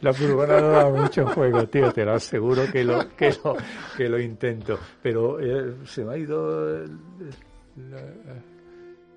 la 0.00 0.12
furgona 0.12 0.60
no 0.60 0.68
da 0.70 0.90
mucho 0.90 1.26
juego, 1.26 1.66
tío, 1.68 1.92
te 1.92 2.04
lo 2.04 2.14
aseguro 2.14 2.62
que 2.70 2.84
lo, 2.84 3.08
que 3.16 3.30
lo, 3.42 3.56
que 3.96 4.08
lo 4.08 4.18
intento. 4.18 4.78
Pero 5.02 5.40
eh, 5.40 5.76
se 5.84 6.04
me 6.04 6.14
ha 6.14 6.16
ido... 6.18 6.84
Eh, 6.84 6.86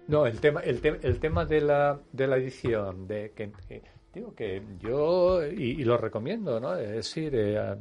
no, 0.07 0.25
el 0.25 0.39
tema, 0.39 0.61
el, 0.61 0.81
el 1.03 1.19
tema 1.19 1.45
de 1.45 1.61
la, 1.61 1.99
de 2.11 2.27
la 2.27 2.37
edición, 2.37 3.07
de 3.07 3.31
que, 3.31 3.51
digo 4.11 4.33
que 4.33 4.63
yo, 4.79 5.45
y, 5.45 5.83
lo 5.83 5.97
recomiendo, 5.97 6.59
¿no? 6.59 6.75
Es 6.75 6.89
decir, 6.89 7.35
eh, 7.35 7.59
a, 7.59 7.77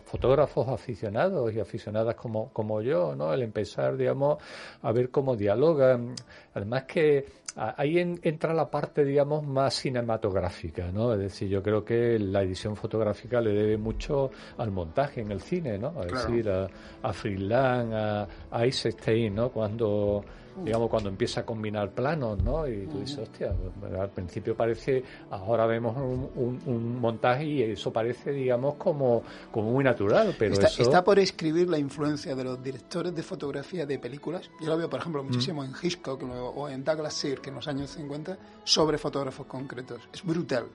fotógrafos 0.00 0.68
aficionados 0.68 1.54
y 1.54 1.60
aficionadas 1.60 2.16
como, 2.16 2.52
como 2.52 2.82
yo, 2.82 3.14
¿no? 3.14 3.32
El 3.32 3.42
empezar, 3.42 3.96
digamos, 3.96 4.42
a 4.82 4.90
ver 4.90 5.10
cómo 5.10 5.36
dialogan. 5.36 6.14
Además 6.54 6.84
que 6.84 7.24
ahí 7.56 7.98
entra 7.98 8.54
la 8.54 8.70
parte, 8.70 9.04
digamos, 9.04 9.46
más 9.46 9.74
cinematográfica, 9.74 10.90
¿no? 10.92 11.12
Es 11.14 11.20
decir, 11.20 11.48
yo 11.48 11.62
creo 11.62 11.84
que 11.84 12.18
la 12.18 12.42
edición 12.42 12.76
fotográfica 12.76 13.40
le 13.40 13.52
debe 13.52 13.76
mucho 13.76 14.30
al 14.58 14.70
montaje 14.70 15.20
en 15.20 15.32
el 15.32 15.40
cine, 15.40 15.78
¿no? 15.78 16.02
Es 16.02 16.12
decir, 16.12 16.48
a, 16.48 16.68
a 17.02 17.12
Freeland, 17.12 17.94
a, 17.94 18.28
a 18.50 18.64
Eisenstein, 18.64 19.34
¿no? 19.34 19.50
Cuando 19.50 20.24
digamos, 20.64 20.90
cuando 20.90 21.08
empieza 21.08 21.40
a 21.40 21.46
combinar 21.46 21.92
planos, 21.92 22.42
¿no? 22.42 22.66
Y 22.66 22.86
tú 22.86 23.00
dices, 23.00 23.18
hostia, 23.18 23.54
pues, 23.80 23.92
al 23.94 24.10
principio 24.10 24.56
parece, 24.56 25.02
ahora 25.30 25.66
vemos 25.66 25.96
un, 25.96 27.00
montaje 27.00 27.44
y 27.44 27.62
eso 27.62 27.92
parece, 27.92 28.32
digamos, 28.32 28.74
como, 28.74 29.22
como 29.50 29.72
muy 29.72 29.84
natural, 29.84 30.34
pero 30.38 30.54
está, 30.54 30.66
eso... 30.66 30.82
Está 30.82 31.02
por 31.02 31.18
escribir 31.18 31.68
la 31.68 31.78
influencia 31.78 32.34
de 32.34 32.44
los 32.44 32.62
directores 32.62 33.14
de 33.14 33.22
fotografía 33.22 33.86
de 33.86 33.98
películas. 33.98 34.50
Yo 34.60 34.68
lo 34.68 34.76
veo, 34.76 34.90
por 34.90 35.00
ejemplo, 35.00 35.22
muchísimo 35.22 35.64
en 35.64 35.72
Hitchcock 35.80 36.22
o 36.22 36.68
en 36.68 36.84
Douglas 36.84 37.14
Sirk 37.14 37.46
en 37.46 37.54
los 37.54 37.68
años 37.68 37.90
50, 37.90 38.38
sobre 38.64 38.98
fotógrafos 38.98 39.46
concretos. 39.46 40.00
Es 40.12 40.24
brutal. 40.24 40.66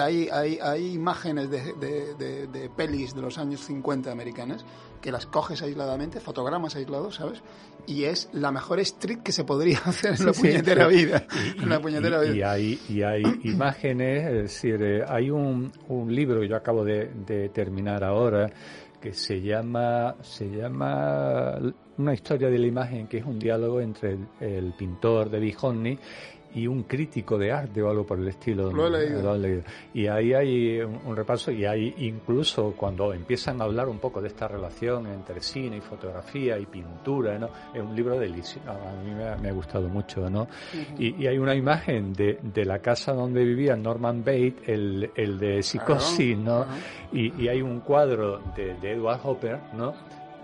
hay, 0.00 0.28
hay, 0.28 0.58
hay 0.62 0.92
imágenes 0.92 1.50
de, 1.50 1.74
de, 1.74 2.46
de 2.46 2.70
pelis 2.70 3.14
de 3.14 3.22
los 3.22 3.38
años 3.38 3.60
50 3.60 4.10
americanas 4.10 4.64
que 5.00 5.12
las 5.12 5.26
coges 5.26 5.62
aisladamente, 5.62 6.20
fotogramas 6.20 6.76
aislados, 6.76 7.16
¿sabes? 7.16 7.42
Y 7.86 8.04
es 8.04 8.28
la 8.32 8.52
mejor 8.52 8.80
street 8.80 9.20
que 9.22 9.32
se 9.32 9.44
podría 9.44 9.78
hacer 9.84 10.14
en 10.18 10.26
la 10.26 10.32
puñetera 10.32 10.88
vida. 10.88 11.26
Y, 12.34 12.38
y, 12.38 12.42
hay, 12.42 12.80
y 12.88 13.02
hay 13.02 13.22
imágenes, 13.44 14.26
es 14.26 14.34
decir, 14.34 14.82
eh, 14.82 15.04
hay 15.06 15.30
un, 15.30 15.72
un 15.88 16.14
libro 16.14 16.40
que 16.40 16.48
yo 16.48 16.56
acabo 16.56 16.84
de, 16.84 17.08
terminar 17.52 18.04
ahora 18.04 18.50
que 19.00 19.12
se 19.12 19.40
llama 19.40 20.16
se 20.22 20.50
llama 20.50 21.56
una 21.98 22.14
historia 22.14 22.48
de 22.48 22.58
la 22.58 22.66
imagen 22.66 23.06
que 23.06 23.18
es 23.18 23.24
un 23.24 23.38
diálogo 23.38 23.80
entre 23.80 24.18
el, 24.40 24.72
pintor 24.76 25.30
de 25.30 25.52
Hockney 25.52 25.98
y 26.54 26.66
un 26.66 26.84
crítico 26.84 27.36
de 27.36 27.52
arte 27.52 27.82
o 27.82 27.90
algo 27.90 28.06
por 28.06 28.18
el 28.18 28.28
estilo. 28.28 28.72
Lo 28.72 28.86
he 28.86 29.38
leído. 29.38 29.62
Y 29.94 30.06
ahí 30.06 30.32
hay 30.32 30.80
un, 30.80 31.16
repaso 31.16 31.50
y 31.50 31.64
hay 31.64 31.94
incluso 31.98 32.74
cuando 32.76 33.12
empiezan 33.12 33.60
a 33.60 33.64
hablar 33.64 33.88
un 33.88 33.98
poco 33.98 34.20
de 34.20 34.28
esta 34.28 34.48
relación 34.48 35.06
entre 35.06 35.40
cine 35.40 35.78
y 35.78 35.80
fotografía 35.80 36.58
y 36.58 36.66
pintura, 36.66 37.38
¿no? 37.38 37.48
Es 37.74 37.82
un 37.82 37.94
libro 37.94 38.18
delicioso, 38.18 38.70
a 38.70 39.02
mí 39.02 39.12
me 39.42 39.48
ha, 39.48 39.52
gustado 39.52 39.88
mucho, 39.88 40.30
¿no? 40.30 40.46
y, 40.98 41.26
hay 41.26 41.38
una 41.38 41.54
imagen 41.54 42.12
de, 42.12 42.38
de, 42.42 42.64
la 42.64 42.78
casa 42.78 43.12
donde 43.12 43.44
vivía 43.44 43.76
Norman 43.76 44.20
Bates, 44.20 44.54
el, 44.66 45.10
el 45.14 45.38
de 45.38 45.62
Psicosis, 45.62 46.38
¿no? 46.38 46.64
y, 47.12 47.42
y, 47.42 47.48
hay 47.48 47.60
un 47.60 47.80
cuadro 47.80 48.40
de, 48.56 48.74
de 48.74 48.92
Edward 48.92 49.20
Hopper, 49.24 49.58
¿no? 49.74 49.94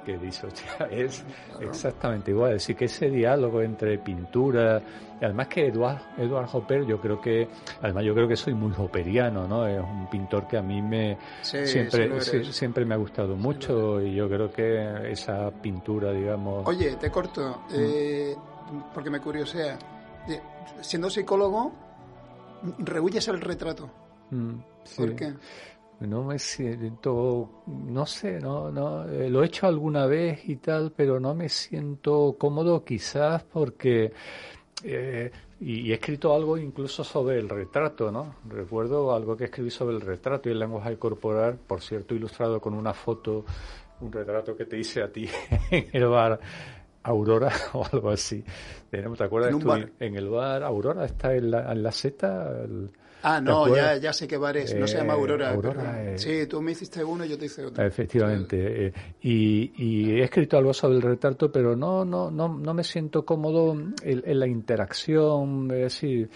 que 0.05 0.19
dice, 0.19 0.47
es 0.91 1.25
exactamente 1.61 2.31
igual. 2.31 2.53
Es 2.53 2.63
decir, 2.63 2.77
que 2.77 2.85
ese 2.85 3.11
diálogo 3.11 3.63
entre 3.63 3.99
pintura, 3.99 4.81
y 5.25 5.27
además 5.27 5.49
que 5.49 5.68
Eduard, 5.68 6.03
Eduard 6.18 6.49
Hopper, 6.53 6.85
yo 6.85 7.01
creo 7.01 7.18
que, 7.18 7.49
además 7.81 8.05
yo 8.05 8.14
creo 8.14 8.29
que 8.29 8.37
soy 8.37 8.53
muy 8.53 8.72
hopperiano, 8.77 9.49
¿no? 9.49 9.66
Es 9.66 9.81
un 9.81 10.07
pintor 10.11 10.47
que 10.47 10.59
a 10.59 10.62
mí 10.62 10.83
me 10.83 11.16
siempre, 11.41 12.20
siempre 12.53 12.85
me 12.85 12.93
ha 12.93 12.99
gustado 12.99 13.35
mucho 13.35 14.03
y 14.03 14.14
yo 14.14 14.29
creo 14.29 14.53
que 14.53 15.11
esa 15.11 15.51
pintura, 15.51 16.12
digamos. 16.12 16.68
Oye, 16.68 16.97
te 16.97 17.11
corto, 17.11 17.62
mm. 17.70 17.75
eh, 17.75 18.37
porque 18.93 19.09
me 19.09 19.18
curiosea. 19.18 19.79
Siendo 20.83 21.09
psicólogo, 21.09 21.72
rehuyes 22.81 23.27
el 23.29 23.41
retrato. 23.41 23.89
Mm, 24.31 24.57
¿Por 24.95 25.16
qué? 25.16 25.33
no 26.01 26.22
me 26.25 26.39
siento, 26.39 27.62
no 27.66 28.07
sé, 28.07 28.41
no, 28.41 28.70
no, 28.70 29.09
eh, 29.09 29.31
lo 29.31 29.43
he 29.43 29.47
hecho 29.47 29.66
alguna 29.66 30.07
vez 30.07 30.49
y 30.49 30.57
tal, 30.57 30.93
pero 30.93 31.20
no 31.20 31.35
me 31.35 31.49
siento 31.49 32.37
cómodo 32.39 32.85
quizás 32.85 33.43
porque, 33.45 34.12
eh, 34.85 35.30
y, 35.61 35.91
he 35.91 35.95
escrito 35.95 36.35
algo 36.35 36.59
incluso 36.59 37.03
sobre 37.03 37.39
el 37.39 37.49
retrato, 37.49 38.12
¿no? 38.12 38.37
Recuerdo 38.49 39.14
algo 39.14 39.37
que 39.37 39.45
escribí 39.45 39.70
sobre 39.70 39.97
el 39.97 40.03
retrato 40.03 40.49
y 40.49 40.53
el 40.53 40.59
lenguaje 40.59 40.97
corporal, 40.99 41.59
por 41.66 41.80
cierto, 41.80 42.14
ilustrado 42.14 42.61
con 42.61 42.74
una 42.74 42.93
foto, 42.93 43.45
un 44.01 44.12
retrato 44.12 44.55
que 44.55 44.66
te 44.66 44.78
hice 44.78 45.03
a 45.03 45.11
ti 45.11 45.26
en 45.70 45.89
el 45.93 46.07
bar 46.07 46.39
Aurora 47.03 47.51
o 47.72 47.85
algo 47.91 48.11
así. 48.11 48.45
¿Te 48.91 49.05
acuerdas? 49.24 49.53
¿En, 49.53 49.93
en 49.99 50.16
el 50.16 50.28
bar 50.28 50.62
Aurora, 50.62 51.07
está 51.07 51.35
en 51.35 51.51
la, 51.51 51.72
en 51.72 51.82
la 51.82 51.93
seta. 51.93 52.66
Ah, 53.27 53.41
no, 53.41 53.75
ya, 53.75 53.97
ya 53.97 54.12
sé 54.12 54.29
qué 54.29 54.37
bar 54.37 54.55
es. 54.59 54.75
No 54.75 54.87
se 54.87 54.99
llama 54.99 55.14
Aurora. 55.14 55.51
Aurora 55.51 56.18
Sí, 56.18 56.47
tú 56.47 56.61
me 56.61 56.72
hiciste 56.72 57.03
uno 57.03 57.25
y 57.25 57.31
yo 57.31 57.39
te 57.39 57.47
hice 57.47 57.64
otro. 57.64 57.83
Efectivamente. 57.83 58.89
Eh, 58.89 58.93
y, 59.22 60.11
he 60.12 60.25
escrito 60.25 60.59
algo 60.59 60.75
sobre 60.75 60.97
el 60.97 61.03
retrato, 61.03 61.51
pero 61.51 61.75
no, 61.75 62.05
no, 62.05 62.31
no, 62.31 62.49
no 62.49 62.75
me 62.75 62.85
siento 62.85 63.25
cómodo 63.25 63.75
en, 64.03 64.39
la 64.39 64.47
interacción. 64.47 65.70
Es 65.70 65.95
decir, 65.95 66.29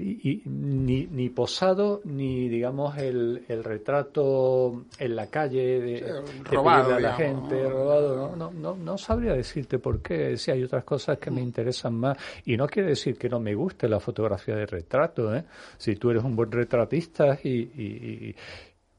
y, 0.00 0.42
ni, 0.44 1.06
ni, 1.06 1.28
posado 1.30 2.00
ni 2.04 2.48
digamos 2.48 2.96
el, 2.98 3.44
el 3.48 3.64
retrato 3.64 4.84
en 4.98 5.16
la 5.16 5.28
calle 5.28 5.80
de, 5.80 6.22
robado, 6.44 6.94
a 6.94 7.00
la 7.00 7.14
gente 7.14 7.68
robado 7.68 8.36
no, 8.36 8.50
no, 8.50 8.76
no, 8.76 8.98
sabría 8.98 9.32
decirte 9.32 9.78
por 9.78 10.00
qué 10.00 10.36
si 10.36 10.50
hay 10.50 10.62
otras 10.62 10.84
cosas 10.84 11.18
que 11.18 11.30
me 11.30 11.40
mm. 11.40 11.44
interesan 11.44 11.94
más 11.94 12.18
y 12.44 12.56
no 12.56 12.66
quiere 12.66 12.90
decir 12.90 13.16
que 13.16 13.28
no 13.28 13.40
me 13.40 13.54
guste 13.54 13.88
la 13.88 14.00
fotografía 14.00 14.56
de 14.56 14.66
retrato 14.66 15.34
¿eh? 15.34 15.44
si 15.76 15.96
tú 15.96 16.10
eres 16.10 16.24
un 16.24 16.36
buen 16.36 16.50
retratista 16.52 17.38
y, 17.42 17.50
y, 17.50 18.36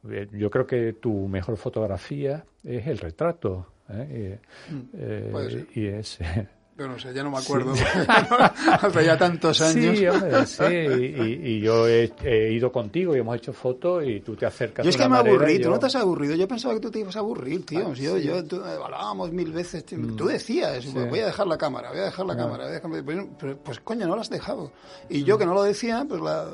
eh, 0.10 0.28
yo 0.32 0.50
creo 0.50 0.66
que 0.66 0.94
tu 0.94 1.28
mejor 1.28 1.58
fotografía 1.58 2.44
es 2.64 2.88
el 2.88 2.98
retrato 2.98 3.68
¿eh? 3.90 4.40
y, 4.70 4.74
mm, 4.74 4.90
eh, 4.94 5.66
y 5.76 5.86
es 5.88 6.20
yo 6.80 6.88
no 6.88 6.98
sé, 6.98 7.14
ya 7.14 7.24
no 7.24 7.32
me 7.32 7.38
acuerdo. 7.38 7.74
Hace 8.82 9.06
ya 9.06 9.18
tantos 9.18 9.60
años. 9.62 9.98
Sí, 9.98 10.08
hombre, 10.08 10.46
sí. 10.46 10.64
Y, 10.64 11.60
yo 11.60 11.88
he, 11.88 12.54
ido 12.54 12.72
contigo 12.72 13.16
y 13.16 13.20
hemos 13.20 13.36
hecho 13.36 13.52
fotos 13.52 14.04
y 14.06 14.22
tú 14.22 14.36
te 14.36 14.46
acercas. 14.46 14.86
Yo 14.86 14.90
es 14.90 14.98
que 14.98 15.10
me 15.10 15.18
aburrí, 15.18 15.60
tú 15.60 15.70
no 15.70 15.78
te 15.78 15.88
has 15.88 15.96
aburrido. 15.96 16.36
Yo 16.36 16.48
pensaba 16.48 16.74
que 16.74 16.80
tú 16.80 16.90
te 16.90 17.00
ibas 17.00 17.16
a 17.18 17.20
aburrir, 17.20 17.66
tío. 17.66 17.90
Ah, 17.90 17.94
yo, 17.94 18.18
yo, 18.18 18.46
tú, 18.46 18.64
hablábamos 18.64 19.32
mil 19.32 19.52
veces. 19.52 19.84
Mm. 19.92 20.16
Tú 20.16 20.28
decías, 20.28 20.94
voy 20.94 21.20
a 21.20 21.26
dejar 21.26 21.48
la 21.48 21.58
cámara, 21.58 21.90
voy 21.90 22.00
a 22.00 22.04
dejar 22.04 22.26
la 22.26 22.34
ah. 22.34 22.38
cámara. 22.38 22.64
Voy 22.64 22.72
a 22.72 22.80
dejar... 22.80 23.28
Pues, 23.38 23.58
pues, 23.64 23.80
coño, 23.82 24.08
no 24.08 24.16
la 24.16 24.22
has 24.22 24.30
dejado. 24.30 24.72
Y 25.10 25.24
yo 25.24 25.38
que 25.38 25.46
no 25.46 25.54
lo 25.54 25.64
decía, 25.64 26.06
pues 26.08 26.22
la... 26.22 26.48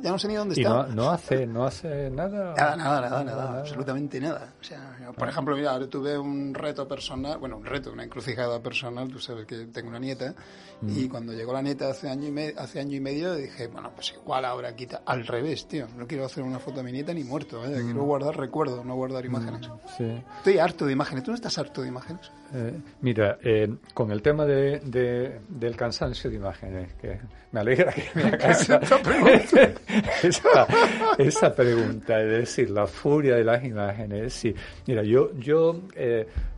ya 0.00 0.10
no 0.12 0.18
sé 0.18 0.28
ni 0.28 0.34
dónde 0.34 0.54
está. 0.54 0.68
No, 0.68 0.86
no, 0.86 1.10
hace, 1.10 1.46
no 1.46 1.64
hace 1.64 2.10
nada. 2.10 2.54
Nada, 2.54 2.76
nada, 2.76 3.00
nada, 3.00 3.24
nada, 3.24 3.60
absolutamente 3.60 4.20
nada. 4.20 4.54
O 4.60 4.64
sea, 4.64 4.98
por 5.16 5.28
ejemplo, 5.28 5.56
mira, 5.56 5.72
ahora 5.72 5.88
tuve 5.88 6.16
un 6.16 6.54
reto 6.54 6.86
personal, 6.86 7.38
bueno, 7.38 7.56
un 7.56 7.64
reto, 7.64 7.92
una 7.92 8.04
encrucijada 8.04 8.60
personal. 8.60 9.08
Tú 9.08 9.18
sabes 9.18 9.46
que 9.46 9.63
tengo 9.72 9.88
una 9.88 9.98
nieta 9.98 10.34
y 10.82 11.06
mm. 11.06 11.08
cuando 11.08 11.32
llegó 11.32 11.52
la 11.52 11.62
neta 11.62 11.90
hace 11.90 12.08
año, 12.08 12.28
y 12.28 12.30
medio, 12.30 12.60
hace 12.60 12.80
año 12.80 12.96
y 12.96 13.00
medio 13.00 13.34
dije, 13.34 13.68
bueno, 13.68 13.90
pues 13.94 14.12
igual 14.12 14.44
ahora 14.44 14.74
quita. 14.74 15.02
Al 15.06 15.26
revés, 15.26 15.66
tío. 15.66 15.86
No 15.96 16.06
quiero 16.06 16.26
hacer 16.26 16.42
una 16.42 16.58
foto 16.58 16.78
de 16.78 16.82
mi 16.84 16.92
nieta 16.92 17.14
ni 17.14 17.24
muerto. 17.24 17.64
¿eh? 17.64 17.72
Quiero 17.82 18.02
mm. 18.02 18.06
guardar 18.06 18.36
recuerdos, 18.36 18.84
no 18.84 18.94
guardar 18.94 19.24
imágenes. 19.24 19.68
Mm, 19.98 20.18
Estoy 20.38 20.58
harto 20.58 20.86
de 20.86 20.92
imágenes. 20.92 21.24
¿Tú 21.24 21.30
no 21.30 21.36
estás 21.36 21.56
harto 21.58 21.82
de 21.82 21.88
imágenes? 21.88 22.30
Eh, 22.52 22.80
mira, 23.00 23.38
eh, 23.42 23.74
con 23.94 24.10
el 24.10 24.20
tema 24.20 24.44
de, 24.44 25.40
del 25.48 25.76
cansancio 25.76 26.28
de 26.30 26.36
imágenes, 26.36 26.92
que 26.94 27.18
me 27.52 27.60
alegra 27.60 27.92
que 27.92 28.10
me 28.14 28.22
hagas 28.24 28.68
esa, 30.22 30.66
esa, 31.18 31.54
pregunta, 31.54 32.20
es 32.20 32.30
decir, 32.30 32.70
la 32.70 32.86
furia 32.86 33.36
de 33.36 33.44
las 33.44 33.64
imágenes. 33.64 34.34
Sí, 34.34 34.54
mira, 34.86 35.02
yo, 35.02 35.34
yo 35.38 35.80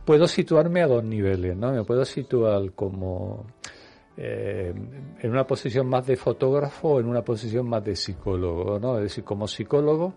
puedo 0.07 0.25
situarme 0.25 0.81
a 0.81 0.87
dos 0.87 1.03
niveles, 1.03 1.57
¿no? 1.57 1.73
Me 1.73 1.83
puedo 1.83 2.05
situar 2.05 2.71
como 2.71 3.45
eh, 4.15 4.73
en 5.19 5.29
una 5.29 5.45
posición 5.45 5.85
más 5.87 6.07
de 6.07 6.15
fotógrafo 6.15 6.91
o 6.91 6.99
en 7.01 7.07
una 7.07 7.21
posición 7.23 7.67
más 7.67 7.83
de 7.83 7.93
psicólogo, 7.93 8.79
¿no? 8.79 8.95
Es 8.99 9.03
decir, 9.03 9.25
como 9.25 9.49
psicólogo 9.49 10.13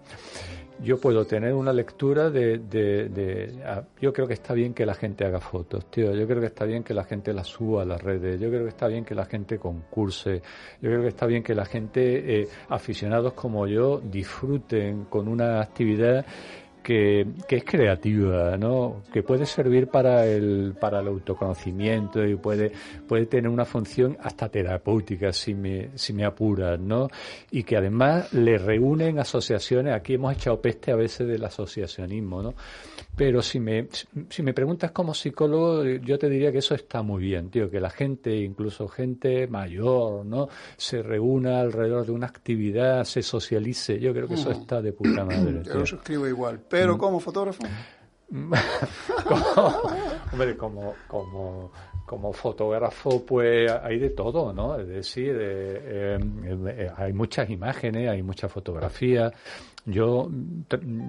yo 0.82 0.98
puedo 0.98 1.26
tener 1.26 1.52
una 1.52 1.72
lectura 1.72 2.30
de, 2.30 2.58
de, 2.58 3.62
ah, 3.66 3.82
yo 4.00 4.12
creo 4.12 4.26
que 4.26 4.34
está 4.34 4.54
bien 4.54 4.72
que 4.72 4.86
la 4.86 4.94
gente 4.94 5.24
haga 5.24 5.40
fotos, 5.40 5.90
tío, 5.90 6.14
yo 6.14 6.26
creo 6.26 6.40
que 6.40 6.46
está 6.46 6.64
bien 6.64 6.82
que 6.82 6.94
la 6.94 7.04
gente 7.04 7.32
las 7.32 7.48
suba 7.48 7.82
a 7.82 7.84
las 7.84 8.00
redes, 8.00 8.40
yo 8.40 8.48
creo 8.48 8.62
que 8.62 8.70
está 8.70 8.88
bien 8.88 9.04
que 9.04 9.14
la 9.14 9.26
gente 9.26 9.58
concurse, 9.58 10.40
yo 10.80 10.90
creo 10.90 11.02
que 11.02 11.08
está 11.08 11.26
bien 11.26 11.42
que 11.42 11.54
la 11.54 11.66
gente, 11.66 12.40
eh, 12.40 12.48
aficionados 12.68 13.34
como 13.34 13.66
yo, 13.66 14.00
disfruten 14.00 15.04
con 15.04 15.28
una 15.28 15.60
actividad 15.60 16.24
que, 16.82 17.26
que, 17.48 17.56
es 17.56 17.64
creativa, 17.64 18.56
¿no? 18.56 19.02
que 19.12 19.22
puede 19.22 19.46
servir 19.46 19.88
para 19.88 20.26
el, 20.26 20.74
para 20.78 21.00
el 21.00 21.08
autoconocimiento 21.08 22.24
y 22.24 22.36
puede, 22.36 22.72
puede 23.08 23.26
tener 23.26 23.50
una 23.50 23.64
función 23.64 24.16
hasta 24.20 24.48
terapéutica 24.48 25.32
si 25.32 25.54
me, 25.54 25.90
si 25.94 26.12
me 26.12 26.24
apuran, 26.24 26.86
¿no? 26.86 27.08
y 27.50 27.62
que 27.62 27.76
además 27.76 28.32
le 28.32 28.58
reúnen 28.58 29.18
asociaciones, 29.18 29.94
aquí 29.94 30.14
hemos 30.14 30.34
echado 30.34 30.60
peste 30.60 30.92
a 30.92 30.96
veces 30.96 31.26
del 31.26 31.44
asociacionismo, 31.44 32.42
¿no? 32.42 32.54
Pero 33.20 33.42
si 33.42 33.60
me, 33.60 33.86
si 34.30 34.42
me 34.42 34.54
preguntas 34.54 34.92
como 34.92 35.12
psicólogo, 35.12 35.84
yo 35.84 36.18
te 36.18 36.30
diría 36.30 36.50
que 36.50 36.56
eso 36.56 36.74
está 36.74 37.02
muy 37.02 37.22
bien, 37.22 37.50
tío, 37.50 37.70
que 37.70 37.78
la 37.78 37.90
gente, 37.90 38.34
incluso 38.34 38.88
gente 38.88 39.46
mayor, 39.46 40.24
¿no? 40.24 40.48
Se 40.78 41.02
reúna 41.02 41.60
alrededor 41.60 42.06
de 42.06 42.12
una 42.12 42.28
actividad, 42.28 43.04
se 43.04 43.22
socialice. 43.22 44.00
Yo 44.00 44.14
creo 44.14 44.26
que 44.26 44.36
eso 44.36 44.48
mm. 44.48 44.52
está 44.52 44.80
de 44.80 44.94
puta 44.94 45.26
madre. 45.26 45.62
Yo 45.66 45.74
lo 45.74 45.84
suscribo 45.84 46.26
igual. 46.26 46.60
Pero 46.66 46.94
mm. 46.94 46.98
como 46.98 47.20
fotógrafo. 47.20 47.62
hombre, 50.32 50.56
como, 50.56 50.94
como, 51.06 51.70
como 52.06 52.32
fotógrafo, 52.32 53.24
pues 53.24 53.70
hay 53.70 54.00
de 54.00 54.10
todo, 54.10 54.52
¿no? 54.52 54.76
Es 54.78 54.88
decir, 54.88 55.36
eh, 55.38 56.16
eh, 56.16 56.18
eh, 56.44 56.90
hay 56.96 57.12
muchas 57.12 57.48
imágenes, 57.50 58.08
hay 58.08 58.22
mucha 58.22 58.48
fotografía. 58.48 59.32
Yo, 59.86 60.28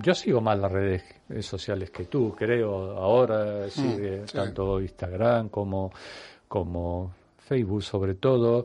yo 0.04 0.16
sigo 0.16 0.42
más 0.42 0.58
las 0.58 0.72
redes 0.72 1.04
sociales 1.42 1.90
que 1.92 2.06
tú, 2.06 2.34
creo, 2.38 2.98
ahora, 2.98 3.68
mm, 3.76 4.26
tanto 4.34 4.80
Instagram 4.80 5.50
como, 5.50 5.92
como 6.48 7.14
Facebook 7.38 7.84
sobre 7.84 8.16
todo 8.16 8.64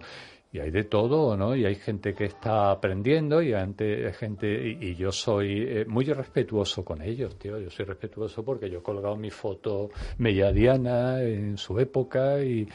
y 0.56 0.60
hay 0.60 0.70
de 0.70 0.84
todo, 0.84 1.36
¿no? 1.36 1.54
Y 1.54 1.66
hay 1.66 1.74
gente 1.74 2.14
que 2.14 2.24
está 2.24 2.70
aprendiendo 2.70 3.42
y 3.42 3.52
hay 3.52 3.74
gente 4.14 4.68
y, 4.80 4.94
yo 4.94 5.12
soy 5.12 5.64
eh, 5.68 5.84
muy 5.86 6.04
respetuoso 6.06 6.82
con 6.82 7.02
ellos, 7.02 7.38
tío. 7.38 7.58
Yo 7.58 7.68
soy 7.68 7.84
respetuoso 7.84 8.42
porque 8.42 8.70
yo 8.70 8.78
he 8.78 8.82
colgado 8.82 9.16
mi 9.16 9.30
foto 9.30 9.90
mediadiana 10.18 11.22
en 11.22 11.58
su 11.58 11.78
época 11.78 12.42
y 12.42 12.66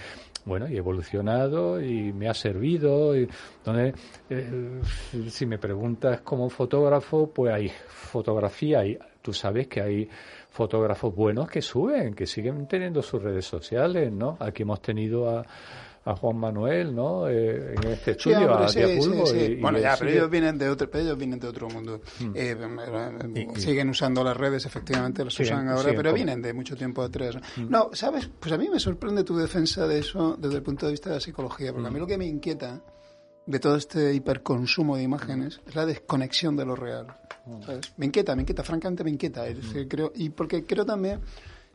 bueno, 0.46 0.68
y 0.68 0.76
he 0.76 0.78
evolucionado 0.78 1.82
y 1.82 2.14
me 2.14 2.30
ha 2.30 2.36
servido. 2.36 3.18
Y, 3.18 3.28
donde, 3.66 3.96
eh, 4.30 4.82
si 5.28 5.46
me 5.48 5.58
preguntas 5.58 6.22
como 6.22 6.50
fotógrafo, 6.50 7.32
pues 7.34 7.52
hay 7.52 7.72
fotografía 7.88 8.86
y 8.86 8.98
tú 9.24 9.34
sabes 9.34 9.68
que 9.68 9.82
hay 9.82 10.10
fotógrafos 10.50 11.16
buenos 11.16 11.50
que 11.50 11.62
suben, 11.64 12.14
que 12.14 12.28
siguen 12.28 12.68
teniendo 12.68 13.02
sus 13.02 13.24
redes 13.24 13.46
sociales, 13.46 14.12
¿no? 14.12 14.38
Aquí 14.40 14.64
hemos 14.64 14.82
tenido 14.82 15.30
a 15.30 15.46
a 16.04 16.16
Juan 16.16 16.38
Manuel, 16.38 16.96
¿no? 16.96 17.30
Eh, 17.30 17.76
en 17.76 17.84
este 17.90 18.12
estudio, 18.12 18.54
a 18.54 18.68
sí, 18.68 18.80
sí, 19.26 19.58
bueno, 19.62 19.78
ya, 19.78 19.96
pero 19.98 20.10
ellos 20.10 20.30
vienen 20.32 20.58
de 20.58 20.70
otro, 20.70 20.90
ellos 20.94 21.18
vienen 21.18 21.40
de 21.40 21.48
otro 21.48 21.70
mundo. 21.70 22.02
Hmm. 22.20 22.32
Eh, 22.36 22.58
eh, 23.36 23.48
siguen 23.56 23.90
usando 23.90 24.24
las 24.24 24.36
redes, 24.36 24.66
efectivamente, 24.66 25.24
las 25.24 25.40
usan 25.40 25.68
ahora, 25.70 25.94
pero 25.96 26.12
vienen 26.12 26.42
de 26.42 26.54
mucho 26.54 26.76
tiempo 26.76 27.04
atrás. 27.04 27.36
Hmm. 27.56 27.70
No, 27.70 27.90
¿sabes? 27.94 28.30
Pues 28.40 28.52
a 28.52 28.58
mí 28.58 28.68
me 28.70 28.80
sorprende 28.80 29.24
tu 29.24 29.38
defensa 29.38 29.86
de 29.86 30.00
eso 30.00 30.36
desde 30.40 30.56
el 30.56 30.64
punto 30.64 30.88
de 30.88 30.94
vista 30.94 31.10
de 31.10 31.16
la 31.16 31.22
psicología, 31.22 31.72
porque 31.72 31.88
a 31.88 31.92
mí 31.92 31.98
hmm. 31.98 32.02
lo 32.02 32.08
que 32.08 32.18
me 32.18 32.26
inquieta 32.26 32.82
de 33.46 33.60
todo 33.60 33.76
este 33.76 34.14
hiperconsumo 34.14 34.98
de 34.98 35.04
imágenes 35.04 35.62
es 35.68 35.76
la 35.76 35.86
desconexión 35.86 36.56
de 36.56 36.66
lo 36.66 36.76
real. 36.76 37.08
¿sabes? 37.66 37.94
Me 37.98 38.08
inquieta, 38.08 38.36
me 38.36 38.42
inquieta, 38.42 38.64
francamente 38.64 39.04
me 39.04 39.12
inquieta. 39.12 39.44
creo, 39.88 40.12
y 40.16 40.30
porque 40.30 40.66
creo 40.66 40.86
también 40.86 41.20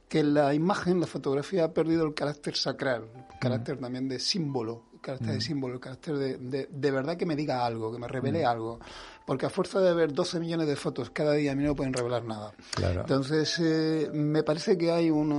que 0.09 0.22
la 0.22 0.54
imagen, 0.54 1.00
la 1.00 1.07
fotografía 1.07 1.64
ha 1.64 1.72
perdido 1.72 2.04
el 2.04 2.14
carácter 2.14 2.57
sacral, 2.57 3.11
el 3.32 3.38
carácter 3.38 3.78
también 3.78 4.09
de 4.09 4.18
símbolo, 4.20 4.84
el 4.94 5.00
carácter 5.00 5.34
de 5.34 5.40
símbolo, 5.40 5.74
el 5.74 5.80
carácter 5.80 6.16
de, 6.16 6.68
de, 6.70 6.90
verdad 6.90 7.16
que 7.16 7.26
me 7.26 7.34
diga 7.34 7.66
algo, 7.66 7.92
que 7.92 7.98
me 7.98 8.09
revele 8.09 8.44
algo 8.44 8.78
porque 9.27 9.45
a 9.45 9.51
fuerza 9.51 9.81
de 9.81 9.93
ver 9.93 10.12
12 10.12 10.39
millones 10.39 10.68
de 10.68 10.77
fotos 10.77 11.11
cada 11.11 11.35
día 11.35 11.53
a 11.53 11.55
mí 11.57 11.64
no 11.64 11.74
pueden 11.74 11.93
revelar 11.93 12.24
nada. 12.24 12.55
Entonces, 12.81 13.61
eh, 13.61 14.09
me 14.12 14.45
parece 14.45 14.79
que 14.79 14.93
hay 14.93 15.11
un 15.11 15.33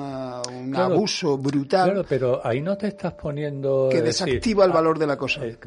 abuso 0.76 1.38
brutal. 1.38 1.92
Claro, 1.92 2.06
pero 2.08 2.46
ahí 2.46 2.62
no 2.62 2.78
te 2.78 2.88
estás 2.88 3.14
poniendo... 3.14 3.88
Que 3.90 4.02
desactiva 4.02 4.66
el 4.66 4.74
valor 4.74 5.00
de 5.00 5.08
la 5.08 5.18
cosa. 5.18 5.46
Eh, 5.46 5.58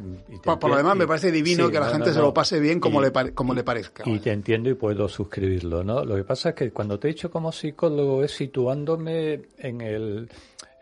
por, 0.43 0.69
lo 0.69 0.77
demás, 0.77 0.95
me 0.95 1.07
parece 1.07 1.31
divino 1.31 1.69
que 1.71 1.79
la 1.79 1.89
gente 1.89 2.13
se 2.13 2.19
lo 2.19 2.31
pase 2.31 2.59
bien 2.59 2.79
como, 2.79 3.01
le, 3.01 3.11
como 3.33 3.55
le 3.55 3.63
parezca. 3.63 4.03
Y 4.05 4.19
te 4.19 4.31
entiendo 4.31 4.69
y 4.69 4.75
puedo 4.75 5.09
suscribirlo, 5.09 5.83
¿no? 5.83 6.05
Lo 6.05 6.15
que 6.15 6.23
pasa 6.23 6.49
es 6.49 6.55
que 6.55 6.71
cuando 6.71 6.99
te 6.99 7.07
he 7.07 7.13
dicho 7.13 7.31
como 7.31 7.51
psicólogo 7.51 8.23
es 8.23 8.31
situándome 8.31 9.41
en 9.57 9.81
el 9.81 10.29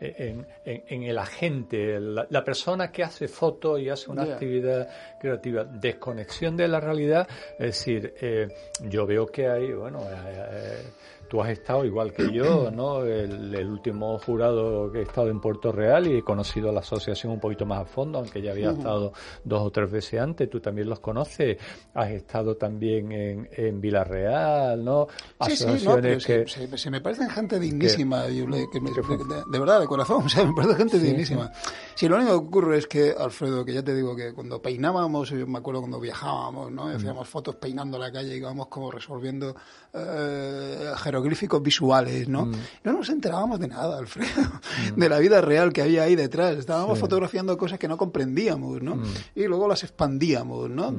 en, 0.00 0.46
en, 0.64 1.02
el 1.02 1.18
agente, 1.18 2.00
la, 2.00 2.44
persona 2.44 2.90
que 2.90 3.02
hace 3.02 3.28
fotos 3.28 3.80
y 3.80 3.90
hace 3.90 4.10
una 4.10 4.22
actividad 4.22 4.88
creativa. 5.20 5.64
Desconexión 5.64 6.56
de 6.56 6.68
la 6.68 6.80
realidad, 6.80 7.28
es 7.58 7.66
decir, 7.66 8.14
eh, 8.20 8.48
yo 8.88 9.06
veo 9.06 9.26
que 9.26 9.46
hay, 9.46 9.72
bueno, 9.72 10.00
eh, 10.00 10.46
eh, 10.52 10.82
tú 11.30 11.40
has 11.40 11.50
estado 11.50 11.84
igual 11.84 12.12
que 12.12 12.30
yo, 12.32 12.70
¿no? 12.72 13.04
El, 13.04 13.54
último 13.70 14.18
jurado 14.18 14.90
que 14.90 14.98
he 14.98 15.02
estado 15.02 15.28
en 15.28 15.40
Puerto 15.40 15.70
Real 15.70 16.08
y 16.08 16.18
he 16.18 16.22
conocido 16.22 16.72
la 16.72 16.80
asociación 16.80 17.32
un 17.32 17.40
poquito 17.40 17.64
más 17.64 17.82
a 17.82 17.84
fondo, 17.84 18.18
aunque 18.18 18.42
ya 18.42 18.50
había 18.50 18.72
estado 18.72 19.12
dos 19.44 19.62
o 19.62 19.70
tres 19.70 19.90
veces 19.90 20.20
antes, 20.20 20.50
tú 20.50 20.60
también 20.60 20.88
los 20.88 20.98
conoces, 20.98 21.56
has 21.94 22.10
estado 22.10 22.56
también 22.56 23.12
en, 23.12 23.48
en 23.52 23.80
Villarreal, 23.80 24.84
¿no? 24.84 25.06
Sí, 25.46 25.56
sí, 25.56 25.66
no, 25.84 25.96
que... 26.00 26.46
Se, 26.48 26.90
me 26.90 27.00
parecen 27.00 27.30
gente 27.30 27.60
dignísima, 27.60 28.24
de, 28.24 29.58
verdad, 29.58 29.84
corazón, 29.84 30.22
o 30.26 30.28
sea, 30.28 30.44
me 30.44 30.52
parece 30.52 30.74
gente 30.74 30.98
dignísima. 30.98 31.52
Si 31.94 32.08
lo 32.08 32.16
único 32.16 32.30
que 32.30 32.46
ocurre 32.46 32.78
es 32.78 32.88
que, 32.88 33.14
Alfredo, 33.16 33.64
que 33.64 33.74
ya 33.74 33.84
te 33.84 33.94
digo 33.94 34.16
que 34.16 34.32
cuando 34.34 34.60
peinábamos, 34.60 35.30
yo 35.30 35.46
me 35.46 35.58
acuerdo 35.58 35.80
cuando 35.80 36.00
viajábamos, 36.00 36.72
¿no? 36.72 36.88
Hacíamos 36.88 37.28
fotos 37.28 37.54
peinando 37.54 37.98
la 37.98 38.10
calle 38.10 38.34
y 38.34 38.38
íbamos 38.38 38.66
como 38.66 38.90
resolviendo 38.90 39.54
eh, 39.92 40.90
jeroglíficos 41.20 41.62
visuales, 41.62 42.28
¿no? 42.28 42.50
No 42.84 42.92
nos 42.92 43.08
enterábamos 43.08 43.60
de 43.60 43.68
nada, 43.68 43.98
Alfredo, 43.98 44.60
de 44.96 45.08
la 45.08 45.18
vida 45.18 45.40
real 45.40 45.72
que 45.72 45.82
había 45.82 46.04
ahí 46.04 46.16
detrás. 46.16 46.56
Estábamos 46.56 46.98
fotografiando 46.98 47.56
cosas 47.56 47.78
que 47.78 47.88
no 47.88 47.96
comprendíamos, 47.96 48.82
¿no? 48.82 49.02
Y 49.34 49.44
luego 49.44 49.68
las 49.68 49.82
expandíamos, 49.82 50.70
¿no? 50.70 50.96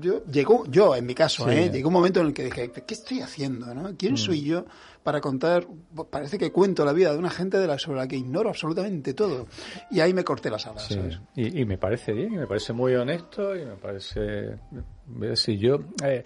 Yo, 0.00 0.24
llegó, 0.26 0.64
yo 0.66 0.96
en 0.96 1.06
mi 1.06 1.14
caso, 1.14 1.50
¿eh? 1.50 1.70
Llegó 1.70 1.88
un 1.88 1.94
momento 1.94 2.20
en 2.20 2.28
el 2.28 2.34
que 2.34 2.44
dije, 2.44 2.70
¿qué 2.70 2.94
estoy 2.94 3.20
haciendo, 3.20 3.74
no? 3.74 3.94
¿Quién 3.96 4.16
soy 4.16 4.42
yo 4.42 4.64
para 5.08 5.22
contar, 5.22 5.66
parece 6.10 6.36
que 6.36 6.52
cuento 6.52 6.84
la 6.84 6.92
vida 6.92 7.12
de 7.12 7.18
una 7.18 7.30
gente 7.30 7.56
de 7.56 7.66
la, 7.66 7.78
sobre 7.78 7.98
la 7.98 8.06
que 8.06 8.16
ignoro 8.16 8.50
absolutamente 8.50 9.14
todo. 9.14 9.46
Y 9.90 10.00
ahí 10.00 10.12
me 10.12 10.22
corté 10.22 10.50
las 10.50 10.66
alas. 10.66 10.98
Y, 11.34 11.64
me 11.64 11.78
parece 11.78 12.12
bien, 12.12 12.34
y 12.34 12.36
me 12.36 12.46
parece 12.46 12.74
muy 12.74 12.94
honesto, 12.94 13.56
y 13.56 13.64
me 13.64 13.76
parece, 13.76 14.58
si 15.34 15.56
yo... 15.56 15.78
Eh, 16.04 16.22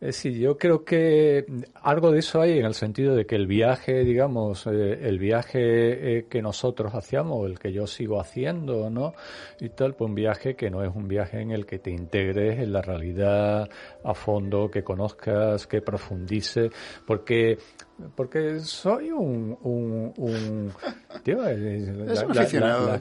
es 0.00 0.08
decir, 0.08 0.36
yo 0.38 0.58
creo 0.58 0.84
que 0.84 1.46
algo 1.82 2.10
de 2.10 2.18
eso 2.18 2.40
hay 2.40 2.58
en 2.58 2.66
el 2.66 2.74
sentido 2.74 3.14
de 3.14 3.26
que 3.26 3.36
el 3.36 3.46
viaje, 3.46 4.04
digamos, 4.04 4.66
eh, 4.66 4.98
el 5.08 5.18
viaje 5.18 6.18
eh, 6.18 6.26
que 6.28 6.42
nosotros 6.42 6.94
hacíamos, 6.94 7.46
el 7.46 7.58
que 7.58 7.72
yo 7.72 7.86
sigo 7.86 8.20
haciendo, 8.20 8.90
¿no? 8.90 9.14
Y 9.60 9.70
tal, 9.70 9.94
pues 9.94 10.08
un 10.08 10.14
viaje 10.14 10.56
que 10.56 10.68
no 10.68 10.82
es 10.82 10.94
un 10.94 11.08
viaje 11.08 11.40
en 11.40 11.52
el 11.52 11.64
que 11.64 11.78
te 11.78 11.90
integres 11.90 12.58
en 12.58 12.72
la 12.72 12.82
realidad 12.82 13.70
a 14.02 14.14
fondo, 14.14 14.70
que 14.70 14.82
conozcas, 14.82 15.66
que 15.66 15.80
profundices, 15.80 16.70
porque 17.06 17.56
porque 18.16 18.58
soy 18.60 19.12
un, 19.12 19.56
un, 19.62 20.12
un 20.16 20.72
tío, 21.22 21.42
las, 21.42 22.24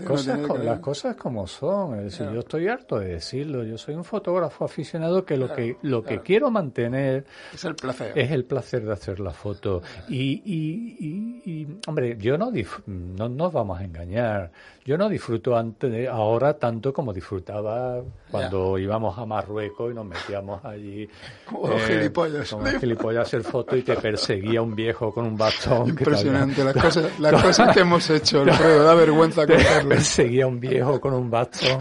cosas, 0.03 0.39
las 0.63 0.79
cosas 0.79 1.15
como 1.15 1.47
son. 1.47 1.97
Es 1.99 2.03
decir, 2.05 2.31
yo 2.31 2.41
estoy 2.41 2.67
harto 2.67 2.99
de 2.99 3.15
decirlo. 3.15 3.63
Yo 3.63 3.77
soy 3.77 3.95
un 3.95 4.03
fotógrafo 4.03 4.65
aficionado 4.65 5.25
que 5.25 5.35
lo 5.35 5.51
que 5.51 5.77
lo 5.81 6.03
que 6.03 6.21
quiero 6.21 6.51
mantener 6.51 7.25
es 7.53 7.65
el 7.65 7.75
placer. 7.75 8.11
Es 8.15 8.31
el 8.31 8.45
placer 8.45 8.85
de 8.85 8.93
hacer 8.93 9.19
la 9.19 9.31
foto. 9.31 9.81
Y, 10.09 10.41
y, 10.45 11.41
y, 11.43 11.67
hombre, 11.87 12.15
yo 12.19 12.37
no, 12.37 12.51
no 12.85 13.29
nos 13.29 13.51
vamos 13.51 13.79
a 13.79 13.83
engañar. 13.83 14.51
Yo 14.85 14.97
no 14.97 15.09
disfruto 15.09 15.57
antes 15.57 16.07
ahora 16.09 16.57
tanto 16.57 16.93
como 16.93 17.13
disfrutaba 17.13 18.01
cuando 18.29 18.77
íbamos 18.77 19.17
a 19.17 19.25
Marruecos 19.25 19.91
y 19.91 19.95
nos 19.95 20.05
metíamos 20.05 20.63
allí. 20.65 21.09
Como 21.49 21.71
eh, 21.71 21.79
gilipollas. 21.87 22.49
Como 22.51 22.65
gilipollas 22.65 23.27
hacer 23.27 23.43
foto 23.43 23.75
y 23.77 23.81
te 23.81 23.95
perseguía 23.95 24.61
un 24.61 24.75
viejo 24.83 25.13
con 25.13 25.25
un 25.25 25.37
bastón. 25.37 25.89
Impresionante, 25.89 26.63
las, 26.63 26.73
cosas, 26.85 27.19
las 27.19 27.41
cosas 27.41 27.73
que 27.73 27.81
hemos 27.81 28.09
hecho, 28.09 28.41
Alfredo, 28.41 28.83
da 28.83 28.93
vergüenza 28.93 29.47
contarlo. 29.47 29.89
perseguía 29.89 30.45
un 30.45 30.59
viejo 30.59 30.99
con 30.99 31.13
un 31.13 31.29
bastón 31.29 31.79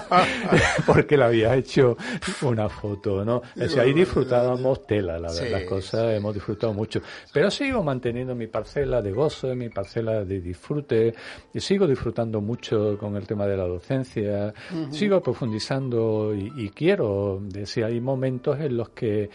porque 0.86 1.16
le 1.16 1.24
había 1.24 1.54
hecho 1.54 1.96
una 2.42 2.68
foto, 2.68 3.24
¿no? 3.24 3.42
Es 3.54 3.76
ahí 3.76 3.92
disfrutábamos 3.92 4.86
tela, 4.86 5.18
la 5.18 5.28
verdad, 5.32 5.50
las 5.50 5.64
cosas 5.64 6.14
hemos 6.14 6.34
disfrutado 6.34 6.72
mucho. 6.72 7.00
Pero 7.32 7.50
sigo 7.50 7.82
manteniendo 7.82 8.34
mi 8.34 8.46
parcela 8.48 9.00
de 9.00 9.12
gozo, 9.12 9.54
mi 9.54 9.68
parcela 9.68 10.24
de 10.24 10.40
disfrute, 10.40 11.14
y 11.54 11.60
sigo 11.60 11.86
disfrutando 11.86 12.40
mucho 12.40 12.96
con 12.98 13.16
el 13.16 13.26
tema 13.26 13.46
de 13.46 13.56
la 13.56 13.64
docencia, 13.64 14.52
sigo 14.90 15.22
profundizando 15.22 16.34
y, 16.34 16.70
quiero, 16.70 17.40
decir, 17.42 17.84
hay 17.84 18.00
momentos 18.00 18.58
en 18.60 18.76
los 18.76 18.90
que 18.90 19.30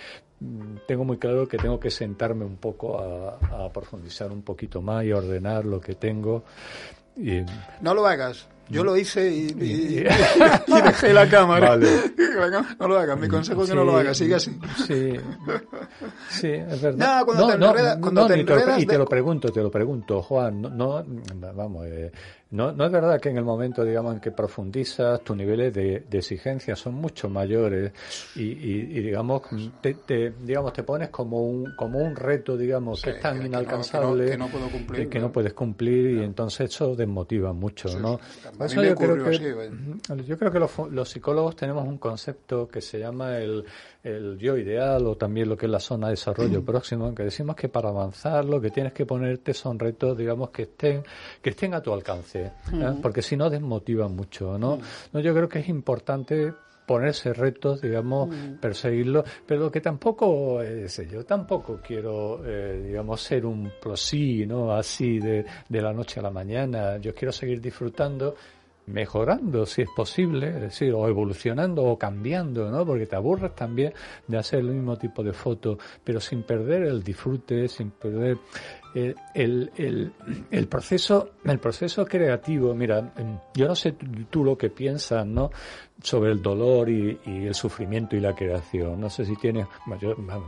tengo 0.88 1.04
muy 1.04 1.18
claro 1.18 1.48
que 1.48 1.58
tengo 1.58 1.80
que 1.80 1.92
sentarme 1.92 2.46
un 2.46 2.58
poco 2.58 3.00
a, 3.00 3.70
profundizar 3.72 4.32
un 4.32 4.42
poquito 4.42 4.82
más 4.82 5.04
y 5.06 5.12
ordenar 5.12 5.66
lo 5.66 5.80
que 5.80 5.96
tengo. 5.96 6.44
Y, 7.16 7.42
no 7.82 7.94
lo 7.94 8.06
hagas. 8.08 8.48
Yo 8.70 8.86
lo 8.86 8.96
hice 8.96 9.30
y, 9.34 9.54
dejé 9.54 11.14
la 11.14 11.30
cámara. 11.30 11.78
No 12.80 12.88
lo 12.88 12.98
hagas, 12.98 13.20
mi 13.20 13.28
consejo 13.28 13.64
es 13.64 13.70
que 13.70 13.76
no 13.76 13.84
lo 13.84 13.98
hagas, 13.98 14.18
sigue 14.18 14.36
así. 14.36 14.58
Sí, 14.88 15.14
sí 16.30 16.48
es 16.48 16.82
verdad. 16.82 17.20
No, 17.20 17.26
cuando 17.26 17.58
no, 18.12 18.28
te, 18.28 18.40
y 18.80 18.86
te 18.86 18.98
lo 18.98 19.06
pregunto, 19.06 19.50
te 19.52 19.62
lo 19.62 19.70
pregunto, 19.70 20.24
Juan, 20.24 20.62
no, 20.62 21.04
vamos, 21.54 21.86
eh, 21.88 22.12
no, 22.52 22.74
no 22.74 22.86
es 22.86 22.92
verdad 22.92 23.20
que 23.20 23.30
en 23.30 23.38
el 23.38 23.46
momento, 23.46 23.84
digamos, 23.84 24.14
en 24.14 24.20
que 24.20 24.32
profundizas, 24.32 25.22
tus 25.22 25.38
niveles 25.38 25.74
de, 25.74 26.06
exigencia 26.12 26.76
son 26.76 26.96
mucho 26.96 27.30
mayores 27.30 27.94
y, 28.36 28.42
y, 28.44 29.02
digamos, 29.02 29.44
te, 29.80 29.94
te, 29.94 30.32
digamos, 30.32 30.74
te 30.74 30.84
pones 30.84 31.10
como 31.10 31.42
un, 31.42 31.74
como 31.76 32.00
un 32.00 32.16
reto, 32.16 32.58
digamos, 32.58 33.02
que 33.02 33.12
es 33.12 33.22
tan 33.22 33.46
inalcanzable 33.46 34.32
que 34.32 34.38
no, 34.38 34.50
puedo 34.50 34.70
cumplir, 34.70 35.10
que, 35.10 35.20
no 35.20 35.32
puedes 35.32 35.54
cumplir 35.54 36.18
y 36.18 36.24
entonces 36.24 36.70
eso 36.70 36.94
desmotiva 36.96 37.54
mucho, 37.54 37.88
¿no? 38.00 38.20
yo, 38.68 38.96
creo 38.96 39.24
que, 39.24 39.72
yo 40.26 40.38
creo 40.38 40.52
que 40.52 40.60
los, 40.60 40.72
los 40.92 41.10
psicólogos 41.10 41.56
tenemos 41.56 41.88
un 41.88 41.98
concepto 41.98 42.68
que 42.68 42.82
se 42.82 43.00
llama 43.00 43.38
el, 43.38 43.66
el 44.04 44.38
yo 44.38 44.58
ideal 44.58 45.06
o 45.06 45.16
también 45.16 45.50
lo 45.50 45.56
que 45.56 45.68
es 45.68 45.72
la 45.72 45.80
zona 45.80 46.08
de 46.08 46.14
desarrollo 46.14 46.62
próximo, 46.66 47.08
en 47.08 47.16
que 47.16 47.24
decimos 47.24 47.56
que 47.56 47.70
para 47.70 47.90
avanzar 47.90 48.46
lo 48.46 48.60
que 48.60 48.72
tienes 48.72 48.94
que 48.94 49.06
ponerte 49.06 49.54
son 49.54 49.78
retos, 49.80 50.18
digamos, 50.18 50.50
que 50.50 50.64
estén, 50.64 51.04
que 51.42 51.52
estén 51.52 51.74
a 51.74 51.82
tu 51.82 51.94
alcance, 51.94 52.52
¿eh? 52.74 52.94
porque 53.02 53.22
si 53.22 53.38
no 53.38 53.50
desmotivan 53.50 54.16
mucho, 54.16 54.58
¿no? 54.58 54.80
¿no? 55.14 55.20
Yo 55.20 55.34
creo 55.34 55.48
que 55.48 55.60
es 55.60 55.70
importante 55.70 56.54
ponerse 56.86 57.32
retos, 57.34 57.82
digamos, 57.82 58.30
perseguirlos, 58.60 59.24
pero 59.46 59.62
lo 59.62 59.72
que 59.72 59.80
tampoco, 59.80 60.62
es, 60.62 60.98
yo 61.10 61.24
tampoco 61.24 61.80
quiero, 61.82 62.42
eh, 62.46 62.84
digamos, 62.86 63.22
ser 63.22 63.46
un 63.46 63.72
prosí, 63.82 64.46
¿no? 64.46 64.74
Así 64.74 65.20
de, 65.20 65.46
de 65.70 65.82
la 65.82 65.94
noche 65.94 66.20
a 66.20 66.24
la 66.24 66.32
mañana. 66.32 66.98
Yo 66.98 67.14
quiero 67.14 67.32
seguir 67.32 67.62
disfrutando 67.62 68.36
mejorando 68.92 69.66
si 69.66 69.84
es 69.84 69.90
posible, 69.96 70.50
es 70.50 70.62
decir, 70.62 70.94
o 70.94 71.08
evolucionando 71.08 71.84
o 71.84 71.98
cambiando, 71.98 72.70
¿no? 72.70 72.86
Porque 72.86 73.06
te 73.06 73.16
aburres 73.16 73.56
también 73.56 73.94
de 74.28 74.38
hacer 74.38 74.60
el 74.60 74.68
mismo 74.68 74.98
tipo 74.98 75.24
de 75.24 75.34
foto, 75.34 75.78
pero 76.04 76.20
sin 76.20 76.44
perder 76.44 76.84
el 76.84 77.04
disfrute, 77.04 77.68
sin 77.68 77.92
perder 77.92 78.38
el, 78.94 79.72
el, 79.76 80.14
el, 80.52 80.68
proceso, 80.68 81.32
el 81.44 81.60
proceso 81.60 82.06
creativo. 82.06 82.74
Mira, 82.74 83.14
yo 83.54 83.68
no 83.68 83.76
sé 83.76 83.96
tú, 84.30 84.44
lo 84.44 84.58
que 84.58 84.70
piensas, 84.70 85.26
¿no? 85.26 85.52
Sobre 86.02 86.32
el 86.32 86.42
dolor 86.42 86.90
y, 86.90 87.20
el 87.26 87.54
sufrimiento 87.54 88.16
y 88.16 88.20
la 88.20 88.36
creación. 88.36 89.00
No 89.00 89.10
sé 89.10 89.26
si 89.26 89.36
tienes, 89.36 89.68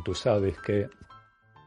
tú 0.03 0.13
sabes 0.13 0.57
que 0.59 0.87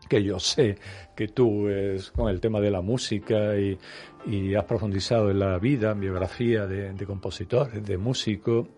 que 0.09 0.23
yo 0.23 0.39
sé 0.39 0.77
que 1.15 1.29
tú 1.29 1.69
es 1.69 2.11
con 2.11 2.29
el 2.29 2.41
tema 2.41 2.61
de 2.61 2.71
la 2.71 2.83
música 2.83 3.57
y, 3.59 3.79
y 4.27 4.55
has 4.55 4.65
profundizado 4.65 5.31
en 5.31 5.39
la 5.39 5.59
vida, 5.59 5.93
en 5.93 6.01
biografía 6.01 6.67
de, 6.67 6.93
de 6.93 7.07
compositores, 7.07 7.85
de 7.85 7.97
músicos. 7.97 8.69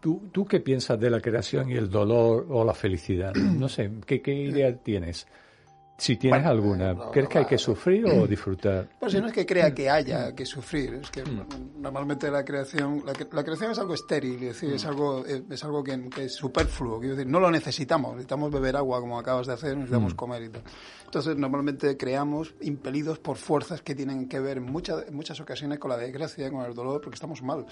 ¿Tú, 0.00 0.28
¿Tú 0.32 0.44
qué 0.44 0.60
piensas 0.60 0.98
de 0.98 1.10
la 1.10 1.20
creación 1.20 1.70
y 1.70 1.74
el 1.74 1.88
dolor 1.88 2.46
o 2.50 2.64
la 2.64 2.74
felicidad? 2.74 3.34
No 3.56 3.68
sé, 3.68 3.90
¿qué, 4.06 4.20
qué 4.20 4.34
idea 4.34 4.76
tienes? 4.76 5.26
Si 5.98 6.16
tienes 6.16 6.44
alguna, 6.44 6.94
¿crees 7.10 7.28
que 7.28 7.38
hay 7.38 7.44
que 7.46 7.56
sufrir 7.56 8.04
o 8.06 8.26
disfrutar? 8.26 8.88
Pues 9.00 9.12
si 9.12 9.20
no 9.20 9.28
es 9.28 9.32
que 9.32 9.46
crea 9.46 9.74
que 9.74 9.88
haya 9.88 10.34
que 10.34 10.44
sufrir, 10.44 10.94
es 11.02 11.10
que 11.10 11.22
mm. 11.22 11.80
normalmente 11.80 12.30
la 12.30 12.44
creación, 12.44 13.02
la, 13.06 13.42
creación 13.42 13.70
es 13.70 13.78
algo 13.78 13.94
estéril, 13.94 14.34
es 14.34 14.60
decir, 14.60 14.74
es 14.74 14.84
mm. 14.84 14.88
algo, 14.88 15.24
es, 15.24 15.64
algo 15.64 15.82
que, 15.82 16.10
es 16.18 16.34
superfluo, 16.34 16.98
quiero 16.98 17.16
decir, 17.16 17.30
no 17.30 17.40
lo 17.40 17.50
necesitamos, 17.50 18.12
necesitamos 18.12 18.50
beber 18.50 18.76
agua 18.76 19.00
como 19.00 19.18
acabas 19.18 19.46
de 19.46 19.54
hacer, 19.54 19.74
necesitamos 19.74 20.12
mm. 20.12 20.16
comer 20.16 20.42
y 20.42 20.48
tal. 20.50 20.62
Entonces, 21.06 21.36
normalmente 21.36 21.96
creamos 21.96 22.54
impelidos 22.60 23.18
por 23.18 23.36
fuerzas 23.36 23.80
que 23.80 23.94
tienen 23.94 24.28
que 24.28 24.40
ver 24.40 24.58
en 24.58 24.64
muchas, 24.64 25.10
muchas 25.12 25.40
ocasiones 25.40 25.78
con 25.78 25.90
la 25.90 25.96
desgracia, 25.96 26.50
con 26.50 26.66
el 26.66 26.74
dolor, 26.74 27.00
porque 27.00 27.14
estamos 27.14 27.42
mal. 27.42 27.64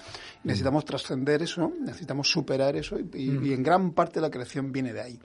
Necesitamos 0.43 0.85
trascender 0.85 1.43
eso, 1.43 1.71
necesitamos 1.79 2.31
superar 2.31 2.75
eso 2.75 2.97
y, 2.97 3.53
en 3.53 3.61
gran 3.61 3.91
parte 3.91 4.21
la 4.21 4.31
creación 4.31 4.71
viene 4.71 4.93
de 4.93 5.01
ahí. 5.01 5.19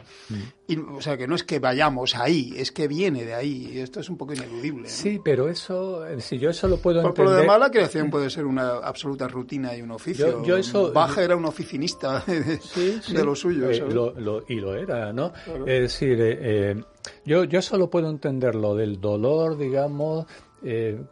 Y, 0.67 0.77
o 0.77 1.01
sea, 1.01 1.17
que 1.17 1.27
no 1.27 1.35
es 1.35 1.45
que 1.45 1.61
vayamos 1.61 2.17
ahí, 2.17 2.53
es 2.57 2.73
que 2.73 2.89
viene 2.91 3.25
de 3.25 3.35
ahí. 3.35 3.71
Y 3.73 3.79
esto 3.79 4.01
es 4.01 4.11
un 4.11 4.17
poco 4.17 4.35
ineludible. 4.35 4.89
Sí, 4.89 5.21
pero 5.25 5.49
eso, 5.49 6.05
eh, 6.07 6.21
si 6.21 6.39
yo 6.39 6.51
eso 6.51 6.67
lo 6.67 6.79
puedo 6.79 7.01
por, 7.01 7.11
entender. 7.11 7.27
Por 7.27 7.35
lo 7.37 7.41
demás, 7.41 7.61
la 7.61 7.71
creación 7.71 8.11
puede 8.11 8.29
ser 8.29 8.47
una 8.47 8.79
absoluta 8.79 9.29
rutina 9.29 9.77
y 9.77 9.83
un 9.83 9.93
oficio. 9.93 10.43
Yo, 10.43 10.57
eso, 10.57 10.93
Baja 10.93 11.23
era 11.23 11.37
un 11.37 11.45
oficinista 11.45 12.25
de, 12.27 13.25
lo 13.25 13.37
suyo. 13.37 13.71
Eh, 13.71 14.45
y 14.49 14.55
lo 14.57 14.75
era, 14.75 15.13
¿no? 15.13 15.33
Es 15.67 15.83
decir, 15.83 16.19
eh, 16.21 16.83
yo, 17.25 17.45
yo 17.45 17.63
solo 17.63 17.89
puedo 17.89 18.11
entender 18.11 18.57
lo 18.57 18.75
del 18.75 19.01
dolor, 19.01 19.57
digamos, 19.57 20.27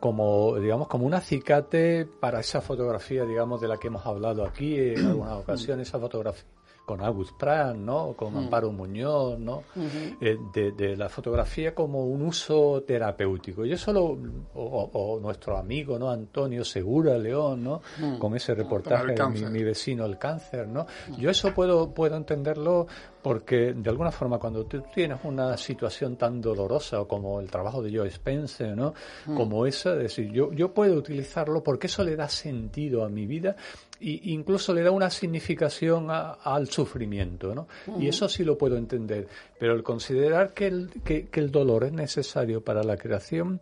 como 0.00 0.56
digamos 0.56 0.88
como 0.88 1.06
un 1.06 1.14
acicate 1.14 2.06
para 2.20 2.40
esa 2.40 2.60
fotografía 2.60 3.24
digamos 3.24 3.62
de 3.62 3.68
la 3.68 3.78
que 3.78 3.86
hemos 3.86 4.04
hablado 4.04 4.44
aquí 4.44 4.76
en 4.76 5.06
algunas 5.06 5.32
ocasiones 5.42 5.88
esa 5.88 5.98
fotografía 5.98 6.44
con 6.88 7.02
August 7.02 7.36
Prat, 7.36 7.76
¿no? 7.76 8.14
Con 8.16 8.32
mm. 8.32 8.38
Amparo 8.38 8.72
Muñoz, 8.72 9.38
¿no? 9.38 9.64
Eh, 10.22 10.38
de, 10.54 10.96
la 10.96 11.10
fotografía 11.10 11.74
como 11.74 12.06
un 12.06 12.22
uso 12.22 12.82
terapéutico. 12.82 13.66
Yo 13.66 13.76
solo, 13.76 14.16
o, 14.54 15.18
nuestro 15.20 15.58
amigo, 15.58 15.98
¿no? 15.98 16.10
Antonio 16.10 16.64
Segura 16.64 17.18
León, 17.18 17.62
¿no? 17.62 17.82
Mm. 17.98 18.16
Con 18.16 18.34
ese 18.34 18.54
reportaje 18.54 19.12
de 19.12 19.28
mi, 19.28 19.42
mi, 19.50 19.62
vecino 19.62 20.06
el 20.06 20.16
cáncer, 20.16 20.66
¿no? 20.66 20.86
Yo 21.18 21.28
eso 21.28 21.52
puedo, 21.52 21.92
puedo 21.92 22.16
entenderlo 22.16 22.86
porque 23.22 23.74
de 23.74 23.90
alguna 23.90 24.10
forma 24.10 24.38
cuando 24.38 24.64
tú 24.64 24.82
tienes 24.94 25.18
una 25.24 25.56
situación 25.56 26.16
tan 26.16 26.40
dolorosa 26.40 27.04
como 27.04 27.40
el 27.40 27.50
trabajo 27.50 27.82
de 27.82 27.96
Joe 27.96 28.08
Spencer, 28.08 28.76
¿no? 28.76 28.94
Mm. 29.26 29.36
Como 29.36 29.66
esa, 29.66 29.92
es 29.94 29.98
decir, 29.98 30.30
yo, 30.30 30.52
yo 30.52 30.72
puedo 30.72 30.94
utilizarlo 30.94 31.62
porque 31.62 31.88
eso 31.88 32.04
le 32.04 32.16
da 32.16 32.28
sentido 32.28 33.04
a 33.04 33.08
mi 33.08 33.26
vida 33.26 33.56
e 34.00 34.20
incluso 34.24 34.72
le 34.72 34.82
da 34.82 34.90
una 34.90 35.10
significación 35.10 36.08
al 36.10 36.68
sufrimiento, 36.68 37.54
¿no? 37.54 37.66
Y 37.98 38.08
eso 38.08 38.28
sí 38.28 38.44
lo 38.44 38.56
puedo 38.56 38.76
entender. 38.76 39.26
Pero 39.58 39.74
el 39.74 39.82
considerar 39.82 40.54
que 40.54 40.66
el, 40.66 40.90
que, 41.04 41.28
el 41.32 41.50
dolor 41.50 41.84
es 41.84 41.92
necesario 41.92 42.62
para 42.62 42.82
la 42.82 42.96
creación, 42.96 43.60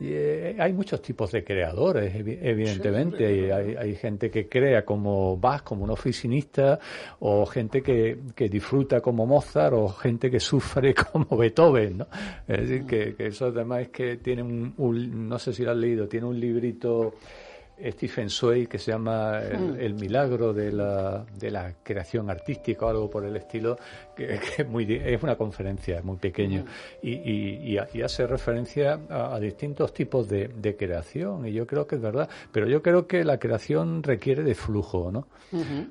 eh, 0.00 0.56
hay 0.58 0.72
muchos 0.72 1.02
tipos 1.02 1.32
de 1.32 1.44
creadores, 1.44 2.14
evidentemente. 2.14 3.52
hay, 3.52 3.74
hay, 3.74 3.94
gente 3.96 4.30
que 4.30 4.48
crea 4.48 4.84
como 4.84 5.36
Bach, 5.36 5.62
como 5.62 5.84
un 5.84 5.90
oficinista, 5.90 6.78
o 7.20 7.44
gente 7.46 7.82
que, 7.82 8.18
que 8.34 8.48
disfruta 8.48 9.00
como 9.00 9.26
Mozart, 9.26 9.74
o 9.74 9.88
gente 9.88 10.30
que 10.30 10.40
sufre 10.40 10.94
como 11.12 11.36
Beethoven, 11.36 11.98
¿no? 11.98 12.06
Es 12.46 12.60
decir, 12.60 12.86
que, 12.86 13.14
que 13.14 13.26
eso 13.26 13.46
además 13.46 13.82
es 13.82 13.88
que 13.88 14.16
tiene 14.16 14.42
un, 14.42 14.74
un, 14.76 15.28
no 15.28 15.38
sé 15.38 15.52
si 15.52 15.64
lo 15.64 15.72
has 15.72 15.76
leído, 15.76 16.08
tiene 16.08 16.26
un 16.26 16.38
librito 16.38 17.14
Stephen 17.90 18.30
Sway 18.30 18.66
que 18.66 18.78
se 18.78 18.92
llama 18.92 19.40
mm. 19.40 19.80
el, 19.80 19.94
milagro 19.94 20.52
de 20.52 20.72
la, 20.72 21.24
de 21.38 21.50
la, 21.50 21.74
creación 21.82 22.30
artística 22.30 22.86
o 22.86 22.88
algo 22.88 23.10
por 23.10 23.24
el 23.24 23.36
estilo, 23.36 23.76
que, 24.14 24.34
es, 24.58 24.68
muy, 24.68 24.86
es 24.92 25.22
una 25.22 25.36
conferencia 25.36 26.00
muy 26.02 26.16
pequeña 26.16 26.62
mm. 26.62 26.66
y, 27.02 27.76
y, 27.94 28.02
hace 28.02 28.26
referencia 28.26 29.00
a, 29.08 29.38
distintos 29.40 29.92
tipos 29.92 30.28
de, 30.28 30.48
de, 30.48 30.76
creación 30.76 31.46
y 31.46 31.52
yo 31.52 31.66
creo 31.66 31.86
que 31.86 31.96
es 31.96 32.00
verdad, 32.00 32.28
pero 32.50 32.66
yo 32.66 32.82
creo 32.82 33.06
que 33.06 33.24
la 33.24 33.38
creación 33.38 34.02
requiere 34.02 34.42
de 34.42 34.54
flujo, 34.54 35.10
¿no? 35.12 35.26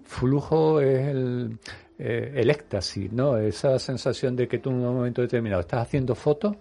Flujo 0.05 0.81
es 0.81 1.07
el, 1.07 1.59
eh, 2.03 2.33
el 2.35 2.49
éxtasis, 2.49 3.11
¿no? 3.11 3.37
Esa 3.37 3.77
sensación 3.77 4.35
de 4.35 4.47
que 4.47 4.57
tú 4.57 4.71
en 4.71 4.77
un 4.77 4.95
momento 4.95 5.21
determinado 5.21 5.61
estás 5.61 5.83
haciendo 5.83 6.15
fotos 6.15 6.55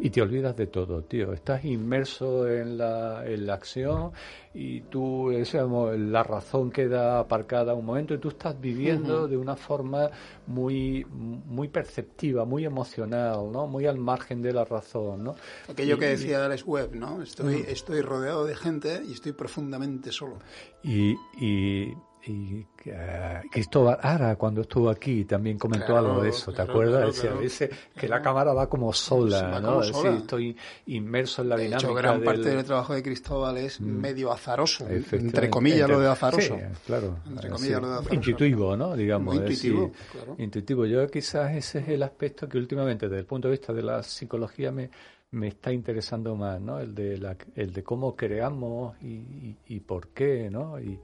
y 0.00 0.10
te 0.10 0.20
olvidas 0.20 0.56
de 0.56 0.66
todo, 0.66 1.04
tío. 1.04 1.32
Estás 1.32 1.64
inmerso 1.64 2.48
en 2.48 2.76
la, 2.78 3.24
en 3.24 3.46
la 3.46 3.54
acción 3.54 4.10
y 4.52 4.80
tú, 4.80 5.30
la 5.30 6.24
razón 6.24 6.72
queda 6.72 7.20
aparcada 7.20 7.74
un 7.74 7.86
momento 7.86 8.14
y 8.14 8.18
tú 8.18 8.30
estás 8.30 8.60
viviendo 8.60 9.28
de 9.28 9.36
una 9.36 9.54
forma 9.54 10.10
muy, 10.48 11.06
muy 11.08 11.68
perceptiva, 11.68 12.44
muy 12.44 12.64
emocional, 12.64 13.52
¿no? 13.52 13.68
Muy 13.68 13.86
al 13.86 13.98
margen 13.98 14.42
de 14.42 14.52
la 14.52 14.64
razón, 14.64 15.22
¿no? 15.22 15.36
Aquello 15.68 15.96
que 15.96 16.06
decía 16.06 16.44
Alex 16.44 16.64
Webb, 16.66 16.96
¿no? 16.96 17.22
Estoy, 17.22 17.64
estoy 17.68 18.00
rodeado 18.00 18.44
de 18.44 18.56
gente 18.56 19.00
y 19.08 19.12
estoy 19.12 19.30
profundamente 19.30 20.10
solo. 20.10 20.40
y, 20.82 21.14
y 21.40 21.94
y 22.24 22.60
uh, 22.60 23.48
Cristóbal 23.50 23.98
Ara, 24.00 24.36
cuando 24.36 24.60
estuvo 24.60 24.88
aquí, 24.88 25.24
también 25.24 25.58
comentó 25.58 25.96
algo 25.96 26.22
de 26.22 26.28
eso, 26.28 26.52
¿te 26.52 26.62
acuerdas? 26.62 27.06
Decía, 27.06 27.32
dice 27.32 27.70
que 27.96 28.08
la 28.08 28.22
cámara 28.22 28.52
va 28.52 28.68
como 28.68 28.92
sola, 28.92 29.60
¿no? 29.60 29.82
estoy 29.82 30.56
inmerso 30.86 31.42
en 31.42 31.48
la 31.48 31.56
de 31.56 31.64
dinámica. 31.64 31.88
Hecho, 31.88 31.94
gran 31.94 32.22
parte 32.22 32.50
del 32.50 32.64
trabajo 32.64 32.94
de 32.94 33.02
Cristóbal 33.02 33.56
es 33.58 33.80
mm. 33.80 33.84
medio 33.84 34.32
azaroso, 34.32 34.86
entre 34.88 35.50
comillas 35.50 35.88
lo 35.88 35.98
de 36.00 36.08
azaroso. 36.08 36.56
Sí, 36.56 36.78
claro. 36.86 37.18
Entre 37.26 37.50
comillas 37.50 37.80
lo 37.80 37.88
de 37.88 37.94
azaroso. 37.94 38.14
Intuitivo, 38.14 38.76
¿no? 38.76 38.94
Digamos. 38.94 39.34
intuitivo, 39.34 39.92
claro. 40.12 40.36
Intuitivo. 40.38 40.86
Yo 40.86 41.06
quizás 41.08 41.56
ese 41.56 41.80
es 41.80 41.88
el 41.88 42.02
aspecto 42.02 42.48
que 42.48 42.58
últimamente, 42.58 43.08
desde 43.08 43.20
el 43.20 43.26
punto 43.26 43.48
de 43.48 43.52
vista 43.52 43.72
de 43.72 43.82
la 43.82 44.02
psicología, 44.02 44.70
me, 44.70 44.90
me 45.32 45.48
está 45.48 45.72
interesando 45.72 46.36
más, 46.36 46.60
¿no? 46.60 46.78
El 46.78 46.94
de, 46.94 47.18
la, 47.18 47.36
el 47.56 47.72
de 47.72 47.82
cómo 47.82 48.14
creamos 48.14 48.96
y, 49.02 49.06
y, 49.06 49.56
y 49.66 49.80
por 49.80 50.08
qué, 50.08 50.48
¿no? 50.50 50.78
Y, 50.78 50.98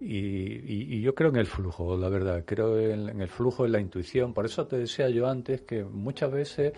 y, 0.00 0.96
y, 0.96 1.00
yo 1.00 1.14
creo 1.14 1.30
en 1.30 1.36
el 1.36 1.46
flujo, 1.46 1.96
la 1.96 2.08
verdad, 2.08 2.44
creo 2.46 2.78
en, 2.78 3.20
el 3.20 3.28
flujo, 3.28 3.66
en 3.66 3.72
la 3.72 3.80
intuición. 3.80 4.32
Por 4.32 4.46
eso 4.46 4.66
te 4.66 4.78
decía 4.78 5.08
yo 5.08 5.28
antes 5.28 5.62
que 5.62 5.82
muchas 5.84 6.30
veces, 6.30 6.72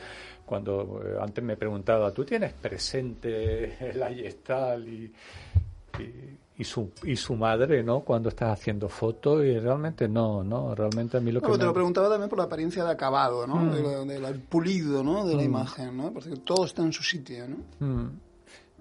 cuando 0.46 1.02
eh, 1.04 1.18
antes 1.20 1.44
me 1.44 1.56
preguntaba, 1.56 2.12
¿tú 2.12 2.24
tienes 2.24 2.54
presente 2.54 3.90
el 3.90 4.02
Ayestal 4.02 4.88
y, 4.88 5.12
y, 6.56 6.64
su, 6.64 6.92
y 7.04 7.14
su 7.14 7.34
madre, 7.34 7.82
¿no? 7.82 8.00
Cuando 8.00 8.30
estás 8.30 8.58
haciendo 8.58 8.88
fotos 8.88 9.44
y 9.44 9.58
realmente 9.58 10.08
no, 10.08 10.42
¿no? 10.42 10.74
Realmente 10.74 11.18
a 11.18 11.20
mí 11.20 11.30
lo 11.30 11.42
que... 11.42 11.58
te 11.58 11.64
lo 11.64 11.74
preguntaba 11.74 12.08
también 12.08 12.30
por 12.30 12.38
la 12.38 12.44
apariencia 12.44 12.84
de 12.84 12.90
acabado, 12.90 13.46
¿no? 13.46 13.56
Mm. 13.56 14.08
Del 14.08 14.40
pulido, 14.40 15.04
¿no? 15.04 15.26
De 15.26 15.34
la 15.34 15.42
mm. 15.42 15.44
imagen, 15.44 15.96
¿no? 15.96 16.10
Porque 16.10 16.30
todo 16.36 16.64
está 16.64 16.82
en 16.82 16.92
su 16.92 17.02
sitio, 17.02 17.44
¿no? 17.48 17.86
Mm. 17.86 18.10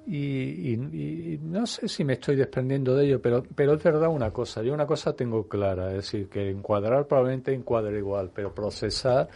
Y, 0.08 1.40
no 1.42 1.66
sé 1.68 1.88
si 1.88 2.04
me 2.04 2.14
estoy 2.14 2.36
desprendiendo 2.36 2.96
de 2.96 3.06
ello, 3.06 3.22
pero, 3.22 3.44
pero 3.56 3.74
es 3.74 3.84
verdad 3.84 4.10
una 4.10 4.32
cosa, 4.32 4.64
yo 4.64 4.74
una 4.74 4.88
cosa 4.88 5.14
tengo 5.14 5.48
clara, 5.48 5.90
es 5.90 5.98
decir, 5.98 6.30
que 6.30 6.50
encuadrar 6.50 7.06
probablemente 7.06 7.54
encuadra 7.54 7.96
igual, 7.96 8.32
pero 8.34 8.54
procesar, 8.54 9.30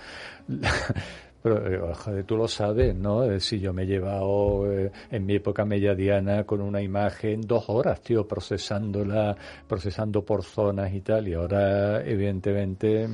pero 1.43 1.91
eh, 1.91 2.24
tú 2.24 2.38
lo 2.38 2.47
sabes, 2.47 2.95
¿no? 2.95 3.24
Es 3.24 3.30
decir, 3.30 3.59
yo 3.59 3.74
me 3.74 3.84
he 3.84 3.86
llevado 3.86 4.72
eh, 4.72 4.91
en 5.11 5.26
mi 5.26 5.36
época 5.36 5.66
mediadiana 5.66 6.43
con 6.45 6.61
una 6.61 6.82
imagen 6.82 7.41
dos 7.41 7.66
horas, 7.68 8.01
tío, 8.01 8.28
procesándola, 8.28 9.36
procesando 9.68 10.24
por 10.24 10.43
zonas 10.43 10.91
y 10.93 11.01
tal, 11.01 11.28
y 11.28 11.34
ahora 11.34 12.03
evidentemente 12.03 13.07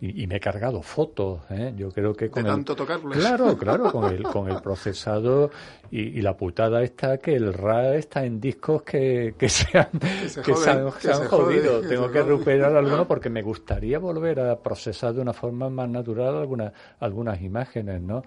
y, 0.00 0.26
me 0.26 0.36
he 0.36 0.40
cargado 0.40 0.82
fotos. 0.82 1.40
¿eh? 1.50 1.72
Yo 1.76 1.90
creo 1.90 2.14
que 2.14 2.28
con 2.28 2.42
de 2.42 2.50
el, 2.50 2.54
tanto 2.56 2.76
tocarles. 2.76 3.18
Claro, 3.18 3.56
claro, 3.58 3.90
con 3.90 4.12
el, 4.12 4.22
con 4.24 4.50
el 4.50 4.60
procesado 4.60 5.50
y, 5.90 6.20
la 6.20 6.36
putada 6.36 6.82
está 6.82 7.18
que 7.18 7.34
el 7.34 7.52
RA 7.52 7.94
está 7.94 8.24
en 8.24 8.40
discos 8.40 8.82
que, 8.82 9.34
que 9.38 9.48
se 9.48 9.78
han, 9.78 9.90
que 9.90 10.54
se, 10.54 10.70
han, 10.70 10.90
jodido. 11.28 11.80
Tengo 11.80 12.10
que 12.10 12.22
recuperar 12.22 12.76
algunos 12.76 13.06
porque 13.06 13.30
me 13.30 13.42
gustaría 13.42 13.98
volver 13.98 14.40
a 14.40 14.60
procesar 14.60 15.14
de 15.14 15.22
una 15.22 15.32
forma 15.32 15.70
más 15.70 15.88
natural 15.88 16.36
algunas, 16.36 16.72
algunas 17.00 17.40
imágenes, 17.40 18.02
¿no? 18.02 18.22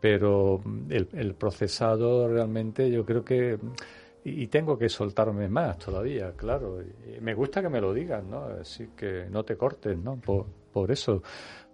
Pero 0.00 0.60
el, 0.88 1.08
el 1.12 1.34
procesado 1.34 2.26
realmente 2.28 2.90
yo 2.90 3.04
creo 3.04 3.24
que 3.24 3.58
y, 4.24 4.46
tengo 4.46 4.78
que 4.78 4.88
soltarme 4.88 5.48
más 5.48 5.78
todavía, 5.78 6.32
claro. 6.36 6.78
me 7.20 7.34
gusta 7.34 7.60
que 7.60 7.68
me 7.68 7.80
lo 7.80 7.92
digan, 7.92 8.30
¿no? 8.30 8.44
Así 8.60 8.90
que 8.96 9.26
no 9.28 9.44
te 9.44 9.56
cortes, 9.56 9.98
¿no? 9.98 10.16
Por, 10.16 10.46
por 10.72 10.90
eso. 10.90 11.22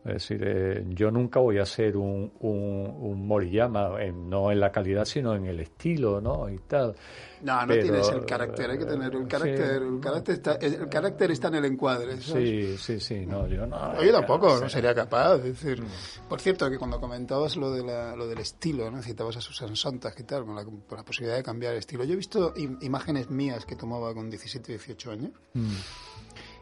Es 0.04 0.14
decir, 0.14 0.42
eh, 0.42 0.84
yo 0.88 1.10
nunca 1.10 1.40
voy 1.40 1.58
a 1.58 1.66
ser 1.66 1.96
un, 1.96 2.32
un, 2.40 2.96
un 3.00 3.26
Moriyama, 3.26 3.90
no 4.12 4.50
en 4.50 4.60
la 4.60 4.70
calidad, 4.70 5.04
sino 5.04 5.34
en 5.34 5.44
el 5.46 5.60
estilo, 5.60 6.20
¿no? 6.20 6.48
Y 6.48 6.56
tal. 6.60 6.94
No, 7.42 7.66
no 7.66 7.74
tienes 7.74 8.08
el 8.08 8.24
carácter, 8.24 8.70
hay 8.70 8.78
que 8.78 8.86
tener 8.86 9.14
el 9.14 9.26
carácter. 9.28 9.82
El, 9.82 10.00
carácter 10.00 10.34
está, 10.36 10.52
el 10.54 10.88
carácter 10.88 11.30
está 11.32 11.48
en 11.48 11.56
el 11.56 11.64
encuadre. 11.66 12.20
Sí, 12.20 12.76
sí, 12.78 13.00
sí, 13.00 13.26
no, 13.26 13.46
yo 13.48 13.66
no. 13.66 14.02
Yo 14.02 14.12
tampoco, 14.12 14.58
no 14.58 14.68
sería 14.68 14.94
capaz. 14.94 15.36
Es 15.36 15.62
decir, 15.62 15.82
por 16.28 16.40
cierto, 16.40 16.70
que 16.70 16.78
cuando 16.78 17.00
comentabas 17.00 17.56
lo, 17.56 17.70
de 17.72 17.82
la, 17.82 18.16
lo 18.16 18.26
del 18.26 18.38
estilo, 18.38 18.90
¿no? 18.90 19.02
citabas 19.02 19.36
a 19.36 19.40
Susan 19.40 19.76
Sontag 19.76 20.14
y 20.18 20.22
tal, 20.22 20.44
con 20.44 20.54
la, 20.54 20.62
la 20.62 21.04
posibilidad 21.04 21.36
de 21.36 21.42
cambiar 21.42 21.72
el 21.72 21.80
estilo. 21.80 22.04
Yo 22.04 22.14
he 22.14 22.16
visto 22.16 22.54
imágenes 22.80 23.30
mías 23.30 23.66
que 23.66 23.76
tomaba 23.76 24.14
con 24.14 24.30
17, 24.30 24.72
18 24.72 25.10
años. 25.10 25.32
Mm. 25.54 25.68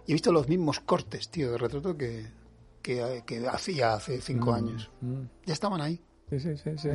Y 0.07 0.13
he 0.13 0.15
visto 0.15 0.33
los 0.33 0.49
mismos 0.49 0.81
cortes, 0.81 1.29
tío, 1.31 1.51
de 1.53 1.59
retrato 1.59 1.97
que, 1.97 2.27
que, 2.81 3.47
hacía 3.51 3.95
hace 3.95 4.21
cinco 4.21 4.53
mm, 4.53 4.55
años. 4.55 4.91
Mm. 5.01 5.23
Ya 5.45 5.53
estaban 5.53 5.81
ahí. 5.81 6.01
Sí, 6.29 6.41
sí, 6.41 6.57
sí. 6.57 6.73
Sí, 6.77 6.91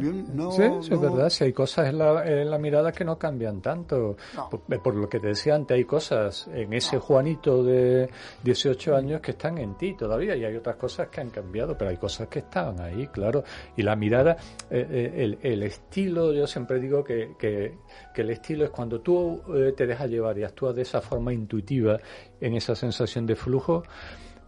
sí, 0.82 0.94
es 0.94 1.00
verdad. 1.00 1.30
Si 1.30 1.46
hay 1.46 1.54
cosas 1.54 1.88
en 1.88 2.00
la, 2.00 2.26
en 2.28 2.52
la 2.52 2.58
mirada 2.58 2.92
que 2.92 3.06
no 3.06 3.18
cambian 3.18 3.62
tanto. 3.62 4.18
Por, 4.84 4.96
lo 4.96 5.08
que 5.08 5.22
te 5.22 5.28
decía 5.28 5.56
antes, 5.56 5.76
hay 5.76 5.86
cosas 5.86 6.50
en 6.54 6.74
ese 6.74 7.00
Juanito 7.00 7.64
de 7.64 8.10
18 8.44 8.94
años 8.94 9.22
que 9.22 9.32
están 9.32 9.58
en 9.58 9.78
ti 9.78 9.96
todavía 9.96 10.36
y 10.36 10.44
hay 10.44 10.54
otras 10.58 10.76
cosas 10.76 11.08
que 11.08 11.22
han 11.22 11.30
cambiado, 11.30 11.78
pero 11.78 11.92
hay 11.92 11.98
cosas 11.98 12.28
que 12.28 12.40
estaban 12.40 12.82
ahí, 12.82 13.08
claro. 13.08 13.46
Y 13.78 13.84
la 13.84 13.96
mirada, 13.96 14.36
eh, 14.70 14.86
eh, 14.92 15.14
el, 15.16 15.40
el, 15.42 15.64
estilo, 15.64 16.34
yo 16.34 16.46
siempre 16.46 16.82
digo 16.82 17.02
que, 17.02 17.36
que, 17.40 17.78
que, 18.14 18.22
el 18.24 18.32
estilo 18.32 18.66
es 18.66 18.72
cuando 18.72 19.00
tú 19.00 19.42
eh, 19.56 19.72
te 19.72 19.88
dejas 19.88 20.10
llevar 20.10 20.38
y 20.40 20.44
actúas 20.44 20.76
de 20.76 20.82
esa 20.82 21.00
forma 21.00 21.32
intuitiva 21.32 21.98
en 22.42 22.56
esa 22.56 22.76
sensación 22.76 23.26
de 23.26 23.38
flujo 23.38 23.84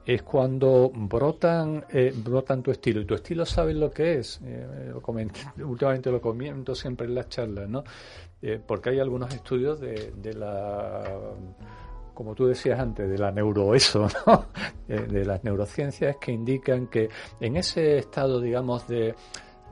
es 0.06 0.24
cuando 0.24 0.91
brotan, 0.93 1.86
eh, 1.89 2.14
brotan 2.16 2.62
tu 2.62 2.72
estilo. 2.72 3.01
Y 3.01 3.06
tu 3.06 3.16
estilo 3.16 3.45
sabes 3.45 3.76
lo 3.76 3.89
que 3.91 4.20
es. 4.20 4.39
Eh, 4.43 4.91
lo 4.93 5.01
últimamente 5.68 6.12
lo 6.12 6.22
comento 6.22 6.76
siempre 6.76 7.08
en 7.08 7.16
las 7.16 7.30
charlas, 7.30 7.70
¿no? 7.70 7.84
Eh, 8.41 8.60
porque 8.66 8.89
hay 8.89 8.99
algunos 8.99 9.34
estudios 9.34 9.80
de, 9.80 10.14
de 10.18 10.34
la 10.34 11.04
como 12.14 12.36
tú 12.36 12.45
decías 12.45 12.80
antes, 12.80 13.10
de 13.10 13.18
la 13.18 13.32
neuroeso, 13.32 14.08
¿no? 14.28 14.45
de 14.88 15.26
las 15.26 15.43
neurociencias 15.43 16.18
que 16.18 16.32
indican 16.32 16.86
que 16.86 17.10
en 17.39 17.58
ese 17.58 17.97
estado, 17.97 18.39
digamos, 18.39 18.88
de, 18.88 19.16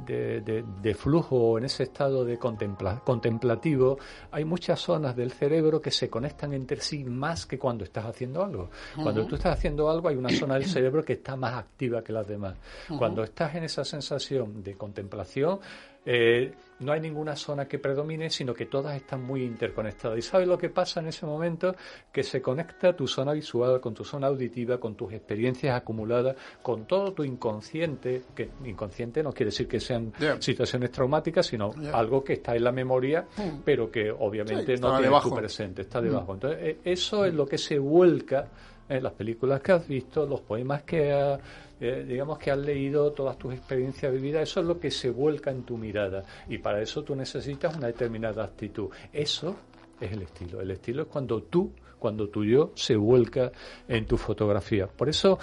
de, 0.06 0.96
flujo, 0.96 1.58
en 1.58 1.66
ese 1.66 1.84
estado 1.84 2.26
de 2.26 2.38
contemplativo, 2.38 3.98
hay 4.32 4.46
muchas 4.46 4.80
zonas 4.80 5.16
del 5.16 5.32
cerebro 5.32 5.82
que 5.82 5.92
se 5.92 6.10
conectan 6.10 6.54
entre 6.54 6.82
sí 6.82 7.04
más 7.04 7.46
que 7.46 7.58
cuando 7.58 7.84
estás 7.84 8.06
haciendo 8.06 8.44
algo. 8.44 8.70
Cuando 8.96 9.26
tú 9.26 9.36
estás 9.36 9.58
haciendo 9.58 9.90
algo 9.90 10.10
hay 10.10 10.16
una 10.16 10.30
zona 10.30 10.56
del 10.56 10.66
cerebro 10.66 11.04
que 11.04 11.14
está 11.14 11.36
más 11.36 11.54
activa 11.54 12.04
que 12.04 12.14
las 12.14 12.28
demás. 12.28 12.56
Cuando 12.98 13.24
estás 13.24 13.56
en 13.56 13.64
esa 13.64 13.84
sensación 13.84 14.64
de 14.64 14.76
contemplación, 14.76 15.60
eh, 16.06 16.54
no 16.80 16.92
hay 16.92 17.00
ninguna 17.00 17.36
zona 17.36 17.68
que 17.68 17.78
predomine, 17.78 18.30
sino 18.30 18.54
que 18.54 18.66
todas 18.66 18.96
están 18.96 19.22
muy 19.22 19.44
interconectadas. 19.44 20.18
¿Y 20.18 20.22
sabes 20.24 20.48
lo 20.48 20.58
que 20.58 20.70
pasa 20.70 21.00
en 21.00 21.08
ese 21.08 21.26
momento? 21.26 21.76
Que 22.12 22.24
se 22.24 22.42
conecta 22.42 22.96
tu 22.96 23.08
zona 23.08 23.34
visual 23.34 23.80
con 23.80 23.94
tu 23.94 24.04
zona 24.04 24.28
auditiva, 24.28 24.80
con 24.80 24.96
tus 24.96 25.14
experiencias 25.14 25.76
acumuladas, 25.76 26.36
con 26.62 26.86
todo 26.86 27.14
tu 27.14 27.24
inconsciente, 27.24 28.24
que 28.36 28.50
inconsciente 28.66 29.22
no 29.22 29.32
quiere 29.32 29.52
decir 29.52 29.68
que 29.68 29.80
sean 29.80 30.12
situaciones 30.40 30.92
traumáticas, 30.92 31.46
sino 31.46 31.72
algo 31.94 32.24
que 32.24 32.34
está 32.34 32.56
en 32.56 32.64
la 32.64 32.72
memoria, 32.72 33.28
mm. 33.38 33.60
pero 33.64 33.92
que 33.92 34.10
obviamente 34.12 34.78
no 34.78 34.98
tiene 34.98 35.22
tu 35.22 35.36
presente, 35.36 35.84
está 35.84 36.02
debajo. 36.02 36.32
Mm. 36.32 36.36
Entonces, 36.36 36.60
eh, 36.64 36.78
eso 36.84 37.26
es 37.26 37.34
lo 37.34 37.46
que 37.46 37.60
se 37.60 37.78
vuelca 37.78 38.48
en 38.90 39.04
las 39.04 39.14
películas 39.14 39.62
que 39.62 39.72
has 39.72 39.88
visto, 39.88 40.26
los 40.26 40.42
poemas 40.42 40.84
que 40.84 41.14
has 41.14 41.40
eh, 41.82 42.06
digamos 42.08 42.38
que 42.38 42.52
has 42.52 42.60
leído 42.60 43.12
todas 43.12 43.38
tus 43.38 43.54
experiencias 43.54 44.14
vividas, 44.14 44.44
eso 44.44 44.60
es 44.60 44.68
lo 44.68 44.80
que 44.80 44.92
se 44.92 45.10
vuelca 45.10 45.50
en 45.50 45.64
tu 45.64 45.78
mirada 45.78 46.24
y 46.48 46.60
para 46.60 46.80
eso 46.82 47.04
tú 47.04 47.16
necesitas 47.16 47.76
una 47.76 47.88
determinada 47.88 48.44
actitud. 48.44 48.90
Eso 49.12 49.56
es 50.00 50.12
el 50.12 50.22
estilo. 50.22 50.62
El 50.62 50.72
estilo 50.72 51.04
es 51.04 51.08
cuando 51.08 51.42
tú 51.44 51.72
cuando 51.98 52.30
tu 52.30 52.44
yo 52.44 52.72
se 52.74 52.96
vuelca 52.96 53.52
en 53.88 54.08
tu 54.08 54.18
fotografía. 54.18 54.88
Por 54.88 55.08
eso 55.08 55.38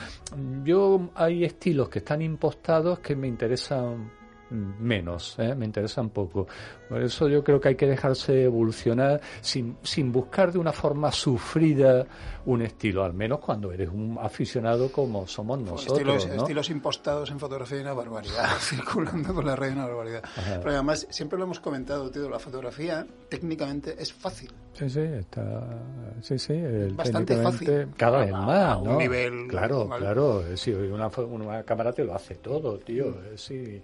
yo 0.64 1.10
hay 1.14 1.44
estilos 1.44 1.88
que 1.88 2.00
están 2.00 2.20
impostados 2.20 2.98
que 2.98 3.14
me 3.14 3.28
interesan 3.28 4.10
menos, 4.50 5.36
¿eh? 5.38 5.54
me 5.54 5.66
interesan 5.66 6.10
poco. 6.10 6.46
Por 6.88 7.02
eso 7.02 7.28
yo 7.28 7.44
creo 7.44 7.60
que 7.60 7.68
hay 7.68 7.74
que 7.74 7.86
dejarse 7.86 8.44
evolucionar 8.44 9.20
sin, 9.40 9.76
sin 9.82 10.10
buscar 10.12 10.52
de 10.52 10.58
una 10.58 10.72
forma 10.72 11.12
sufrida 11.12 12.06
un 12.46 12.62
estilo, 12.62 13.04
al 13.04 13.12
menos 13.12 13.40
cuando 13.40 13.72
eres 13.72 13.88
un 13.90 14.18
aficionado 14.20 14.90
como 14.90 15.26
somos 15.26 15.58
nosotros. 15.58 15.98
Estilos, 15.98 16.26
estilos 16.26 16.70
impostados 16.70 17.30
en 17.30 17.38
fotografía 17.38 17.78
y 17.78 17.80
una 17.82 17.92
barbaridad, 17.92 18.48
circulando 18.58 19.34
por 19.34 19.44
la 19.44 19.54
red 19.54 19.72
una 19.72 19.86
barbaridad. 19.86 20.22
Pero 20.34 20.70
además, 20.70 21.06
siempre 21.10 21.38
lo 21.38 21.44
hemos 21.44 21.60
comentado, 21.60 22.10
tío, 22.10 22.28
la 22.28 22.38
fotografía 22.38 23.06
técnicamente 23.28 23.96
es 23.98 24.12
fácil. 24.12 24.50
Sí, 24.72 24.88
sí, 24.88 25.00
está. 25.00 25.82
Sí, 26.22 26.38
sí, 26.38 26.54
bastante 26.92 27.36
fácil. 27.42 27.88
Cada 27.96 28.20
vez 28.20 28.32
más, 28.32 28.78
un 28.78 28.96
nivel. 28.96 29.48
Claro, 29.48 29.88
claro. 29.88 30.56
Sí, 30.56 30.72
una, 30.72 31.08
una 31.08 31.62
cámara 31.64 31.92
te 31.92 32.04
lo 32.04 32.14
hace 32.14 32.36
todo, 32.36 32.78
tío. 32.78 33.08
Mm. 33.08 33.36
Sí 33.36 33.82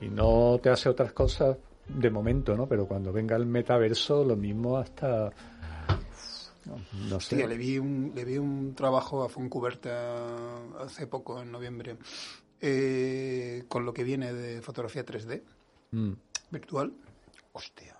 y 0.00 0.08
no 0.08 0.58
te 0.62 0.70
hace 0.70 0.88
otras 0.88 1.12
cosas 1.12 1.56
de 1.88 2.10
momento, 2.10 2.56
¿no? 2.56 2.66
Pero 2.66 2.86
cuando 2.86 3.12
venga 3.12 3.36
el 3.36 3.46
metaverso, 3.46 4.24
lo 4.24 4.36
mismo 4.36 4.76
hasta... 4.76 5.32
No, 7.08 7.18
sé. 7.18 7.46
le 7.46 7.56
vi, 7.56 7.78
un, 7.78 8.12
le 8.14 8.26
vi 8.26 8.36
un 8.36 8.74
trabajo 8.74 9.24
a 9.24 9.30
Foncuberta 9.30 10.56
hace 10.80 11.06
poco, 11.06 11.40
en 11.40 11.50
noviembre, 11.50 11.96
eh, 12.60 13.64
con 13.68 13.86
lo 13.86 13.94
que 13.94 14.04
viene 14.04 14.34
de 14.34 14.60
fotografía 14.60 15.06
3D 15.06 15.42
mm. 15.92 16.12
virtual. 16.50 16.92
Hostia, 17.52 17.96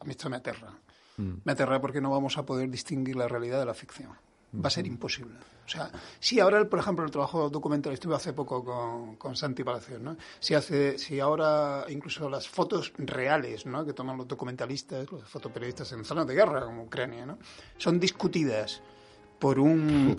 a 0.00 0.04
mí 0.04 0.12
esto 0.12 0.30
me 0.30 0.36
aterra. 0.36 0.72
Mm. 1.18 1.32
Me 1.44 1.52
aterra 1.52 1.78
porque 1.78 2.00
no 2.00 2.10
vamos 2.10 2.38
a 2.38 2.46
poder 2.46 2.70
distinguir 2.70 3.16
la 3.16 3.28
realidad 3.28 3.58
de 3.58 3.66
la 3.66 3.74
ficción. 3.74 4.12
Va 4.54 4.68
a 4.68 4.70
ser 4.70 4.86
imposible. 4.86 5.34
O 5.66 5.68
sea, 5.70 5.90
si 6.18 6.40
ahora, 6.40 6.66
por 6.66 6.78
ejemplo, 6.78 7.04
el 7.04 7.10
trabajo 7.10 7.50
documental, 7.50 7.92
estuve 7.92 8.14
hace 8.14 8.32
poco 8.32 8.64
con, 8.64 9.16
con 9.16 9.36
Santi 9.36 9.62
Palacios, 9.62 10.00
¿no? 10.00 10.16
Si, 10.40 10.54
hace, 10.54 10.96
si 10.96 11.20
ahora 11.20 11.84
incluso 11.90 12.30
las 12.30 12.48
fotos 12.48 12.94
reales, 12.96 13.66
¿no? 13.66 13.84
Que 13.84 13.92
toman 13.92 14.16
los 14.16 14.26
documentalistas, 14.26 15.10
los 15.12 15.24
fotoperiodistas 15.28 15.92
en 15.92 16.06
zonas 16.06 16.26
de 16.26 16.34
guerra, 16.34 16.64
como 16.64 16.84
Ucrania, 16.84 17.26
¿no? 17.26 17.38
Son 17.76 18.00
discutidas 18.00 18.80
por 19.38 19.58
un 19.58 20.16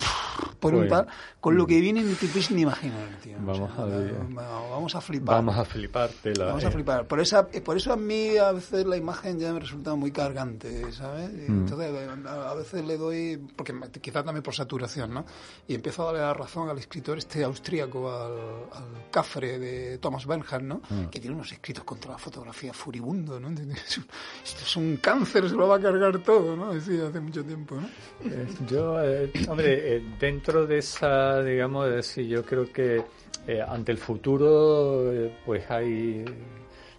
por 0.58 0.74
un 0.74 0.88
par. 0.88 1.06
Con 1.40 1.56
lo 1.56 1.66
que 1.66 1.80
viene 1.80 2.02
ni 2.02 2.14
te 2.14 2.26
puedes 2.26 2.50
ni 2.50 2.62
imaginar 2.62 3.08
tío. 3.22 3.36
Vamos 3.40 3.70
a 3.78 3.84
ver. 3.84 4.14
vamos 4.34 4.94
a 4.94 5.00
flipar. 5.00 5.36
Vamos 5.36 5.56
a 5.56 5.64
flipar 5.64 6.10
vamos 6.38 6.64
a 6.64 6.68
eh. 6.68 6.70
flipar. 6.70 7.06
Por 7.06 7.20
esa 7.20 7.48
por 7.48 7.76
eso 7.76 7.92
a 7.92 7.96
mí 7.96 8.36
a 8.36 8.52
veces 8.52 8.86
la 8.86 8.96
imagen 8.96 9.38
ya 9.38 9.52
me 9.52 9.60
resulta 9.60 9.94
muy 9.94 10.10
cargante 10.10 10.92
sabes 10.92 11.30
mm. 11.30 11.60
entonces 11.60 12.08
a 12.26 12.54
veces 12.54 12.84
le 12.84 12.96
doy 12.96 13.36
porque 13.56 13.74
quizás 14.00 14.24
también 14.24 14.42
por 14.42 14.54
saturación 14.54 15.14
no 15.14 15.24
y 15.66 15.74
empiezo 15.74 16.02
a 16.02 16.06
darle 16.06 16.20
la 16.20 16.34
razón 16.34 16.68
al 16.68 16.78
escritor 16.78 17.18
este 17.18 17.44
austríaco 17.44 18.10
al, 18.12 18.32
al 18.72 19.10
cafre 19.10 19.58
de 19.58 19.98
Thomas 19.98 20.26
Bernhard 20.26 20.62
no 20.62 20.82
mm. 20.88 21.06
que 21.06 21.20
tiene 21.20 21.36
unos 21.36 21.52
escritos 21.52 21.84
contra 21.84 22.12
la 22.12 22.18
fotografía 22.18 22.72
furibundo 22.72 23.40
no 23.40 23.48
esto 24.44 24.62
es 24.62 24.76
un 24.76 24.96
cáncer 24.98 25.48
se 25.48 25.54
lo 25.54 25.68
va 25.68 25.76
a 25.76 25.80
cargar 25.80 26.18
todo 26.18 26.56
no 26.56 26.72
decía 26.72 27.08
hace 27.08 27.20
mucho 27.20 27.44
tiempo 27.44 27.76
no 27.76 27.88
eh, 28.24 28.46
yo 28.68 29.00
eh, 29.10 29.32
hombre, 29.48 29.96
eh, 29.96 30.02
dentro 30.18 30.66
de 30.66 30.78
esa, 30.78 31.42
digamos, 31.42 32.06
sí, 32.06 32.28
yo 32.28 32.44
creo 32.44 32.70
que 32.72 33.02
eh, 33.46 33.62
ante 33.66 33.92
el 33.92 33.98
futuro, 33.98 35.12
pues 35.44 35.70
hay 35.70 36.24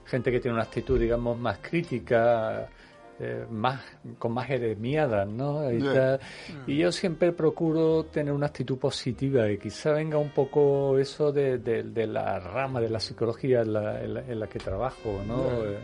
gente 0.06 0.32
que 0.32 0.40
tiene 0.40 0.56
una 0.56 0.64
actitud, 0.64 1.00
digamos, 1.00 1.38
más 1.38 1.60
crítica 1.60 2.70
eh, 3.24 3.46
más 3.52 3.80
con 4.18 4.34
más 4.34 4.48
jeremiadas, 4.48 5.28
¿no? 5.28 5.72
Y, 5.72 6.78
yo 6.78 6.92
siempre 6.92 7.32
procuro 7.32 8.06
tener 8.06 8.34
una 8.34 8.48
actitud 8.48 8.80
positiva 8.80 9.48
y 9.52 9.60
quizá 9.60 9.92
venga 9.92 10.18
un 10.18 10.32
poco 10.32 10.98
eso 10.98 11.32
de, 11.32 11.60
la 12.08 12.40
rama 12.40 12.82
de 12.82 12.90
la 12.90 13.00
psicología 13.00 13.62
en 13.62 14.40
la, 14.40 14.48
que 14.48 14.58
trabajo, 14.58 15.22
¿no? 15.28 15.66
Eh, 15.66 15.78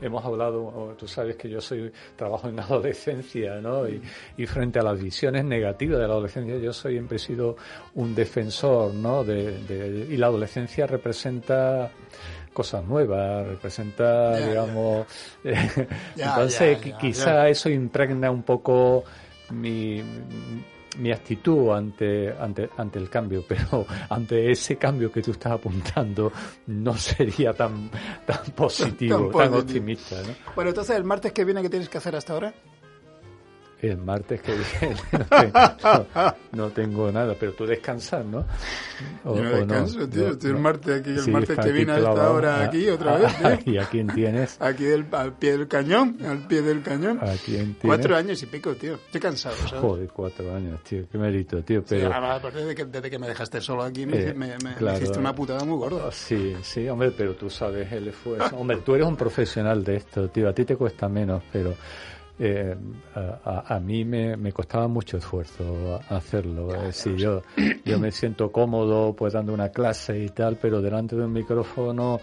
hemos 0.00 0.24
hablado, 0.24 0.94
tú 0.96 1.08
sabes 1.08 1.34
que 1.34 1.48
yo 1.50 1.60
soy 1.60 1.90
trabajo 2.14 2.48
en 2.48 2.60
adolescencia, 2.60 3.60
¿no? 3.60 3.88
Y, 3.88 4.00
y, 4.36 4.46
frente 4.46 4.78
a 4.78 4.82
las 4.82 5.02
visiones 5.02 5.44
negativas 5.44 5.98
de 5.98 6.06
la 6.06 6.12
adolescencia, 6.12 6.56
yo 6.58 6.72
siempre 6.72 7.16
he 7.16 7.18
sido 7.18 7.56
un 7.94 8.14
defensor, 8.14 8.94
¿no? 8.94 9.24
de, 9.24 10.06
y 10.08 10.16
la 10.16 10.26
adolescencia 10.26 10.86
representa 10.86 11.90
cosas 12.52 12.84
nuevas, 12.84 13.46
representa, 13.46 14.36
digamos... 14.36 15.06
entonces, 16.16 16.78
quizá 17.00 17.48
eso 17.48 17.68
impregna 17.68 18.30
un 18.30 18.42
poco 18.42 19.04
mi, 19.50 20.02
mi 20.98 21.12
actitud 21.12 21.70
ante, 21.70 22.32
ante, 22.38 22.68
ante 22.76 22.98
el 22.98 23.08
cambio, 23.08 23.44
pero 23.48 23.86
ante 24.08 24.50
ese 24.50 24.76
cambio 24.76 25.10
que 25.10 25.22
tú 25.22 25.32
estás 25.32 25.52
apuntando 25.52 26.32
no 26.66 26.94
sería 26.96 27.52
tan, 27.52 27.90
tan 28.26 28.44
positivo, 28.56 29.30
tan, 29.36 29.54
optimista. 29.54 30.16
Bueno, 30.54 30.70
entonces 30.70 30.96
el 30.96 31.04
martes 31.04 31.32
que 31.32 31.44
viene, 31.44 31.62
¿qué 31.62 31.70
tienes 31.70 31.88
que 31.88 31.98
hacer 31.98 32.16
hasta 32.16 32.32
ahora? 32.32 32.54
El 33.82 33.96
martes 33.96 34.42
que 34.42 34.52
viene 34.52 34.96
no, 36.52 36.68
tengo, 36.68 37.10
nada, 37.10 37.34
pero 37.38 37.54
tú 37.54 37.64
descansas, 37.64 38.24
¿no? 38.26 38.44
O, 39.24 39.36
Yo 39.36 39.42
no 39.42 39.50
descanso, 39.50 40.06
tío. 40.06 40.28
Estoy 40.28 40.50
el 40.50 40.58
martes 40.58 41.00
aquí, 41.00 41.10
el 41.10 41.32
martes 41.32 41.58
que 41.58 41.72
viene 41.72 41.92
a 41.92 41.98
esta 41.98 42.30
hora 42.30 42.64
aquí 42.64 42.88
otra 42.90 43.16
vez. 43.16 43.32
¿Y 43.66 43.78
a 43.78 43.86
quién 43.86 44.08
tienes? 44.08 44.60
Aquí 44.60 44.84
al 44.92 45.32
pie 45.34 45.52
del 45.52 45.68
cañón, 45.68 46.18
al 46.26 46.46
pie 46.46 46.60
del 46.60 46.82
cañón. 46.82 47.18
¿A 47.22 47.32
quién 47.42 47.74
tienes? 47.74 47.78
Cuatro 47.82 48.16
años 48.16 48.42
y 48.42 48.46
pico, 48.46 48.74
tío. 48.74 48.96
Estoy 48.96 49.20
cansado, 49.20 49.56
¿sabes? 49.56 49.80
Joder, 49.80 50.08
cuatro 50.12 50.54
años, 50.54 50.82
tío. 50.82 51.04
Qué 51.10 51.16
mérito, 51.16 51.62
tío. 51.62 51.82
Pero... 51.88 52.08
Sí, 52.08 52.14
aparte 52.14 52.58
desde 52.58 52.74
que, 52.74 52.84
desde 52.84 53.10
que 53.10 53.18
me 53.18 53.28
dejaste 53.28 53.60
solo 53.62 53.82
aquí 53.82 54.04
me, 54.04 54.20
eh, 54.20 54.34
me, 54.34 54.56
me, 54.58 54.92
hiciste 54.96 55.18
una 55.18 55.34
putada 55.34 55.64
muy 55.64 55.78
gorda. 55.78 56.12
Sí, 56.12 56.54
sí, 56.62 56.86
hombre, 56.88 57.12
pero 57.16 57.34
tú 57.34 57.48
sabes 57.48 57.90
el 57.92 58.08
esfuerzo. 58.08 58.56
Hombre, 58.56 58.78
tú 58.84 58.94
eres 58.94 59.06
un 59.06 59.16
profesional 59.16 59.82
de 59.84 59.96
esto, 59.96 60.28
tío. 60.28 60.48
A 60.48 60.52
ti 60.52 60.66
te 60.66 60.76
cuesta 60.76 61.08
menos, 61.08 61.42
pero 61.50 61.74
eh, 62.42 62.74
a, 63.44 63.78
mí 63.80 64.04
me, 64.04 64.34
me, 64.36 64.50
costaba 64.50 64.88
mucho 64.88 65.18
esfuerzo 65.18 66.00
hacerlo. 66.08 66.70
Eh, 66.74 66.90
yo, 67.16 67.42
yo 67.84 67.98
me 67.98 68.10
siento 68.10 68.50
cómodo 68.50 69.14
pues 69.14 69.34
dando 69.34 69.52
una 69.52 69.68
clase 69.68 70.18
y 70.18 70.30
tal, 70.30 70.56
pero 70.56 70.80
delante 70.80 71.16
de 71.16 71.24
un 71.24 71.32
micrófono 71.34 72.18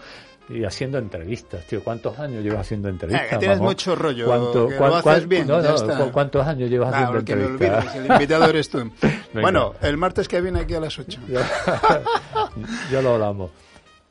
y 0.48 0.64
haciendo 0.64 0.98
entrevistas, 0.98 1.64
tío. 1.66 1.84
¿Cuántos 1.84 2.18
años 2.18 2.42
llevas 2.42 2.62
haciendo 2.62 2.88
entrevistas? 2.88 3.32
Eh, 3.32 3.36
tienes 3.38 3.60
mucho 3.60 3.94
rollo. 3.94 4.26
¿Cuánto, 4.26 4.66
bien, 5.28 5.46
¿Cuántos 6.12 6.46
años 6.46 6.68
llevas 6.68 6.94
haciendo 6.94 7.18
entrevistas? 7.18 7.94
el 7.94 8.06
invitado 8.06 8.44
eres 8.46 8.68
tú. 8.70 8.90
bueno, 9.34 9.74
el 9.82 9.96
martes 9.96 10.26
que 10.26 10.40
viene 10.40 10.60
aquí 10.60 10.74
a 10.74 10.80
las 10.80 10.98
8. 10.98 11.20
ya 12.90 13.02
lo 13.02 13.14
hablamos. 13.14 13.50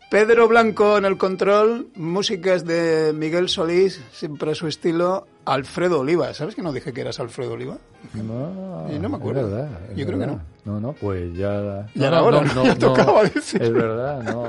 Pedro 0.09 0.47
Blanco 0.47 0.97
en 0.97 1.03
el 1.03 1.17
control, 1.17 1.89
músicas 1.95 2.65
de 2.65 3.11
Miguel 3.13 3.49
Solís, 3.49 4.01
siempre 4.13 4.51
a 4.51 4.55
su 4.55 4.67
estilo. 4.67 5.27
Alfredo 5.43 5.99
Oliva, 5.99 6.33
¿sabes 6.33 6.55
que 6.55 6.61
no 6.61 6.71
dije 6.71 6.93
que 6.93 7.01
eras 7.01 7.19
Alfredo 7.19 7.53
Oliva? 7.53 7.77
No, 8.13 8.87
no 8.87 9.09
me 9.09 9.17
acuerdo. 9.17 9.67
Yo 9.95 10.05
creo 10.05 10.19
que 10.19 10.27
no. 10.27 10.41
No, 10.63 10.79
no, 10.79 10.93
pues 10.93 11.33
ya. 11.33 11.87
Ya 11.93 12.09
no, 12.09 12.17
ahora, 12.17 12.41
no, 12.55 12.77
tocaba 12.77 13.23
decir. 13.23 13.61
Es 13.61 13.71
verdad, 13.71 14.21
no. 14.23 14.47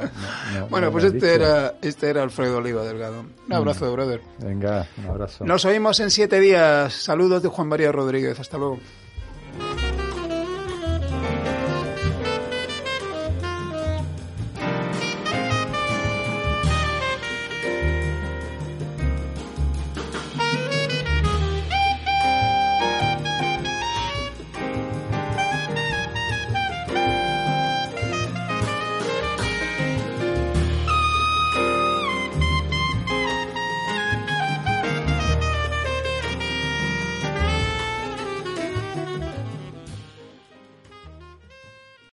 bueno, 0.71 0.93
pues 0.93 1.05
este 1.05 1.35
era, 1.35 1.75
este 1.83 2.11
era 2.11 2.23
Alfredo 2.23 2.59
Oliva 2.59 2.85
Delgado. 2.85 3.25
Un 3.47 3.53
abrazo, 3.53 3.87
mm. 3.87 3.93
brother. 3.93 4.21
Venga, 4.39 4.87
un 4.99 5.07
abrazo. 5.07 5.45
Nos 5.45 5.65
oímos 5.65 5.99
en 6.01 6.11
siete 6.11 6.39
días. 6.41 6.93
Saludos 6.93 7.43
de 7.43 7.49
Juan 7.49 7.69
María 7.69 7.91
Rodríguez. 7.91 8.39
Hasta 8.39 8.59
luego. 8.59 8.79